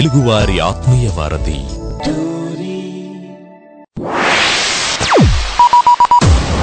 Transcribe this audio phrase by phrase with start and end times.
[0.00, 1.56] తెలుగువారి ఆత్మీయ వారధి.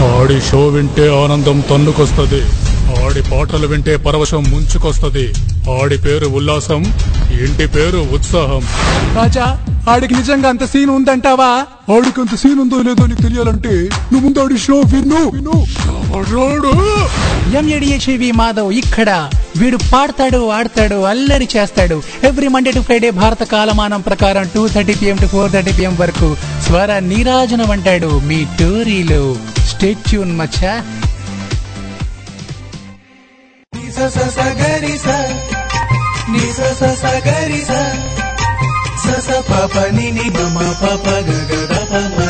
[0.05, 2.41] ఆడి షో వింటే ఆనందం తన్నుకొస్తది.
[3.03, 5.33] ఆడి పాటలు వింటే పరవశం ముంచుకొస్తది.
[5.71, 6.85] ఆడి పేరు ఉల్లాసం
[7.31, 8.61] ఇంటి పేరు ఉత్సాహం.
[9.15, 11.51] రాజా ఆడికి నిజంగా అంత సీన్ ఉందంటావా?
[11.95, 15.65] ఆడికి అంత సీన్ ఉందో లేదో నీకు తెలియాలంటే నువ్వు ముందు ఆడి షో విను విను.
[17.57, 19.29] ఎంఏడిహెచ్వి మాధవ్ ఇక్కడ.
[19.57, 22.01] వీడు పాడతాడు ఆడతాడు అల్లరి చేస్తాడు.
[22.23, 26.37] ఎవ్రీ మండే టు ఫ్రైడే భారత కాలమానం ప్రకారం two thirty PM to four thirty PM వరకు
[26.63, 29.35] స్వర నీరాజనం అంటాడు మీ టోరీలో.
[29.67, 31.01] స్టాచ్యూన్ మచ్చా.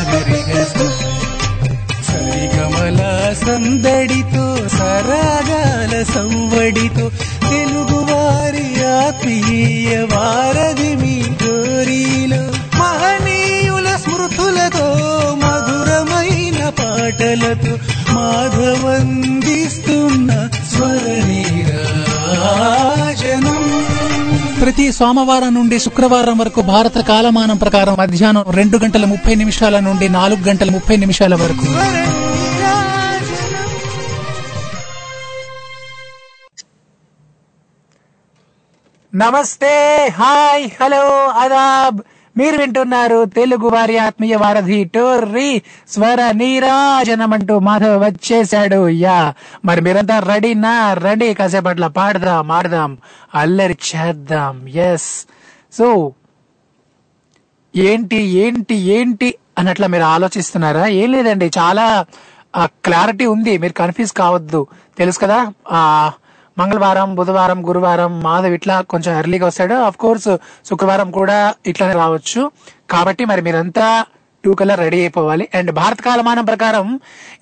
[0.08, 0.78] సరిగమల
[3.34, 7.10] సందడితో సరాగాల సంవడితో
[7.50, 17.78] తెలుగువారి ఆత్మీయ వారధి మీ గోరీలో మహనీయుల స్మృతులతో మధురమైన పాటలతో
[18.14, 21.68] మాధవందిస్తున్న స్వరనీరాజనం.
[24.60, 30.48] ప్రతి సోమవారం నుండి శుక్రవారం వరకు భారత కాలమానం ప్రకారం మధ్యాహ్నం రెండు గంటల ముప్పై నిమిషాల నుండి నాలుగు
[30.48, 31.66] గంటల ముప్పై నిమిషాల వరకు.
[39.14, 42.00] నమస్తే హాయ్ హలో అదాబ్.
[42.38, 45.62] మీరు వింటున్నారు తెలుగు వారి ఆత్మీయ వారధి టోర్రి.
[45.88, 50.94] స్వర నీరాజనం అంటూ మాధవ్ వచ్చేసాడు యా మరి మీరంతా రెడీనా?
[50.94, 51.34] రెడీ.
[51.34, 52.98] కాసేపట్ల పాడదాం ఆడదాం
[53.34, 54.68] అల్లరి చేద్దాం.
[54.68, 55.26] ఎస్
[55.72, 56.12] సో
[57.76, 60.86] ఏంటి ఏంటి ఏంటి అన్నట్ల మీరు ఆలోచిస్తున్నారా?
[60.86, 62.06] ఏం లేదండి చాలా
[62.64, 63.58] క్లారిటీ ఉంది.
[63.58, 64.66] మీరు కన్ఫ్యూజ్ కావద్దు.
[64.98, 65.52] తెలుసు కదా?
[65.70, 66.12] ఆ
[66.58, 69.74] మంగళవారం బుధవారం గురువారం మాధవ్ ఇట్లా కొంచెం ఎర్లీగా వస్తాడు.
[69.74, 70.28] అఫ్ కోర్స్
[70.68, 72.50] శుక్రవారం కూడా ఇట్లానే రావచ్చు.
[72.90, 74.04] కాబట్టి మరి మీరంతా
[74.44, 75.44] టూ కల్లా రెడీ అయిపోవాలి.
[75.54, 76.86] అండ్ భారత కాలమానం ప్రకారం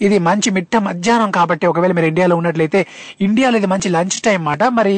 [0.01, 2.81] ఇది మంచి మిట్ట మధ్యాహ్నం కాబట్టి ఒకవేళ మీరు ఇండియాలో ఉన్నట్లయితే
[3.21, 4.95] ఇండియాలో ఇది మంచి లంచ్ టైం మాట మరి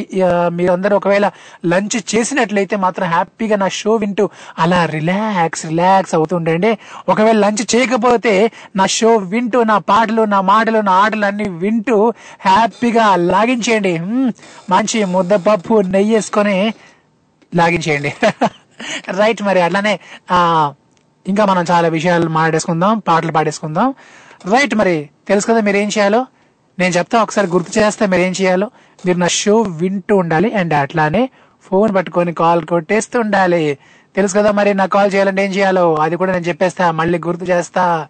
[0.58, 1.26] మీరందరూ ఒకవేళ
[1.66, 4.26] లంచ్ చేసినట్లయితే మాత్రం హ్యాపీగా నా షో వింటూ
[4.58, 6.72] అలా రిలాక్స్ రిలాక్స్ అవుతుండండి.
[7.08, 8.34] ఒకవేళ లంచ్ చేయకపోతే
[8.76, 11.98] నా షో వింటూ నా పాటలు నా మాటలు నా ఆటలు అన్ని వింటూ
[12.40, 13.94] హ్యాపీగా లాగించేయండి.
[14.74, 16.58] మంచి ముద్దపప్పు నెయ్యి వేసుకొని
[17.52, 18.12] లాగించేయండి.
[19.20, 19.92] రైట్ మరి అట్లానే
[20.30, 20.38] ఆ
[21.26, 23.94] ఇంకా మనం చాలా విషయాలు మాట్లాడేసుకుందాం పాటలు పాడేసుకుందాం.
[24.52, 26.26] రైట్ మరి తెలుసు కదా మీరు ఏం చేయాలో?
[26.78, 28.70] నేను చెప్తా ఒకసారి గుర్తు చేస్తే మీరు ఏం చేయాలో?
[29.06, 31.30] మీరు నా షో వింటూ ఉండాలి అండ్ అట్లానే
[31.62, 33.78] ఫోన్ పట్టుకొని కాల్ కొట్టేస్తూ ఉండాలి
[34.16, 35.94] తెలుసు కదా మరి నాకు కాల్ చేయాలంటే ఏం చేయాలో?
[35.94, 38.06] అది కూడా నేను చెప్పేస్తా మళ్ళీ గుర్తు చేస్తా.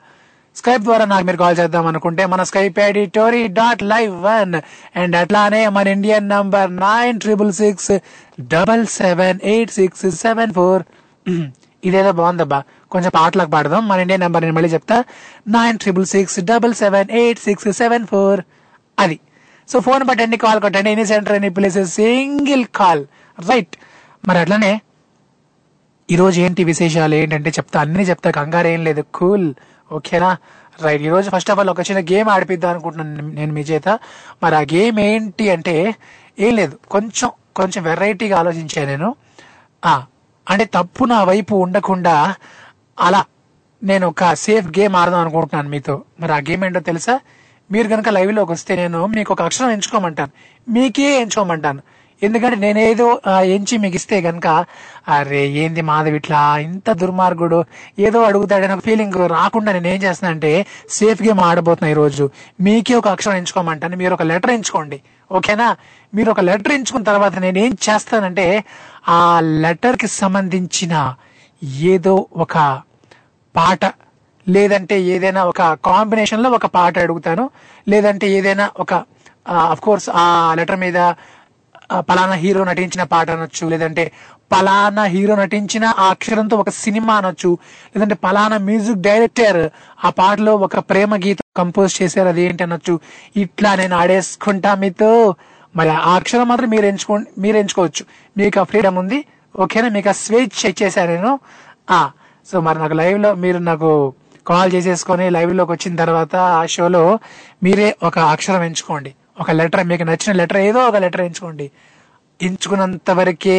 [0.56, 4.54] స్కైప్ ద్వారా నాకు మీరు కాల్ చేద్దాం అనుకుంటే మన Skype ID Tori dot live one
[4.98, 7.92] and అట్లానే మన Indian number nine triple six
[8.40, 10.82] double seven eight six seven four
[11.84, 12.62] ఇదేదో బాగుందబ్బా.
[12.90, 13.88] కొంచెం పాటలకు పాడదాం.
[13.88, 15.04] మన ఇండియా నెంబర్ నేను మళ్ళీ చెప్తా.
[15.48, 18.40] Nine triple six double seven eight six seven four
[18.98, 19.20] అది.
[19.68, 20.90] సో ఫోన్ పట్టండి కాల్ కొట్టండి.
[20.90, 21.94] Any centre any places?
[21.94, 23.04] Single call.
[23.50, 23.76] Right.
[24.28, 24.80] మరి అట్లనే
[26.10, 27.14] ఈరోజు ఏంటి విశేషాలు?
[27.14, 27.80] ఏంటంటే చెప్తా.
[27.80, 28.30] అన్ని చెప్తా.
[28.30, 29.04] కంగారు ఏం లేదు.
[29.14, 29.54] కూల్.
[29.92, 30.36] ఓకేనా?
[30.82, 31.02] రైట్.
[31.02, 33.88] ఈరోజు ఫస్ట్ ఆఫ్ ఆల్ ఒక చిన్న గేమ్ ఆడిపిద్దాం అనుకుంటున్నాను నేను మీ చేత.
[34.42, 35.94] మరి ఆ గేమ్ ఏంటి అంటే
[36.38, 36.78] ఏం లేదు.
[36.90, 39.16] కొంచెం కొంచెం వెరైటీగా ఆలోచించాను నేను.
[40.50, 42.34] అంటే తప్పు నా వైపు ఉండకుండా
[43.00, 43.24] అలా.
[43.82, 46.02] నేను ఒక సేఫ్ గేమ్ ఆడదాం అనుకుంటున్నాను మీతో.
[46.20, 47.20] మరి ఆ గేమ్ ఏంటో తెలుసా?
[47.72, 50.30] మీరు కనుక లైవ్లోకి వస్తే నేను మీకు ఒక అక్షరం ఎంచుకోమంటాను.
[50.70, 51.82] మీకే ఎంచుకోమంటాను.
[52.22, 54.64] ఎందుకంటే నేనేదో ఎంచి మీకు ఇస్తే గనక
[55.08, 57.64] అరే ఏంది మాధవ్ ఇట్లా ఇంత దుర్మార్గుడు?
[57.98, 62.30] ఏదో అడుగుతాడని ఒక ఫీలింగ్ రాకుండా నేను ఏం చేస్తున్నా అంటే సేఫ్ గేమ్ ఆడబోతున్నా ఈరోజు.
[62.60, 63.96] మీకే ఒక అక్షరం ఎంచుకోమంటాను.
[63.96, 65.00] మీరు ఒక లెటర్ ఎంచుకోండి.
[65.32, 65.76] ఓకేనా?
[66.14, 68.64] మీరు ఒక లెటర్ ఎంచుకున్న తర్వాత నేను ఏం చేస్తానంటే
[69.08, 71.14] ఆ లెటర్కి సంబంధించిన
[71.64, 72.82] ఏదో ఒక
[73.56, 73.84] పాట.
[74.48, 77.50] లేదంటే ఏదైనా ఒక కాంబినేషన్లో ఒక పాట అడుగుతాను.
[77.88, 78.92] లేదంటే ఏదైనా ఒక
[79.48, 80.98] అఫ్ కోర్స్ ఆ లెటర్ మీద
[82.08, 83.68] పలానా హీరో నటించిన పాట అనొచ్చు.
[83.68, 84.12] లేదంటే
[84.52, 87.58] పలానా హీరో నటించిన ఆ అక్షరంతో ఒక సినిమా అనొచ్చు.
[87.96, 89.70] లేదంటే పలానా మ్యూజిక్ డైరెక్టర్
[90.04, 93.00] ఆ పాటలో ఒక ప్రేమ గీతం కంపోజ్ చేశారు అది ఏంటి అనొచ్చు.
[93.36, 95.34] ఇట్లా నేను ఆడేసుకుంటా మీతో.
[95.76, 98.02] మరి ఆ అక్షరం మాత్రం మీరు ఎంచుకో మీరు ఎంచుకోవచ్చు.
[98.36, 99.24] మీకు ఆ ఫ్రీడమ్ ఉంది.
[99.54, 99.88] ఓకేనా?
[99.88, 101.38] మీకు ఆ స్వేచ్ఛ ఇచ్చేసాను నేను.
[101.90, 102.10] ఆ
[102.52, 104.12] సో మరి నాకు లైవ్లో మీరు నాకు
[104.46, 107.18] కాల్ చేసేసుకొని లైవ్లోకి వచ్చిన తర్వాత ఆ షోలో
[107.62, 109.14] మీరే ఒక అక్షరం ఎంచుకోండి.
[109.40, 111.70] ఒక లెటర్ మీకు నచ్చిన లెటర్ ఏదో ఒక లెటర్ ఎంచుకోండి.
[112.42, 113.58] ఎంచుకున్నంత వరకే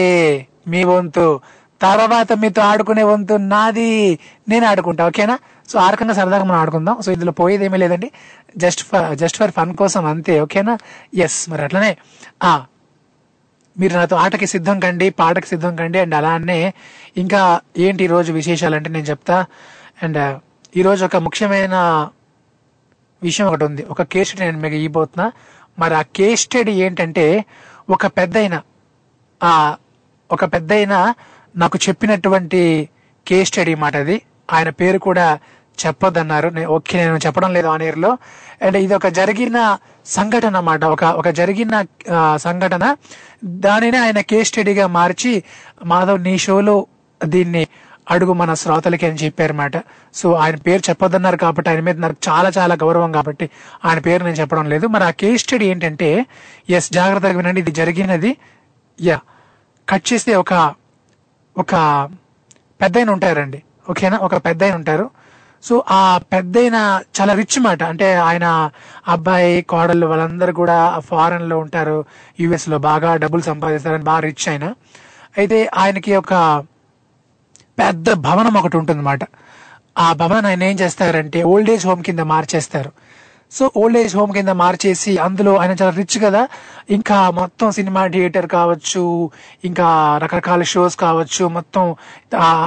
[0.67, 1.41] మీ వంతు
[1.81, 4.19] తర్వాత మీతో ఆడుకునే వంతు నాది
[4.49, 5.39] నేను ఆడుకుంటా ఓకేనా?
[5.69, 7.01] సో ఆ రకంగా సరదాగా మనం ఆడుకుందాం.
[7.01, 8.11] సో ఇందులో పోయేది ఏమీ లేదండి.
[8.57, 10.77] Just for just for fun కోసం అంతే ఓకేనా?
[11.15, 11.97] ఎస్ మరి అట్లనే.
[12.43, 12.63] ఆ
[13.79, 16.73] మీరు నాతో ఆటకి సిద్ధం కండి పాటకి సిద్ధం కండి అండ్ అలానే
[17.17, 19.45] ఇంకా ఏంటి ఈ రోజు నేను చెప్తా.
[20.03, 20.39] అండ్
[20.77, 22.09] ఈరోజు ఒక ముఖ్యమైన
[23.23, 23.83] విషయం ఒకటి ఉంది.
[23.83, 25.31] ఒక కేస్ స్టడీ నేను మీకు ఇవ్వబోతున్నా.
[25.79, 27.45] మరి ఆ కేస్ స్టడీ ఏంటంటే
[27.89, 28.61] ఒక పెద్దయిన
[29.43, 29.75] ఆ
[30.31, 31.13] ఒక పెద్దయిన
[31.55, 32.89] నాకు చెప్పినటువంటి
[33.27, 34.21] కేస్ స్టడీ మాట అది.
[34.51, 35.39] ఆయన పేరు కూడా
[35.85, 36.65] చెప్పొద్దన్నారు.
[36.65, 38.17] ఓకే నేను చెప్పడం లేదు ఆన్ ఇయర్లో
[38.61, 40.83] అండ్ ఇది ఒక జరిగిన సంఘటన అన్నమాట.
[40.83, 41.85] ఒక ఒక జరిగిన
[42.35, 42.95] సంఘటన.
[43.45, 45.43] దానిని ఆయన కేస్ స్టడీగా మార్చి
[45.85, 46.87] మాధవ్ నీ షోలో
[47.25, 47.67] దీన్ని
[48.11, 49.77] అడుగు మన శ్రోతలకి అని చెప్పారన్నమాట.
[50.13, 53.49] సో ఆయన పేరు చెప్పొద్దన్నారు కాబట్టి ఆయన మీద నాకు చాలా చాలా గౌరవం కాబట్టి
[53.85, 54.87] ఆయన పేరు నేను చెప్పడం లేదు.
[54.87, 56.25] మరి ఆ కేస్ స్టడీ ఏంటంటే
[56.69, 58.37] ఎస్ జాగ్రత్తగా వినండి ఇది జరిగినది.
[59.01, 59.19] యా
[59.89, 60.53] కట్ చేస్తే ఒక
[61.57, 61.75] ఒక
[62.81, 63.63] పెద్దయిన ఉంటారండి.
[63.89, 64.17] ఓకేనా?
[64.17, 65.09] ఒక పెద్దయిన ఉంటారు.
[65.63, 67.83] సో ఆ పెద్దయిన చాలా రిచ్ మాట.
[67.83, 68.71] అంటే ఆయన
[69.07, 72.05] అబ్బాయి కోడళ్ళు వాళ్ళందరూ కూడా ఫారెన్లో ఉంటారు.
[72.39, 74.73] యుఎస్లో బాగా డబ్బులు సంపాదిస్తారని బాగా రిచ్ ఆయన.
[75.37, 76.63] అయితే ఆయనకి ఒక
[77.79, 79.19] పెద్ద భవనం ఒకటి ఉంటుందన్నమాట.
[79.97, 82.91] ఆ భవనం ఆయన ఏం చేస్తారంటే ఓల్డ్ ఏజ్ హోమ్ కింద మార్చేస్తారు.
[83.51, 86.47] సో ఓల్డ్ ఏజ్ హోమ్ కింద మార్చేసి అందులో ఆయన చాలా రిచ్ కదా.
[86.89, 89.31] ఇంకా మొత్తం సినిమా థియేటర్ కావచ్చు
[89.65, 91.95] ఇంకా రకరకాల షోస్ కావచ్చు మొత్తం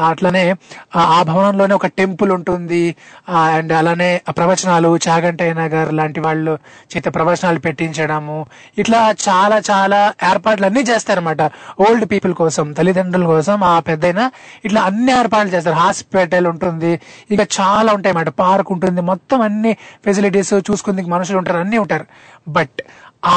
[0.09, 0.55] అట్లనే
[0.97, 2.97] ఆ భవనంలోనే ఒక టెంపుల్ ఉంటుంది.
[3.29, 6.59] అండ్ అలానే ప్రవచనాలు చాగంటయ్య గారు లాంటి వాళ్ళు
[6.97, 8.47] చేత ప్రవచనాలు పెట్టించడము.
[8.79, 11.43] ఇట్లా చాలా చాలా ఏర్పాట్లు అన్ని చేస్తారన్నమాట.
[11.81, 14.31] ఓల్డ్ పీపుల్ కోసం తల్లిదండ్రుల కోసం ఆ పెద్దయిన
[14.65, 15.77] ఇట్లా అన్ని ఏర్పాట్లు చేస్తారు.
[15.77, 17.01] హాస్పిటల్ ఉంటుంది.
[17.31, 19.01] ఇంకా చాలా ఉంటాయి అన్నమాట పార్క్ ఉంటుంది.
[19.01, 22.07] మొత్తం అన్ని ఫెసిలిటీస్ చూసుకుందుకు మనుషులు ఉంటారు అన్ని ఉంటారు.
[22.49, 22.79] బట్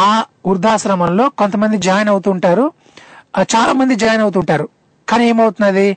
[0.01, 0.03] ఆ
[0.47, 2.65] వృద్ధాశ్రమంలో కొంతమంది జాయిన్ అవుతుంటారు
[3.53, 4.65] చాలా మంది జాయిన్ అవుతుంటారు
[5.07, 5.87] కానీ ఏమవుతున్నది?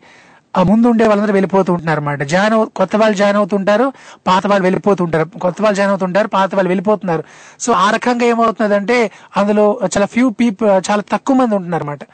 [0.54, 3.86] ఆ ముందు ఉండే వాళ్ళందరూ వెళ్ళిపోతూ ఉంటున్నారు అనమాట జాయిన్ అవు కొత్త వాళ్ళు జాయిన్ అవుతుంటారు
[4.26, 7.22] పాత వాళ్ళు వెళ్ళిపోతుంటారు కొత్త వాళ్ళు జాయిన్ అవుతుంటారు పాత వాళ్ళు వెళ్ళిపోతున్నారు.
[7.60, 8.96] సో ఆ రకంగా ఏమవుతున్నదంటే
[9.36, 9.64] అందులో
[9.94, 12.04] చాలా ఫ్యూ పీపుల్ చాలా తక్కువ మంది ఉంటున్నారు అనమాట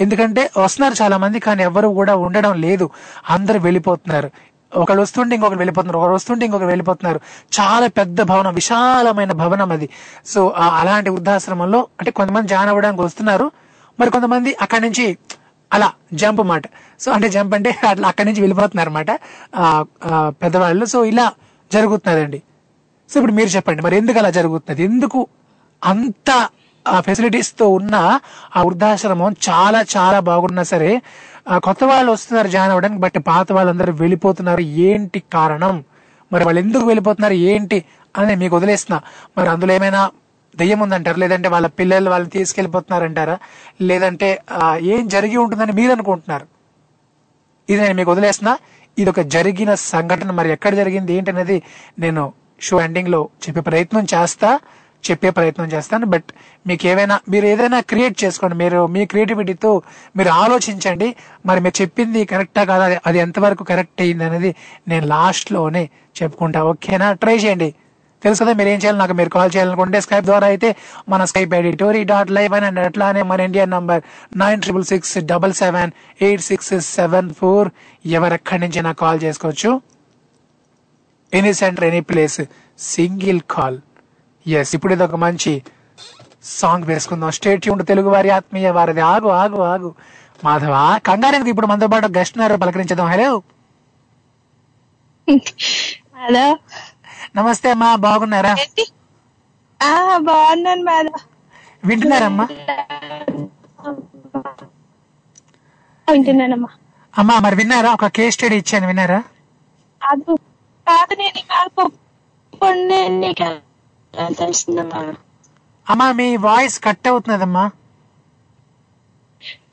[0.00, 2.86] ఎందుకంటే వస్తున్నారు చాలా మంది కానీ ఎవరు కూడా ఉండడం లేదు.
[3.30, 4.30] అందరూ వెళ్ళిపోతున్నారు.
[4.82, 7.20] ఒకళ్ళు వస్తుంటే ఇంకొకరు వెళ్ళిపోతున్నారు ఒకరు వస్తుంటే ఇంకొకరు వెళ్ళిపోతున్నారు.
[7.58, 9.88] చాలా పెద్ద భవనం విశాలమైన భవనం అది.
[10.26, 10.40] సో
[10.80, 13.46] అలాంటి వృద్ధాశ్రమంలో అంటే కొంతమంది జాయిన్ అవ్వడానికి వస్తున్నారు
[14.00, 15.06] మరి కొంతమంది అక్కడి నుంచి
[15.72, 16.64] అలా జంప్ మాట.
[17.00, 19.10] సో అంటే జంప్ అంటే అట్లా అక్కడి నుంచి వెళ్ళిపోతున్నారు అనమాట
[20.42, 20.84] పెద్దవాళ్ళు.
[20.84, 21.26] సో ఇలా
[21.72, 22.40] జరుగుతున్నదండి.
[23.10, 24.82] సో ఇప్పుడు మీరు చెప్పండి మరి ఎందుకు అలా జరుగుతున్నది?
[24.84, 25.20] ఎందుకు
[25.82, 26.30] అంత
[27.00, 28.20] ఫెసిలిటీస్తో ఉన్న
[28.56, 31.02] ఆ వృద్ధాశ్రమం చాలా చాలా బాగున్నా సరే
[31.56, 34.60] కొత్త వాళ్ళు వస్తున్నారు జాయిన్ అవ్వడానికి బట్ పాత వాళ్ళందరూ వెళ్ళిపోతున్నారు.
[34.60, 35.84] ఏంటి కారణం?
[36.32, 37.32] మరి వాళ్ళు ఎందుకు వెళ్ళిపోతున్నారు?
[37.34, 37.84] ఏంటి?
[38.18, 39.00] అని మీకు వదిలేస్తున్నా.
[39.38, 40.10] మరి అందులో ఏమైనా
[40.56, 41.18] దెయ్యం ఉందంటారు?
[41.18, 43.38] లేదంటే వాళ్ళ పిల్లలు వాళ్ళని తీసుకెళ్ళిపోతున్నారంటారా
[43.82, 44.42] లేదంటే
[44.78, 46.46] ఏం జరిగి ఉంటుందని మీరు అనుకుంటున్నారు?
[47.70, 48.58] ఇది నేను మీకు వదిలేస్తున్నా.
[48.98, 50.30] ఇది ఒక జరిగిన సంఘటన.
[50.30, 51.14] మరి ఎక్కడ జరిగింది?
[51.14, 51.62] ఏంటనేది
[51.98, 54.58] నేను షో ఎండింగ్లో చెప్పే ప్రయత్నం చేస్తా.
[55.10, 56.06] చెప్పే ప్రయత్నం చేస్తాను.
[56.06, 56.24] బట్
[56.66, 58.56] మీకు ఏవైనా మీరు ఏదైనా క్రియేట్ చేసుకోండి.
[58.56, 59.82] మీరు మీ క్రియేటివిటీతో
[60.16, 61.16] మీరు ఆలోచించండి.
[61.46, 62.84] మరి మీరు చెప్పింది కరెక్టా కాదా?
[62.84, 64.54] అది- అది ఎంతవరకు కరెక్ట్ అయ్యింది అనేది
[64.88, 65.90] నేను లాస్ట్లోనే
[66.22, 66.62] చెప్పుకుంటా.
[66.64, 67.12] ఓకేనా?
[67.12, 67.74] ట్రై చేయండి.
[68.22, 68.98] తెలుసు కదా మీరు ఏం చేయాలి?
[68.98, 70.76] నాకు మీరు కాల్ చేయాలనుకుంటే స్కైప్ ద్వారా అయితే
[71.08, 74.02] మన Skype ID Tori dot live అని అండ్ అట్లానే మన Indian number
[74.36, 75.90] nine triple six double seven
[76.22, 77.68] eight six seven four
[78.06, 79.80] ఎవరెక్కడి నుంచి నాకు కాల్ చేసుకోవచ్చు.
[81.34, 82.40] Any centre any place
[82.78, 83.78] single call
[84.46, 85.52] yes ఇప్పుడు ఇది ఒక మంచి
[86.58, 87.30] సాంగ్ వేసుకుందాం.
[87.36, 89.02] స్టేట్ యూన్ తెలుగు వారి ఆత్మీయ వారిది.
[89.12, 89.90] ఆగు ఆగు ఆగు.
[90.44, 90.74] మాధవ
[91.06, 93.30] కంగారెందుకు ఇప్పుడు మనతో పాటు గెస్ట్ ఉన్నారు పలకరించదాం హలో
[96.22, 96.46] హలో
[97.36, 98.52] నమస్తే అమ్మా బాగున్నారా?
[100.28, 101.14] బాగున్నాను మేడం.
[101.82, 102.46] వింటున్నారమ్మా?
[106.08, 106.70] వింటున్నానమ్మా.
[107.14, 107.90] అమ్మా మరి విన్నారా?
[107.96, 109.18] ఒక కేస్ స్టడీ ఇచ్చాను విన్నారా?
[110.00, 110.34] అది
[110.86, 111.40] కాదు నేను
[114.16, 115.00] నీకు తెలిసిందమ్మా
[115.86, 117.64] అమ్మా మీ వాయిస్ కట్ అవుతున్నదమ్మా.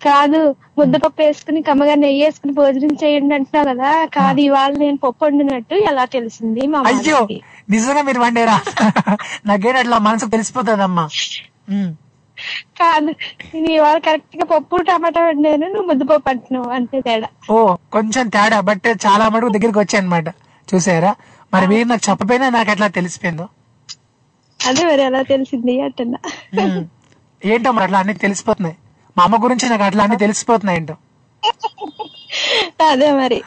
[0.06, 0.40] కాదు
[0.78, 3.90] ముద్దపప్పు వేసుకుని కమ్మగా నెయ్యి వేసుకుని భోజనం చేయండి అంటున్నావు కదా.
[4.16, 7.20] కాదు ఇవాళ నేను పప్పు వండినట్టు ఎలా తెలిసింది మా అయ్యో.
[7.70, 8.56] నిజంగా మీరు వండారా?
[9.50, 11.06] నాకేంటి అట్లా మనసుకు తెలిసిపోతుందమ్మా.
[12.80, 13.10] కాదు
[13.54, 17.30] నేను ఇవాళ కరెక్ట్గా పప్పు టమాటా వండాను నువ్వు ముద్దపప్పు అంటున్నావు అంతే తేడా.
[17.54, 17.58] ఓ
[17.96, 20.30] కొంచెం తేడా బట్ చాలా మటుకు దగ్గరికి వచ్చాయి అనమాట
[20.68, 21.12] చూసారా?
[21.54, 23.46] మరి మీరు నాకు చెప్పపోయినా నాకు ఎట్లా తెలిసిపోయిందో?
[24.68, 26.20] అదే మరి ఎలా తెలిసింది అంటున్నా.
[27.46, 28.76] ఏంటో మరి అట్లా అన్ని తెలిసిపోతున్నాయి.
[29.18, 30.96] మా అమ్మ గురించి నాకు అట్లా అన్ని తెలిసిపోతున్నాయి ఏంటో.
[32.90, 33.40] అదే మరి.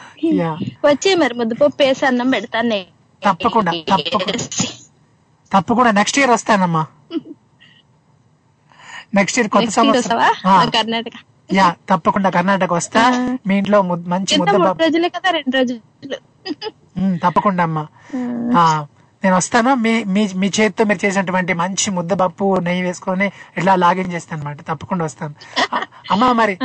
[0.85, 2.79] వచ్చే మరి ముద్దపప్పు వేసి అన్నం పెడతాను.
[3.23, 4.37] తప్పకుండా, తప్పకుండా.
[5.51, 6.85] తప్పకుండా నెక్స్ట్ ఇయర్ వస్తానమ్మా.
[9.13, 10.19] నెక్స్ట్ ఇయర్ కొత్త సంవత్సరం.
[10.69, 11.11] కర్ణాటక.
[11.53, 13.01] యా తప్పకుండా కర్ణాటక వస్తా.
[13.47, 14.35] మీ ఇంట్లో మంచి
[14.79, 16.17] రోజులే కదా రెండు రోజులు.
[17.23, 17.87] తప్పకుండా అమ్మా.
[19.25, 19.71] నేను వస్తాను.
[19.83, 23.27] మీ మీ మీ చేతితో మీరు చేసినటువంటి మంచి ముద్దపప్పు నెయ్యి వేసుకొని
[23.57, 25.33] ఇట్లా లాగిన్ చేస్తాను అనమాట తప్పకుండా వస్తాను.
[26.11, 26.55] అమ్మా మరి.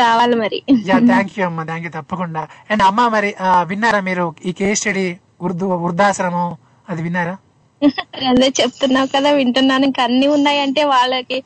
[0.00, 0.58] రావాలి మరి.
[0.88, 2.40] యా థ్యాంక్ యూ అమ్మా థ్యాంక్ యూ తప్పకుండా.
[2.70, 3.30] అండ్ అమ్మా మరి
[3.68, 5.04] విన్నారా మీరు ఈ కేస్ స్టడీ
[5.40, 6.48] ఉర్దూ వృద్ధాశ్రమం?
[6.88, 7.34] అది విన్నారా?
[8.30, 9.84] అదే చెప్తున్నావు కదా వింటున్నాను.
[9.84, 11.38] ఇంకా అన్ని ఉన్నాయంటే వాళ్ళకి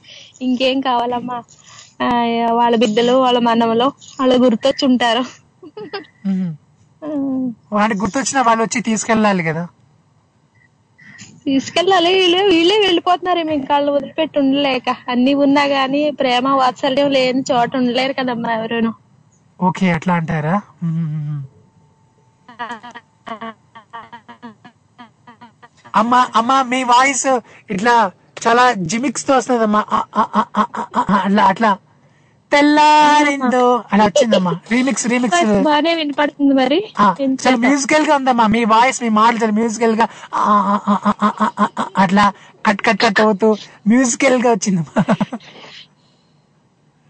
[0.42, 1.38] ఇంకేం కావాలమ్మా?
[2.60, 3.88] వాళ్ళ బిడ్డలు వాళ్ళ మనవలు
[4.20, 5.24] వాళ్ళు గుర్తొచ్చి ఉంటారు
[6.26, 6.50] మ్మ్.
[7.72, 9.64] వాడికి గుర్తొచ్చిన వాళ్ళు వచ్చి తీసుకెళ్ళాలి కదా.
[11.46, 12.10] తీసుకెళ్ళాలి.
[12.14, 13.42] వీళ్ళే వీళ్ళే వెళ్ళిపోతున్నారు.
[13.42, 14.88] మేము కళ్ళు వదిలిపెట్టి ఉండలేక.
[15.08, 18.92] అన్ని ఉన్నా గానీ ప్రేమ వాత్సల్యం లేని చోట ఉండలేరు కదమ్మా ఎవరును.
[19.60, 20.56] ఓకే అట్లా అంటారా?
[25.94, 27.26] అమ్మా అమ్మా మీ వాయిస్
[27.70, 27.94] ఇట్లా
[28.44, 29.82] చాలా జిమిక్స్తో వస్తుంది అమ్మా
[31.24, 31.70] అట్లా అట్లా.
[32.52, 35.44] తెల్లారిందో అని వచ్చిందమ్మా రీమిక్స్ రీమిక్స్.
[35.68, 36.78] బానే వినపడుతుంది మరి.
[37.44, 38.46] చాలా మ్యూజికల్గా ఉందమ్మా.
[38.54, 40.06] మీ వాయిస్ మీ మాటలు చాలా మ్యూజికల్గా
[42.04, 42.24] అట్లా
[42.68, 43.48] కట్ కట్ కట్ అవుతూ
[43.92, 45.02] మ్యూజికల్గా వచ్చిందమ్మా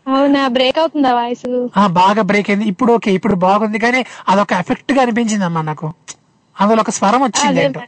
[0.06, 0.40] అవునా?
[0.54, 1.44] బ్రేక్ అవుతుందా వాయిస్?
[1.98, 2.66] బాగా బ్రేక్ అయింది.
[2.72, 3.78] ఇప్పుడు ఓకే ఇప్పుడు బాగుంది.
[3.84, 4.00] కానీ
[4.32, 5.88] అదొక ఎఫెక్ట్గా అనిపించింది అమ్మా నాకు.
[6.56, 7.82] అందులో ఒక స్వరం వచ్చింది ఏంటో.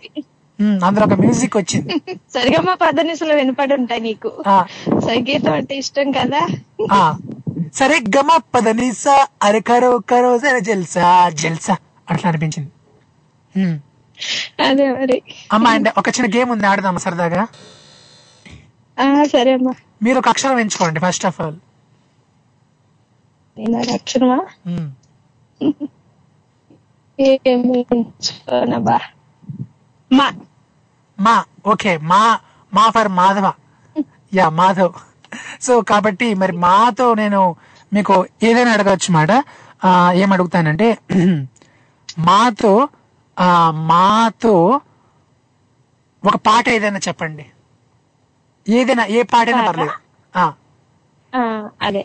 [0.87, 1.95] అందులో ఒక మ్యూజిక్ వచ్చింది.
[2.35, 4.31] సరిగా మా పదనిసలు వినపడి ఉంటాయి నీకు
[5.09, 6.43] సంగీతం అంటే ఇష్టం కదా.
[7.75, 11.07] సరే గమ పదనిసా అరే కరో కరో సరే జల్సా
[11.43, 11.75] జల్సా.
[12.11, 12.71] అట్లా అనిపించింది.
[14.69, 15.17] అదే మరి.
[15.53, 17.43] అమ్మా అంటే ఒక చిన్న గేమ్ ఉంది ఆడదామా సరదాగా?
[19.33, 19.73] సరే అమ్మా.
[20.03, 21.59] మీరు ఒక అక్షరం ఎంచుకోండి ఫస్ట్ ఆఫ్ ఆల్
[23.97, 24.39] అక్షరమా?
[30.11, 30.27] మా.
[31.19, 31.35] మా
[31.67, 32.23] ఓకే మా
[32.73, 33.47] మా for Madhava.
[34.35, 34.95] Yeah Madhav.
[35.61, 37.57] So కాబట్టి మరి మాతో నేను
[37.93, 39.31] మీకు ఏదైనా అడగచ్చు మాట.
[39.85, 40.99] ఆ, ఏం అడుగుతానంటే
[42.19, 42.89] మాతో
[43.39, 44.81] ఆ, మాతో
[46.25, 47.47] ఒక పాట ఏదైనా చెప్పండి.
[48.69, 49.97] ఏదైనా ఏ పాటైనా పర్లేదు.
[51.83, 52.05] అదే.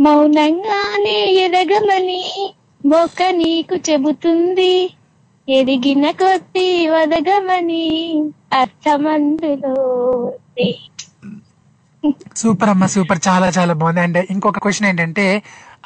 [0.00, 2.22] మౌనంగానే ఎదగమని
[2.86, 4.94] మొక్క నీకు చెబుతుంది.
[5.48, 7.84] ఎదిగిన కొద్ది వదగమని
[8.52, 9.76] అర్థమందులో.
[12.40, 13.20] సూపర్ అమ్మ సూపర్.
[13.28, 14.00] చాలా చాలా బాగుంది.
[14.06, 15.26] అండ్ ఇంకొక క్వశ్చన్ ఏంటంటే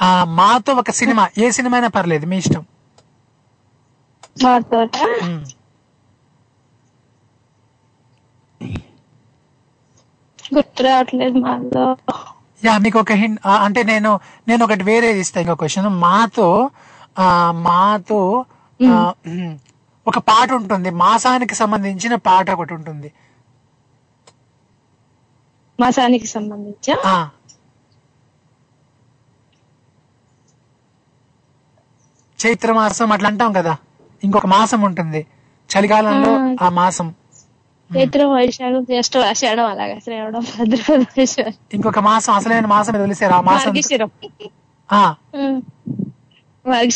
[0.07, 2.63] ఆ మాతో ఒక సినిమా ఏ సినిమా అయినా పర్లేదు మీ ఇష్టం.
[10.55, 11.39] గుర్తు రావట్లేదు
[12.65, 14.11] యా మీకు ఒక హింట్ అంటే నేను
[14.49, 15.89] నేను ఒకటి వేరేది ఇస్తాను ఇంకో క్వశ్చన్.
[16.07, 16.49] మాతో
[17.67, 18.21] మాతో
[20.07, 20.91] ఒక పాట ఉంటుంది.
[21.03, 23.09] మాసానికి సంబంధించిన పాట ఒకటి ఉంటుంది.
[25.81, 27.29] మాసానికి సంబంధించా?
[32.39, 33.77] చైత్ర మాసం అట్లా అంటాం కదా.
[34.25, 35.27] ఇంకొక మాసం ఉంటుంది.
[35.71, 36.69] చలికాలంలో ఆ.
[36.69, 37.15] మాసం.
[37.97, 39.99] చైత్రం వైశాఖం జ్యేష్ఠ ఆషాఢం అలాగా.
[39.99, 43.75] శ్రావణం భద్రపద వైశాఖం ఇంకొక మాసం అసలైన మాసం వదిలేశారు ఆ మాసం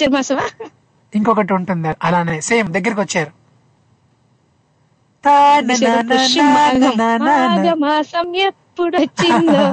[0.08, 0.66] మాసమా?
[1.14, 1.94] ఇంకొకటి ఉంటుంది.
[2.02, 3.42] అలానే సేమ్ దగ్గరికి వచ్చారు.
[6.14, 8.61] పుష్యమాఘం.
[8.82, 9.64] ఎప్పుడు వచ్చిందో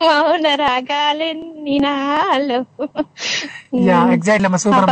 [0.00, 2.58] మౌన రాగాలెన్ని నాలో
[3.88, 4.86] యా ఎగ్జాక్ట్లీ అమ్మ ఆ సూపర్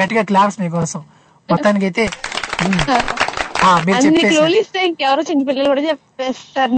[0.00, 1.00] గట్టిగా క్లాప్స్ మీకోసం.
[1.48, 2.04] మొత్తానికి అయితే
[3.86, 6.74] మీరు చెప్పేసి ఇంకెవరో చిన్నపిల్లలు కూడా చెప్పేస్తారు.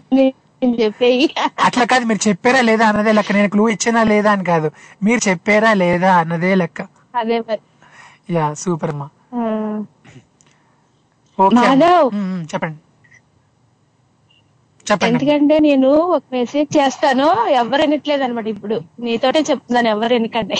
[1.66, 3.32] అట్లా కాదు మీరు చెప్పారా లేదా అన్నదే లెక్క.
[3.36, 4.68] నేను క్లూ ఇచ్చినా లేదా అని కాదు.
[5.06, 6.80] మీరు చెప్పారా లేదా అన్నదే లెక్క.
[7.20, 7.62] అదే మరి.
[8.36, 9.06] యా సూపర్ అమ్మా.
[11.38, 11.66] ఓకే
[12.52, 12.78] చెప్పండి.
[14.90, 18.80] ఎందుకంటే నేను ఒక మెసేజ్ చేస్తాను ఎవరు వినట్లేదు అనమాట ఇప్పుడు.
[19.00, 20.54] నీతోటే చెప్తున్నాను ఎవరు వినకండి.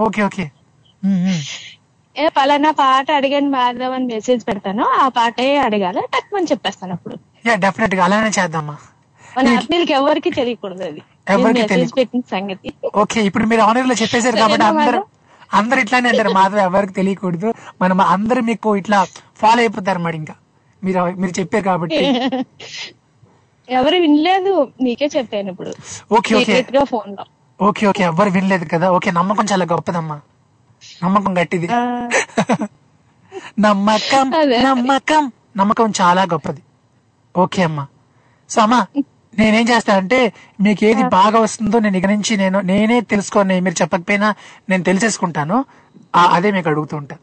[0.00, 0.50] Okay okay.
[2.16, 4.82] ఏ పలానా పాట అడిగాను మాధవ్ అని మెసేజ్ పెడతాను.
[4.82, 7.16] ఆ పాటే అడగాలి టక్మని చెప్పేస్తాను అప్పుడు.
[7.58, 8.76] డెఫినెట్గా అలానే చేద్దామా?
[9.36, 9.48] మన
[9.90, 11.02] ఎవరికి తెలియకూడదు అది.
[11.28, 11.92] ఎవరికీ మెసేజ్.
[11.92, 12.74] పెట్టిన సంగతి.
[12.96, 15.04] ఓకే ఇప్పుడు మీరు ఆనర్లో చెప్పేశారు కాబట్టి అందరు మాధవ్?
[15.54, 17.54] అందరు ఇట్లానే అంటారు మాధవ్ ఎవరికి తెలియకూడదు.
[17.82, 19.04] మనం అందరు మీకు ఇట్లా
[19.36, 20.34] ఫాలో అయిపోతారు మరి ఇంకా.
[20.84, 22.04] మీరు మీరు చెప్పారు కాబట్టి.
[23.70, 25.72] ఎవరు వినలేదు నీకే చెప్పాను ఇప్పుడు.
[26.12, 26.56] Okay okay.
[26.92, 27.24] ఫోన్లో
[27.60, 28.02] ఓకే ఓకే.
[28.02, 28.86] ఎవ్వరు వినలేదు కదా.
[28.96, 30.16] ఓకే నమ్మకం చాలా గొప్పదమ్మా.
[31.02, 31.68] నమ్మకం గట్టిది.
[33.66, 34.26] నమ్మకం.
[34.68, 35.24] నమ్మకం.
[35.56, 36.62] నమ్మకం చాలా గొప్పది.
[37.34, 37.84] ఓకే అమ్మా.
[38.50, 38.80] సో అమ్మా
[39.38, 40.20] నేనేం చేస్తానంటే
[40.60, 44.28] మీకు ఏది బాగా వస్తుందో నేను ఇక నుంచి నేను నేనే తెలుసుకొని మీరు చెప్పకపోయినా
[44.68, 45.58] నేను తెలిసేసుకుంటాను.
[46.36, 47.16] అదే మీకు అడుగుతూ ఉంటా.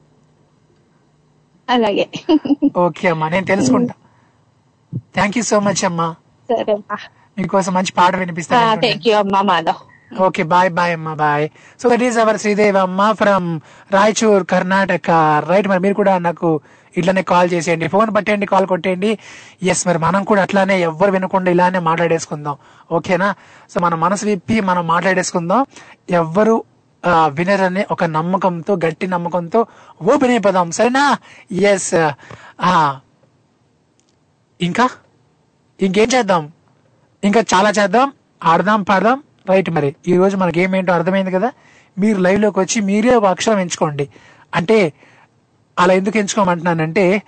[1.70, 2.06] అలాగే.
[2.86, 3.30] ఓకే అమ్మా.
[3.30, 3.96] నేను తెలుసుకుంటా.
[5.16, 6.08] థ్యాంక్ యూ సో మచ్ అమ్మా.
[6.54, 6.98] అమ్మా.
[7.38, 9.82] మీకోసం మంచి పాట వినిపిస్తాను థ్యాంక్ యూ అమ్మా మాధవ్
[10.26, 11.46] ఓకే బాయ్ బాయ్ అమ్మా bye.
[11.82, 13.48] So that is our Sridevi అమ్మ ఫ్రమ్
[13.94, 15.10] రాయచూర్ కర్ణాటక.
[15.50, 16.50] రైట్ మరి మీరు కూడా నాకు
[16.98, 17.88] ఇట్లానే కాల్ చేసేయండి.
[17.88, 19.18] ఫోన్ పట్టేయండి కాల్ కొట్టేయండి.
[19.64, 22.56] ఎస్ మరి మనం కూడా అట్లానే ఎవ్వరు వినకుండా ఇలానే మాట్లాడేసుకుందాం.
[22.92, 23.30] ఓకేనా?
[23.72, 25.66] సో మన మనసు విప్పి మనం మాట్లాడేసుకుందాం.
[26.10, 26.64] ఎవ్వరు
[27.38, 29.60] వినరనే ఒక నమ్మకంతో గట్టి నమ్మకంతో
[30.14, 30.72] ఓపెన్ అయిపోదాం.
[30.72, 31.04] సరేనా?
[31.72, 31.94] ఎస్
[34.62, 34.88] ఇంకా?
[35.82, 36.52] ఇంకేం చేద్దాం?
[37.24, 38.12] ఇంకా చాలా చేద్దాం.
[38.44, 39.24] ఆడదాం పాడదాం.
[39.50, 39.96] రైట్ మరి.
[40.08, 41.52] ఈ రోజు మన గేమ్ ఏంటో అర్థమైంది కదా?
[42.00, 44.10] మీరు లైవ్లోకి వచ్చి మీరే ఒక అక్షరం ఎంచుకోండి.
[44.56, 44.94] అంటే
[45.80, 47.22] అలా ఎందుకు ఎంచుకోమంటున్నానంటే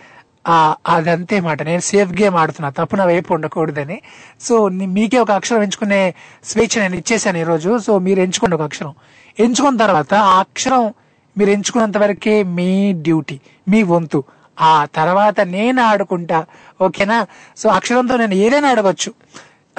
[0.87, 1.63] అదంతే మాట.
[1.63, 2.69] నేను సేఫ్ గేమ్ ఆడుతున్నా.
[2.69, 4.01] తప్పు నా వైపు ఉండకూడదని.
[4.41, 6.13] సో మీకే ఒక అక్షరం ఎంచుకునే
[6.43, 8.93] స్వేచ్ఛ నేను ఇచ్చేసాను ఈరోజు సో మీరు ఎంచుకోండి ఒక అక్షరం.
[9.39, 10.93] ఎంచుకున్న తర్వాత ఆ అక్షరం
[11.37, 13.39] మీరు ఎంచుకున్నంత వరకే మీ డ్యూటీ
[13.69, 14.23] మీ వంతు.
[14.61, 16.45] ఆ తర్వాత నేను ఆడుకుంటా.
[16.81, 17.25] ఓకేనా?
[17.57, 19.13] సో అక్షరంతో నేను ఏదైనా ఆడవచ్చు.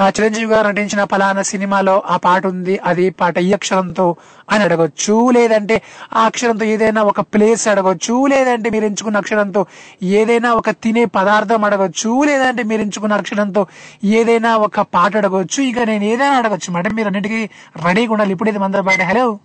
[0.01, 4.17] ఆ చిరంజీవి గారు నటించిన ఫలానా సినిమాలో ఆ పాట ఉంది అది పాట ఈ అక్షరంతో
[4.51, 5.31] అని అడగొచ్చు.
[5.31, 5.83] లేదంటే
[6.13, 8.27] ఆ అక్షరంతో ఏదైనా ఒక ప్లేస్ అడగొచ్చు.
[8.27, 9.67] లేదంటే మీరు ఎంచుకున్న అక్షరంతో
[10.03, 12.25] ఏదైనా ఒక తినే పదార్థం అడగొచ్చు.
[12.25, 13.67] లేదంటే మీరు ఎంచుకున్న అక్షరంతో
[14.05, 15.63] ఏదైనా ఒక పాట అడగొచ్చు.
[15.63, 16.73] ఇక నేను ఏదైనా అడగొచ్చు.
[16.73, 17.49] మేడం మీరు అన్నిటికీ
[17.87, 18.33] రెడీగా ఉండాలి.
[18.33, 19.39] ఇప్పుడు ఇది మందర బయట hello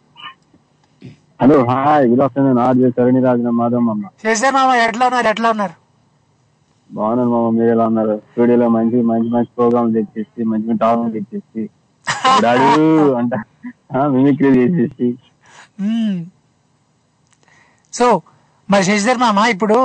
[1.39, 2.59] hello hi good afternoon.
[2.65, 5.27] RJ సరణి రాజన మాధవ్ అమ్మ చేశారు మామ ఎట్లా ఉన్నారు?
[5.33, 5.75] ఎట్లా ఉన్నారు?
[6.89, 8.15] బాగున్నాను మామ మీరు ఎలా ఉన్నారు?
[8.27, 11.63] స్టూడియోలో మంచి మంచి మంచి ప్రోగ్రామ్ తెచ్చేసి మంచి మంచి టాపిక్ తెచ్చేసి
[12.43, 12.69] డాడీ
[13.19, 13.33] అంట
[14.13, 15.07] మిమిక్రీ చేసేసి.
[17.93, 18.07] సో
[18.69, 19.77] మరి శశిధర్ మామ ఇప్పుడు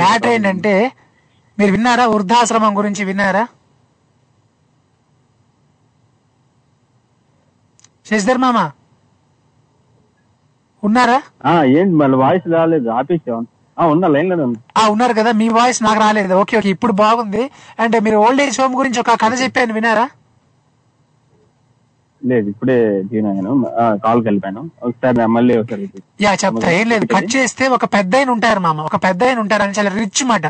[0.00, 0.74] మ్యాటర్ ఏంటంటే
[1.58, 2.04] మీరు విన్నారా?
[2.12, 3.44] వృద్ధాశ్రమం గురించి విన్నారా?
[8.06, 8.58] శశిధర్ మామ
[10.86, 11.18] ఉన్నారా?
[11.50, 13.42] ఆ ఏంటి మళ్ళీ వాయిస్ రాలేదు ఆపేసాం
[13.76, 14.30] ఉన్నా లైన్
[14.80, 16.34] ఆ ఉన్నారు కదా మీ వాయిస్ నాకు రాలేదు.
[16.42, 17.42] ఓకే ఓకే ఇప్పుడు బాగుంది.
[17.82, 20.06] అంటే మీరు ఓల్డ్ ఏజ్ హోమ్ గురించి ఒక కథ చెప్పాను వినారా
[22.22, 22.76] లేదు ఇప్పుడే
[23.30, 23.52] అయ్యాను.
[24.04, 25.84] కాల్ కలిపాను ఒకసారి మళ్ళీ ఒకసారి.
[26.24, 26.70] యా చెప్తా.
[26.78, 28.78] ఏం లేదు కట్ చేస్తే ఒక పెద్ద ఉంటారు మామ.
[28.90, 30.46] ఒక పెద్ద ఆయన ఉంటారు అని చాలా రిచ్ మాట.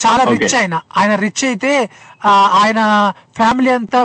[0.00, 0.54] చాలా రిచ్.
[0.60, 0.76] ఆయన.
[1.00, 1.72] ఆయన రిచ్ అయితే
[2.62, 2.80] ఆయన
[3.38, 4.00] ఫ్యామిలీ అంతా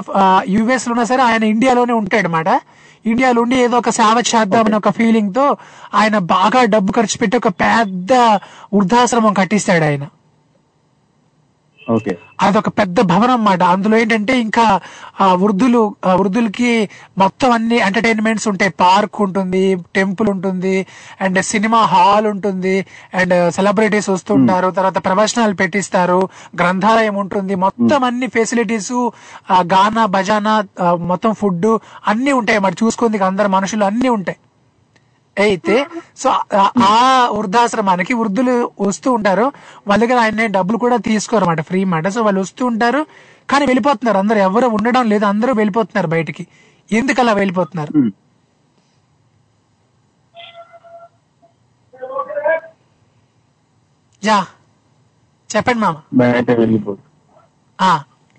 [0.55, 2.49] యుఎస్లో ఉన్నా సరే ఆయన ఇండియాలోనే ఉంటాడు అనమాట
[3.05, 5.57] ఇండియాలో ఉండి ఏదో ఒక సేవ చేద్దామని ఒక ఫీలింగ్తో
[5.93, 8.13] ఆయన బాగా డబ్బు ఖర్చు పెట్టి ఒక పెద్ద
[8.73, 10.03] వృద్ధాశ్రమం కట్టిస్తాడు ఆయన.
[12.39, 13.63] అదొక పెద్ద భవనం అన్నమాట.
[13.69, 14.65] అందులో ఏంటంటే ఇంకా
[15.21, 16.71] ఆ వృద్ధులు ఆ వృద్ధులకి
[17.17, 18.71] మొత్తం అన్ని ఎంటర్టైన్మెంట్స్ ఉంటాయి.
[18.79, 19.63] పార్క్ ఉంటుంది
[19.95, 20.75] టెంపుల్ ఉంటుంది
[21.21, 22.75] అండ్ సినిమా హాల్ ఉంటుంది
[23.13, 26.19] అండ్ సెలబ్రిటీస్ వస్తుంటారు తర్వాత ప్రవచనాలు పెట్టిస్తారు
[26.61, 27.55] గ్రంథాలయం ఉంటుంది.
[27.57, 28.93] మొత్తం అన్ని ఫెసిలిటీస్
[29.73, 31.69] గానా బజానా ఆ, మొత్తం ఫుడ్
[32.07, 32.59] అన్ని ఉంటాయి.
[32.59, 34.39] మరి చూసుకుంది అందరు మనుషులు అన్ని ఉంటాయి.
[35.39, 36.29] అయితే సో
[36.83, 39.51] ఆ- వృద్ధాశ్రమానికి వృద్ధులు వస్తూ ఉంటారు.
[39.87, 42.07] వాళ్ళ దగ్గర ఆయన డబ్బులు కూడా తీసుకోరు అనమాట ఫ్రీ మాట.
[42.07, 43.05] సో వాళ్ళు వస్తూ ఉంటారు
[43.49, 44.17] కానీ వెళ్ళిపోతున్నారు.
[44.17, 46.47] అందరు ఎవరు ఉండడం లేదు అందరూ వెళ్ళిపోతున్నారు బయటికి.
[46.91, 47.93] ఎందుకు అలా వెళ్ళిపోతున్నారు.
[54.23, 54.45] యా
[55.49, 55.97] చెప్పండి మామ.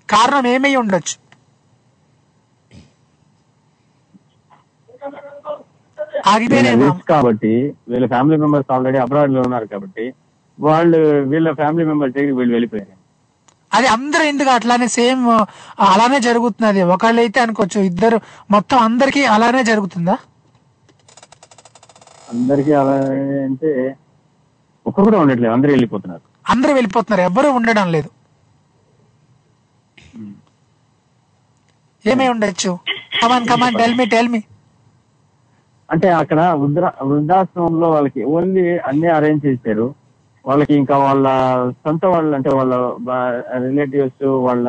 [0.09, 1.15] కారణం ఏమై ఉండొచ్చు
[4.93, 5.57] ఆగిపోయినాయి మామ
[5.97, 6.10] రిచ్
[7.11, 7.53] కాబట్టి
[7.91, 10.05] వీళ్ళ ఫ్యామిలీ మెంబర్స్ ఆల్రెడీ అబ్రాడ్లో ఉన్నారు కాబట్టి
[10.59, 10.99] వాళ్ళు
[11.31, 12.95] వీళ్ళ ఫ్యామిలీ మెంబర్స్ దగ్గరికి వీళ్ళు వెళ్ళిపోయారు.
[13.77, 15.23] అది అందరూ ఎందుకు అట్లానే సేమ్
[15.91, 16.81] అలానే జరుగుతున్నది?
[16.95, 18.17] ఒకళ్ళు అయితే అనుకోవచ్చు ఇద్దరు
[18.55, 20.15] మొత్తం అందరికి అలానే జరుగుతుందా?
[22.33, 22.95] అందరికీ అలా
[23.47, 23.71] అంటే
[24.85, 26.23] ఒక్కరు కూడా ఉండట్లేదు అందరూ వెళ్ళిపోతున్నారు.
[26.53, 28.09] అందరూ వెళ్ళిపోతున్నారు ఎవ్వరూ ఉండడం లేదు.
[32.11, 32.71] ఏమై ఉండొచ్చు?
[33.21, 34.39] Come on come on tell me tell me
[35.91, 39.87] అంటే అక్కడ వృద్ధ వృద్ధాశ్రమంలో వాళ్ళకి ఓన్లీ అన్ని అరేంజ్ చేశారు.
[40.45, 41.27] వాళ్ళకి ఇంకా వాళ్ళ
[41.71, 42.73] సొంత వాళ్ళు అంటే వాళ్ళ
[43.67, 44.67] రిలేటివ్స్ వాళ్ళ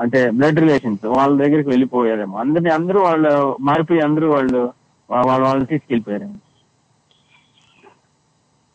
[0.00, 2.36] అంటే బ్లడ్ రిలేషన్స్ వాళ్ళ దగ్గరికి వెళ్ళిపోయారేమో.
[2.38, 4.62] అందరినీ అందరూ వాళ్ళు మారిపోయి అందరూ వాళ్ళు
[5.10, 6.38] వాళ్ళ వాళ్ళని తీసుకెళ్ళిపోయారేమో.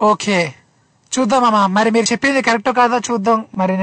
[0.01, 0.37] ఓకే.
[1.11, 3.45] చూద్దామమ్మా మరి మీరు చెప్పింది కరెక్ట్ కాదో చూద్దాం.
[3.55, 3.73] మరి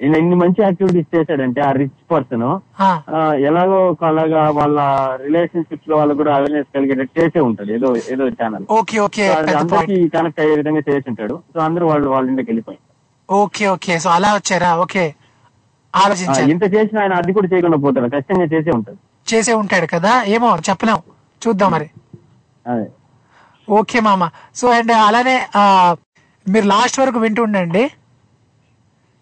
[0.00, 2.44] ఈయన ఇన్ని మంచి యాక్టివిటీస్ చేశాడంటే ఆ రిచ్ పర్సన్
[3.48, 3.78] ఎలాగో
[4.08, 4.78] అలాగా వాళ్ళ
[5.22, 10.40] రిలేషన్షిప్స్లో వాళ్ళకు కూడా అవేర్నెస్ కలిగేటట్టు చేసే ఉంటాడు ఏదో ఏదో ఛానల్ ఓకే ఓకే పెద్ద అందరికి కనెక్ట్
[10.44, 12.82] అయ్యే విధంగా చేసి ఉంటాడు సో అందరూ వాళ్ళు వాళ్ళ ఇంటికి వెళ్ళిపోయారు.
[13.28, 14.70] ఓకే ఓకే సో అలా వచ్చారా?
[14.82, 15.04] ఓకే.
[15.94, 16.48] ఆలోచించారు.
[16.52, 18.98] ఇంత చేసినా ఆయన అది కూడా చేయకుండా పోతాడు ఖచ్చితంగా చేసే ఉంటాడు.
[19.26, 20.12] చేసే ఉంటాడు కదా?
[20.34, 21.00] ఏమో చెప్పలేం.
[21.42, 21.88] చూద్దాం మరి.
[23.68, 24.24] ఓకే మామ.
[24.54, 25.36] సో అండ్ అలానే
[26.46, 27.84] మీరు లాస్ట్ వరకు వింటూ ఉండండి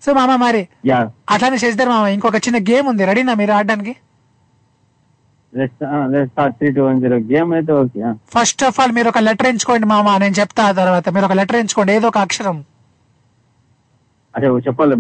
[0.05, 0.99] సో మామ మరి యా.
[1.33, 3.05] అట్లానే చేస్తారు మామ ఇంకొక చిన్న గేమ్ ఉంది.
[3.11, 3.95] రెడీనా మీరు ఆడడానికి?
[7.33, 8.01] గేమ్ అయితే ఓకే.
[8.35, 11.09] ఫస్ట్ ఆఫ్ ఆల్ మీరు ఒక లెటర్ ఎంచుకోండి మామ నేను చెప్తా ఆ తర్వాత.
[11.17, 12.57] మీరు ఒక లెటర్ ఎంచుకోండి ఏదో ఒక అక్షరం.
[14.35, 14.95] అంటే చెప్పాలి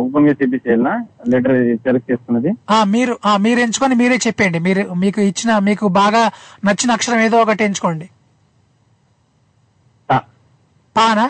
[0.00, 0.92] ఓపెన్గా చెప్పేసేయాలనా
[1.28, 2.50] లెటర్ సెలెక్ట్ చేసుకున్నది?
[2.94, 3.14] మీరు
[3.46, 6.22] మీరు ఎంచుకొని మీరే చెప్పండి మీరు మీకు ఇచ్చిన మీకు బాగా
[6.64, 8.06] నచ్చిన అక్షరం ఏదో ఒకటి ఎంచుకోండి.
[10.96, 11.26] పానా.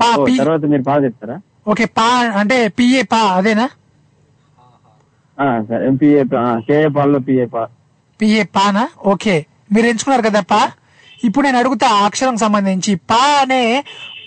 [0.00, 0.34] పా పి.
[0.42, 1.36] తర్వాత మీరు బాగా చెప్తారా?
[1.72, 2.06] ఓకే పా
[2.40, 3.66] అంటే పిఏ పా అదేనా?
[5.88, 6.22] M P A
[6.68, 7.62] K A పాల్లో P A పా.
[8.20, 8.82] పిఏ పానా?
[9.12, 9.36] ఓకే.
[9.74, 10.60] మీరు ఎంచుకున్నారు కదా పా?
[11.26, 12.92] ఇప్పుడు నేను అడుగుతా ఆ అక్షరం సంబంధించి.
[13.10, 13.62] పా అనే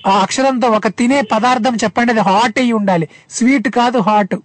[0.09, 3.05] ఆ అక్షరంతో ఒక తినే పదార్థం చెప్పండి అది హాట్ అయ్యి ఉండాలి.
[3.35, 4.35] స్వీట్ కాదు hot.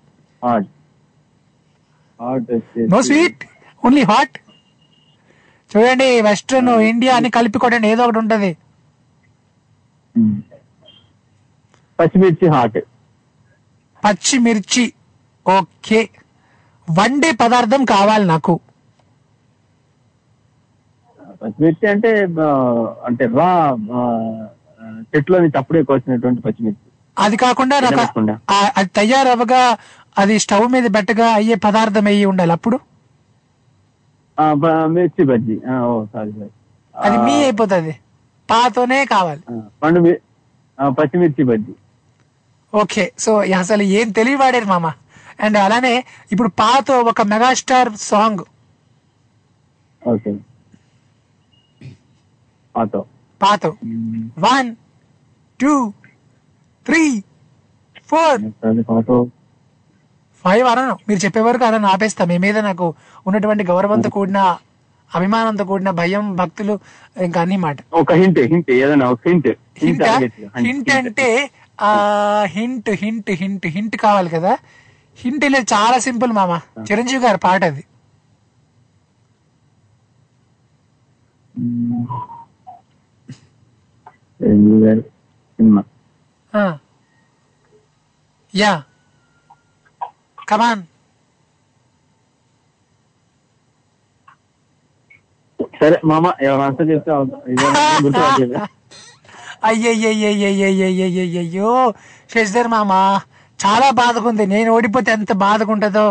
[2.92, 3.42] No sweet
[3.82, 4.35] only hot.
[5.70, 8.50] చూడండి వెస్ట్రన్ ఇండియా అని కలిపి కొట్టండి ఏదో ఒకటి ఉంటది.
[12.03, 12.79] పచ్చిమిర్చి హాట్.
[14.03, 14.85] పచ్చిమిర్చి.
[15.47, 16.01] ఓకే.
[16.88, 18.55] వండే పదార్థం కావాలి నాకు.
[21.43, 22.11] పచ్చిమిర్చి అంటే
[23.07, 23.51] అంటే రా
[25.11, 26.88] చెట్లో నుంచి అప్పుడే కోసినటువంటి పచ్చిమిర్చి.
[27.19, 27.77] అది కాకుండా
[28.77, 29.62] అది తయారవగా
[30.19, 32.79] అది స్టవ్ మీద పెట్టగా అయ్యే పదార్థం అయ్యి ఉండాలి అప్పుడు?
[34.87, 35.61] మిర్చి బజ్జీ.
[35.71, 36.51] ఆ, ఓ సారీ సారీ.
[36.95, 37.95] అది మీ అయిపోతుంది.
[38.51, 39.43] పాతోనే కావాలి.
[39.83, 40.01] పండు
[41.01, 41.73] పచ్చిమిర్చి బజ్జీ.
[42.72, 44.87] ఓకే సో అసలు ఏం తెలియవాడారు మామ?
[45.40, 45.94] అండ్ అలానే
[46.32, 48.42] ఇప్పుడు పాతో ఒక megastar song.
[53.40, 53.70] పాతో.
[54.40, 54.68] One
[55.61, 55.72] two
[56.87, 57.02] three
[58.11, 58.40] four
[60.44, 62.22] five అనను మీరు చెప్పే వరకు అలా ఆపేస్తా.
[62.24, 62.87] మీ మీద నాకు
[63.26, 64.38] ఉన్నటువంటి గౌరవంతో కూడిన
[65.11, 66.74] అభిమానంతో కూడిన భయం భక్తులు
[67.20, 67.76] ఇంకా అన్ని మాట.
[67.92, 69.48] ఒక హింట్ హింట్ ఏదైనా హింట్
[70.61, 71.26] హింట్ అంటే
[72.54, 74.52] హింట్ హింట్ హింట్ హింట్ కావాలి కదా.
[75.18, 76.52] హింట్ లేదు చాలా సింపుల్ మామ.
[76.82, 77.82] చిరంజీవి గారి పాట అది.
[88.54, 88.72] యా.
[90.48, 90.82] కమాన్
[95.80, 97.11] సరే మామ ఎవరు ఆన్సర్ చెప్తే
[99.62, 99.68] అవుతుంది.
[99.68, 101.70] అయ్యయ్యయ్యయ్యయ్యయ్యయ్యో
[102.31, 102.92] శశిధర్ మామ
[103.61, 106.05] చాలా బాధగా ఉంది నేను ఓడిపోతే ఎంత బాధగా ఉంటుందో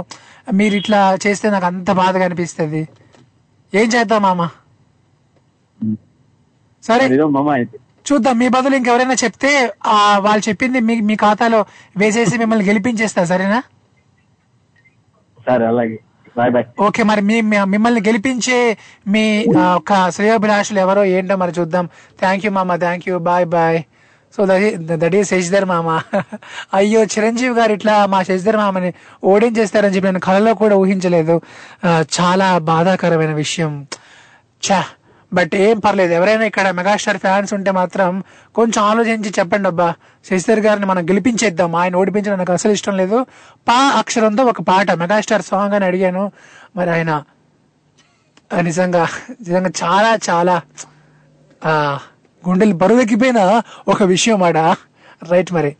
[0.53, 2.81] మీరు ఇట్లా చేస్తే నాకు అంత బాధగా అనిపిస్తుంది
[3.73, 4.41] ఏం చేద్దాం మామ
[6.83, 9.51] సరే మామ అయితే చూద్దాం మీ బదులు ఇంకెవరైనా చెప్తే
[9.87, 11.59] ఆ వాళ్ళు చెప్పింది మీ మీ ఖాతాలో
[11.95, 13.59] వేసేసి మిమ్మల్ని గెలిపించేస్తా సరేనా
[15.47, 15.97] సరే అలాగే
[16.79, 18.57] ఓకే మరి మీ మిమ్మల్ని గెలిపించే
[19.07, 19.23] మీ
[19.75, 21.85] ఒక శ్రేయోభిలాషులు ఎవరో ఏంటో మరి చూద్దాం.
[22.19, 22.75] థ్యాంక్ యూ మామ.
[22.75, 23.79] Thank you bye bye
[24.33, 24.41] so
[25.01, 25.87] that is Sashidhar మామ.
[26.73, 28.91] అయ్యో చిరంజీవి గారు ఇట్లా మా శశిధర్ మామని
[29.23, 31.35] ఓడించేస్తారని చెప్పి నేను కళలో కూడా ఊహించలేదు.
[32.17, 33.73] చాలా బాధాకరమైన విషయం.
[34.63, 34.79] చా
[35.33, 36.13] బట్ ఏం పర్లేదు.
[36.13, 38.23] ఎవరైనా ఇక్కడ మెగాస్టార్ ఫ్యాన్స్ ఉంటే మాత్రం
[38.55, 39.93] కొంచెం ఆలోచించి చెప్పండి అబ్బా.
[40.25, 41.75] శశిధర్ గారిని మనం గెలిపించేద్దాం.
[41.75, 43.25] ఆయన ఓడిపించడం నాకు అసలు ఇష్టం లేదు.
[43.67, 46.31] పా అక్షరంతో ఒక పాట మెగాస్టార్ సాంగ్ అని అడిగాను.
[46.75, 47.23] మరి ఆయన
[48.59, 50.61] నిజంగా నిజంగా చాలా చాలా
[51.65, 51.99] ఆ
[52.49, 54.57] గుండెలు బరువెక్కిపోయిన ఒక విషయం ఆడ?
[55.29, 55.75] రైట్ మరి.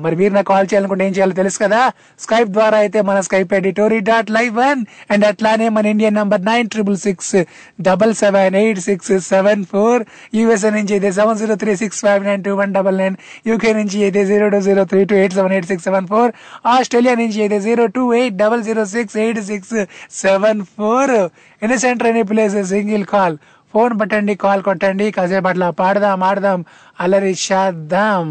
[0.00, 1.80] మరి మీరు నాకు కాల్ చేయాలనుకుంటే ఏం చేయాలో తెలుసు కదా?
[2.20, 6.68] స్కైప్ ద్వారా అయితే మన Skype ID Tori dot live one and అట్లానే మన Indian number nine
[6.68, 7.34] triple six
[7.80, 10.02] double seven eight six seven four
[10.34, 14.02] USA నుంచి అయితే seven zero three six five nine two one double nine UK నుంచి
[14.02, 16.32] అయితే zero two zero three two eight seven eight six seven four
[16.66, 19.76] Australia నుంచి అయితే zero two eight double zero six eight six
[20.24, 21.14] seven four
[21.62, 23.36] any centre any place single call
[23.74, 25.10] phone పట్టండి call కొట్టండి.
[25.10, 26.60] కాసేపట్ల పాడదాం ఆడదాం
[27.00, 28.24] అలరి చేద్దాం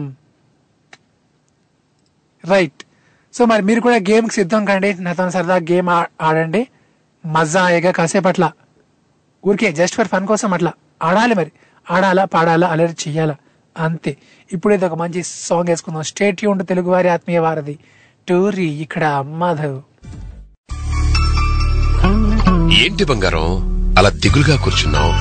[2.47, 2.83] రైట్
[3.33, 4.93] సో మరి మీరు కూడా గేమ్కి సిద్ధం కండి.
[4.93, 6.67] నాతో సరదా గేమ్ ఆ- ఆడండి.
[7.25, 8.51] మజా అయ్యగా కాసేపు అట్లా
[9.47, 10.73] ఊరికే జస్ట్ ఫర్ ఫన్ కోసం అట్లా.
[11.03, 11.51] ఆడాలి మరి.
[11.91, 13.35] ఆడాలా పాడాలా అలర్ట్ చెయ్యాలా.
[13.77, 14.17] అంతే.
[14.53, 16.03] ఇప్పుడైతే ఒక మంచి సాంగ్ వేసుకుందాం.
[16.03, 17.79] స్టేట్ యూన్ తెలుగు వారి ఆత్మీయ వారిది
[18.29, 19.81] టూరి ఇక్కడ మాధవ్.
[22.81, 23.79] ఏంటి బంగారం?
[23.97, 25.11] అలా దిగులుగా కూర్చున్నావు.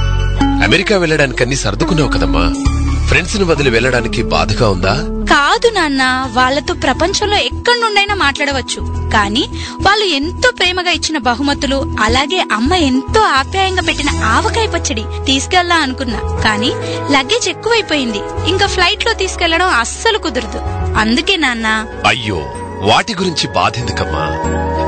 [0.65, 2.78] అమెరికా వెళ్ళడానికి అన్ని సర్దుకున్నావు కదమ్మా.
[3.09, 4.95] ఫ్రెండ్స్ని వదిలి వెళ్ళడానికి బాధగా ఉందా?
[5.31, 9.11] కాదు నాన్న వాళ్ళతో ప్రపంచంలో ఎక్కడి నుండైనా మాట్లాడవచ్చు.
[9.11, 9.49] కానీ
[9.83, 16.19] వాళ్ళు ఎంతో ప్రేమగా ఇచ్చిన బహుమతులు అలాగే అమ్మ ఎంతో ఆప్యాయంగా పెట్టిన ఆవకాయ పచ్చడి తీసుకెళ్ళా అనుకున్నా.
[16.45, 16.73] కానీ
[17.11, 18.19] లగేజ్ ఎక్కువైపోయింది.
[18.47, 20.59] ఇంకా ఫ్లైట్లో తీసుకెళ్ళడం అస్సలు కుదరదు.
[20.99, 21.87] అందుకే నాన్న.
[22.07, 24.25] అయ్యో వాటి గురించి బాధెందుకమ్మా?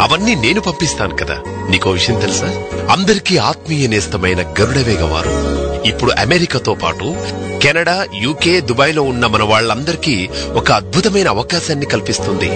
[0.02, 1.34] అవన్నీ నేను పంపిస్తాను కదా.
[1.70, 2.46] నీకో విషయం తెలుసా?
[2.90, 7.14] అందరికీ ఆత్మీయ నేస్తమైన గరుడవేగ వారు ఇప్పుడు అమెరికాతో పాటు
[7.62, 12.50] కెనడా యూకే దుబాయ్లో ఉన్న మన వాళ్ళందరికీ ఒక అద్భుతమైన అవకాశాన్ని కల్పిస్తుంది.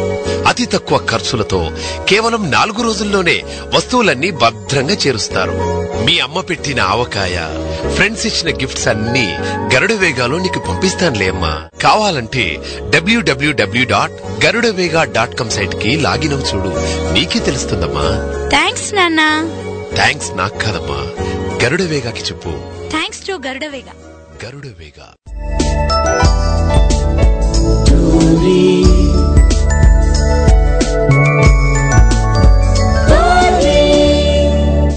[0.48, 1.70] అతి తక్కువ ఖర్చులతో
[2.08, 3.42] కేవలం నాలుగు రోజుల్లోనే
[3.74, 5.52] వస్తువులన్నీ భద్రంగా చేరుస్తారు.
[6.04, 7.38] మీ అమ్మ పెట్టిన ఆవకాయ
[7.94, 9.34] ఫ్రెండ్స్ ఇచ్చిన గిఫ్ట్స్ అన్ని
[9.74, 11.68] గరుడ వేగాలో నీకు పంపిస్తానులే అమ్మా.
[11.82, 12.58] కావాలంటే
[12.90, 16.68] WWW dot Garudavega dot com సైట్కి లాగిన్ చూడు.
[17.12, 18.06] నీకే తెలుస్తుందమ్మా.
[18.48, 19.50] థ్యాంక్స్ నాన్నా.
[19.94, 21.24] థ్యాంక్స్ నాకు కాదమ్మా.
[21.64, 22.73] గరుడ వేగాకి చెప్పు.
[22.94, 23.94] Thanks to Garudavega
[24.44, 25.08] Garudavega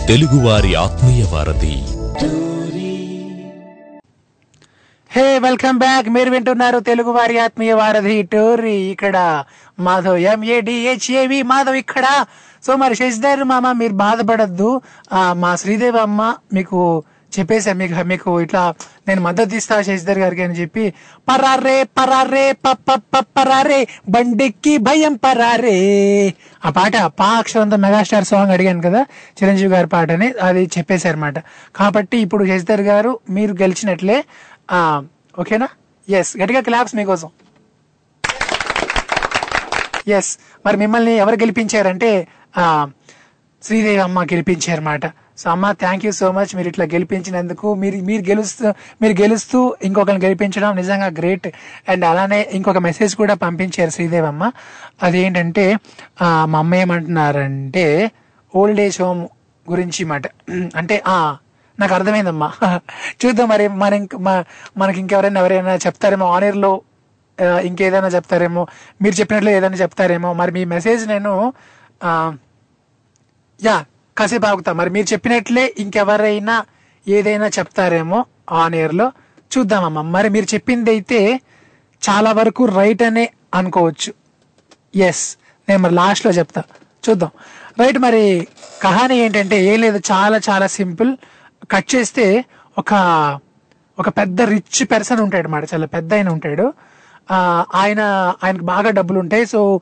[0.09, 1.73] తెలుగువారి ఆత్మీయ వారధి.
[5.11, 6.07] Hey welcome back.
[6.15, 9.17] మీరు వింటున్నారు తెలుగు వారి ఆత్మీయ వారధి టోరీ ఇక్కడ
[9.79, 12.05] మాధవ్ ఎంఏడిహెచ్ఏవి మాధవ్ ఇక్కడ.
[12.65, 14.71] సో మరి శశిధర్ మామ మీరు బాధపడద్దు.
[15.43, 16.21] మా శ్రీదేవి అమ్మ
[16.53, 16.81] మీకు
[17.31, 18.61] చెప్పేసా మీకు మీకు ఇట్లా
[19.07, 20.83] నేను మద్దతు ఇస్తా శశిధర్ గారికి అని చెప్పి
[21.27, 22.45] పరారే పరారే
[23.35, 25.75] పరారే బండెక్కి భయం పరారే.
[26.63, 29.01] ఆ పాట పా అక్షరంతో మెగాస్టార్ సాంగ్ అడిగాను కదా
[29.37, 31.37] చిరంజీవి గారి పాటని అది చెప్పేశారనమాట
[31.75, 34.17] కాబట్టి ఇప్పుడు శశిధర్ గారు మీరు గెలిచినట్లే
[34.69, 34.79] ఆ,
[35.35, 35.67] ఓకేనా?
[36.07, 37.29] ఎస్ గట్టిగా క్లాప్స్ మీకోసం.
[40.11, 40.31] ఎస్
[40.65, 42.09] మరి మిమ్మల్ని ఎవరు గెలిపించారంటే
[42.55, 42.63] ఆ,
[43.63, 45.05] శ్రీదేవి అమ్మ గెలిపించారన్నమాట.
[45.37, 48.67] సో అమ్మ థ్యాంక్ యూ సో మచ్ మీరు ఇట్లా గెలిపించినందుకు మీరు మీరు గెలుస్తూ
[49.01, 51.47] మీరు గెలుస్తూ ఇంకొకరిని గెలిపించడం నిజంగా గ్రేట్
[51.89, 54.43] అండ్ అలానే ఇంకొక మెసేజ్ కూడా పంపించారు శ్రీదేవి అమ్మ.
[55.03, 55.65] అదేంటంటే
[56.45, 57.85] మా అమ్మ ఏమంటున్నారంటే
[58.53, 59.21] ఓల్డ్ ఏజ్ హోమ్
[59.65, 60.25] గురించి మాట.
[60.75, 61.17] అంటే ఆ
[61.77, 62.47] నాకు అర్థమైందమ్మా.
[63.21, 64.17] చూద్దాం మరి మన ఇంకా
[64.77, 66.57] మనకి ఇంకెవరైనా ఎవరైనా చెప్తారేమో ఆనర్
[67.67, 68.61] ఇంకేదైనా చెప్తారేమో.
[69.01, 70.29] మీరు చెప్పినట్లు ఏదైనా చెప్తారేమో.
[70.33, 71.33] మరి మీ మెసేజ్ నేను
[73.59, 73.77] యా
[74.17, 74.77] కాసేపు ఆగుతాం.
[74.77, 76.65] మరి మీరు చెప్పినట్లే ఇంకెవరైనా
[77.07, 79.11] ఏదైనా చెప్తారేమో ఆన్ ఎయిర్లో
[79.57, 80.01] చూద్దామమ్మా.
[80.01, 81.41] మరి మీరు చెప్పింది అయితే
[82.09, 84.13] చాలా వరకు రైట్ అనే అనుకోవచ్చు.
[84.95, 85.37] ఎస్
[85.69, 86.63] నేను మరి లాస్ట్లో చెప్తా.
[87.09, 87.29] చూద్దాం.
[87.79, 88.47] రైట్ మరి
[88.81, 90.01] కహాని ఏంటంటే ఏం లేదు.
[90.11, 91.17] చాలా చాలా సింపుల్.
[91.71, 92.45] కట్ చేస్తే
[92.77, 92.93] ఒక
[93.99, 95.63] ఒక పెద్ద రిచ్ పర్సన్ ఉంటాడు మాట.
[95.73, 96.73] చాలా పెద్ద ఆయన ఉంటాడు.
[97.75, 98.01] ఆయన
[98.43, 99.81] ఆయనకు బాగా డబ్బులు ఉంటాయి సో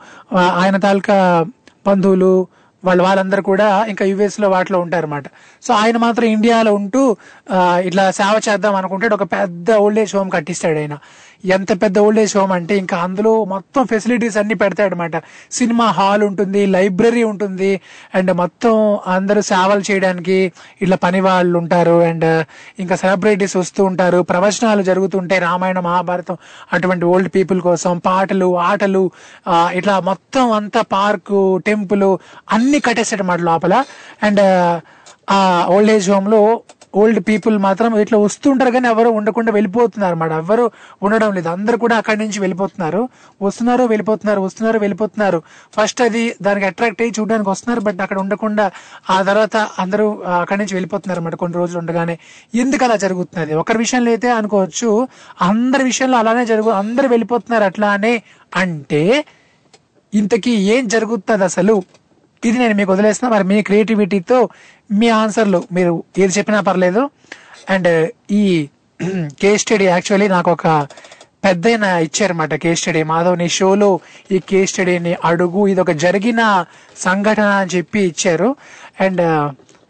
[0.54, 1.46] ఆయన తాలూకా
[1.88, 2.48] బంధువులు
[2.86, 5.28] వాళ్ళ వాళ్ళందరూ కూడా ఇంకా యుఎస్లో వాటిలో ఉంటారన్నమాట.
[5.66, 7.02] సో ఆయన మాత్రం ఇండియాలో ఉంటూ
[7.88, 9.16] ఇట్లా సేవ చేద్దాం అనుకుంటాడు.
[9.16, 10.98] ఒక పెద్ద ఓల్డ్ ఏజ్ హోమ్ కట్టిస్తాడు ఆయన.
[11.46, 15.16] ఎంత పెద్ద ఓల్డ్ ఏజ్ హోమ్ అంటే ఇంకా అందులో మొత్తం ఫెసిలిటీస్ అన్ని పెడతాయన్నమాట.
[15.52, 17.82] సినిమా హాల్ ఉంటుంది లైబ్రరీ ఉంటుంది
[18.16, 22.46] అండ్ మొత్తం అందరూ సేవలు చేయడానికి ఇట్లా పని వాళ్ళు ఉంటారు అండ్
[22.80, 26.38] ఇంకా సెలబ్రిటీస్ వస్తూ ఉంటారు ప్రవచనాలు జరుగుతుంటాయి రామాయణ మహాభారతం
[26.74, 29.12] అటువంటి ఓల్డ్ పీపుల్ కోసం పాటలు ఆటలు
[29.50, 32.18] ఇట్లా మొత్తం అంతా పార్కు టెంపుల్
[32.52, 33.84] అన్ని కట్టేసాడు అన్నమాట లోపల.
[34.24, 34.42] అండ్
[35.32, 36.62] ఆ ఓల్డ్ ఏజ్ హోమ్లో
[37.02, 40.66] ఓల్డ్ పీపుల్ మాత్రం ఇట్లా వస్తుంటారు కానీ ఎవరు ఉండకుండా వెళ్ళిపోతున్నారు అన్నమాట ఎవరు
[41.06, 41.50] ఉండడం లేదు.
[41.56, 43.02] అందరు కూడా అక్కడి నుంచి వెళ్ళిపోతున్నారు.
[43.42, 45.40] వస్తున్నారు వెళ్ళిపోతున్నారు వస్తున్నారు వెళ్ళిపోతున్నారు.
[45.78, 48.66] ఫస్ట్ అది దానికి అట్రాక్ట్ అయ్యి చూడడానికి వస్తున్నారు బట్ అక్కడ ఉండకుండా
[49.16, 50.08] ఆ తర్వాత అందరూ
[50.42, 52.16] అక్కడి నుంచి వెళ్ళిపోతున్నారు అన్నమాట కొన్ని రోజులు ఉండగానే.
[52.64, 53.54] ఎందుకు అలా జరుగుతున్నది?
[53.64, 54.90] ఒకరి విషయంలో అయితే అనుకోవచ్చు
[55.50, 58.14] అందరి విషయంలో అలానే జరుగు అందరు వెళ్ళిపోతున్నారు అట్లానే
[58.64, 59.04] అంటే
[60.14, 61.74] ఇంతకీ ఏం జరుగుతుంది అసలు
[62.46, 63.38] ఇది నేను మీకు వదిలేస్తున్నా.
[63.38, 64.50] మరి మీ క్రియేటివిటీతో
[64.92, 67.10] మీ ఆన్సర్లు మీరు ఏది చెప్పినా పర్లేదు.
[67.70, 68.70] అండ్ ఈ
[69.40, 70.88] కేస్ స్టడీ యాక్చువల్లీ నాకు ఒక
[71.44, 74.00] పెద్ద ఇచ్చారన్నమాట కేస్ స్టడీ మాధవ్ నీ షోలో
[74.32, 75.68] ఈ కేస్ స్టడీని అడుగు.
[75.68, 76.66] ఇది ఒక జరిగిన
[76.98, 78.56] సంఘటన అని చెప్పి ఇచ్చారు.
[79.02, 79.22] అండ్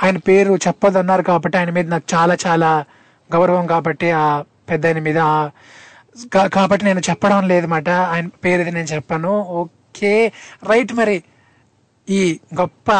[0.04, 2.86] ఆయన పేరు చెప్పదన్నారు కాబట్టి ఆయన మీద నాకు చాలా చాలా
[3.34, 5.16] గౌరవం కాబట్టి ఆ పెద్ద ఆయన మీద
[6.34, 7.90] కా- కాబట్టి నేను చెప్పడం లేదన్నమాట.
[7.90, 9.42] ఆయన పేరు ఇది నేను చెప్పాను.
[9.42, 10.32] ఓకే.
[10.64, 11.24] రైట్ మరి.
[12.08, 12.20] ఈ
[12.60, 12.92] గొప్ప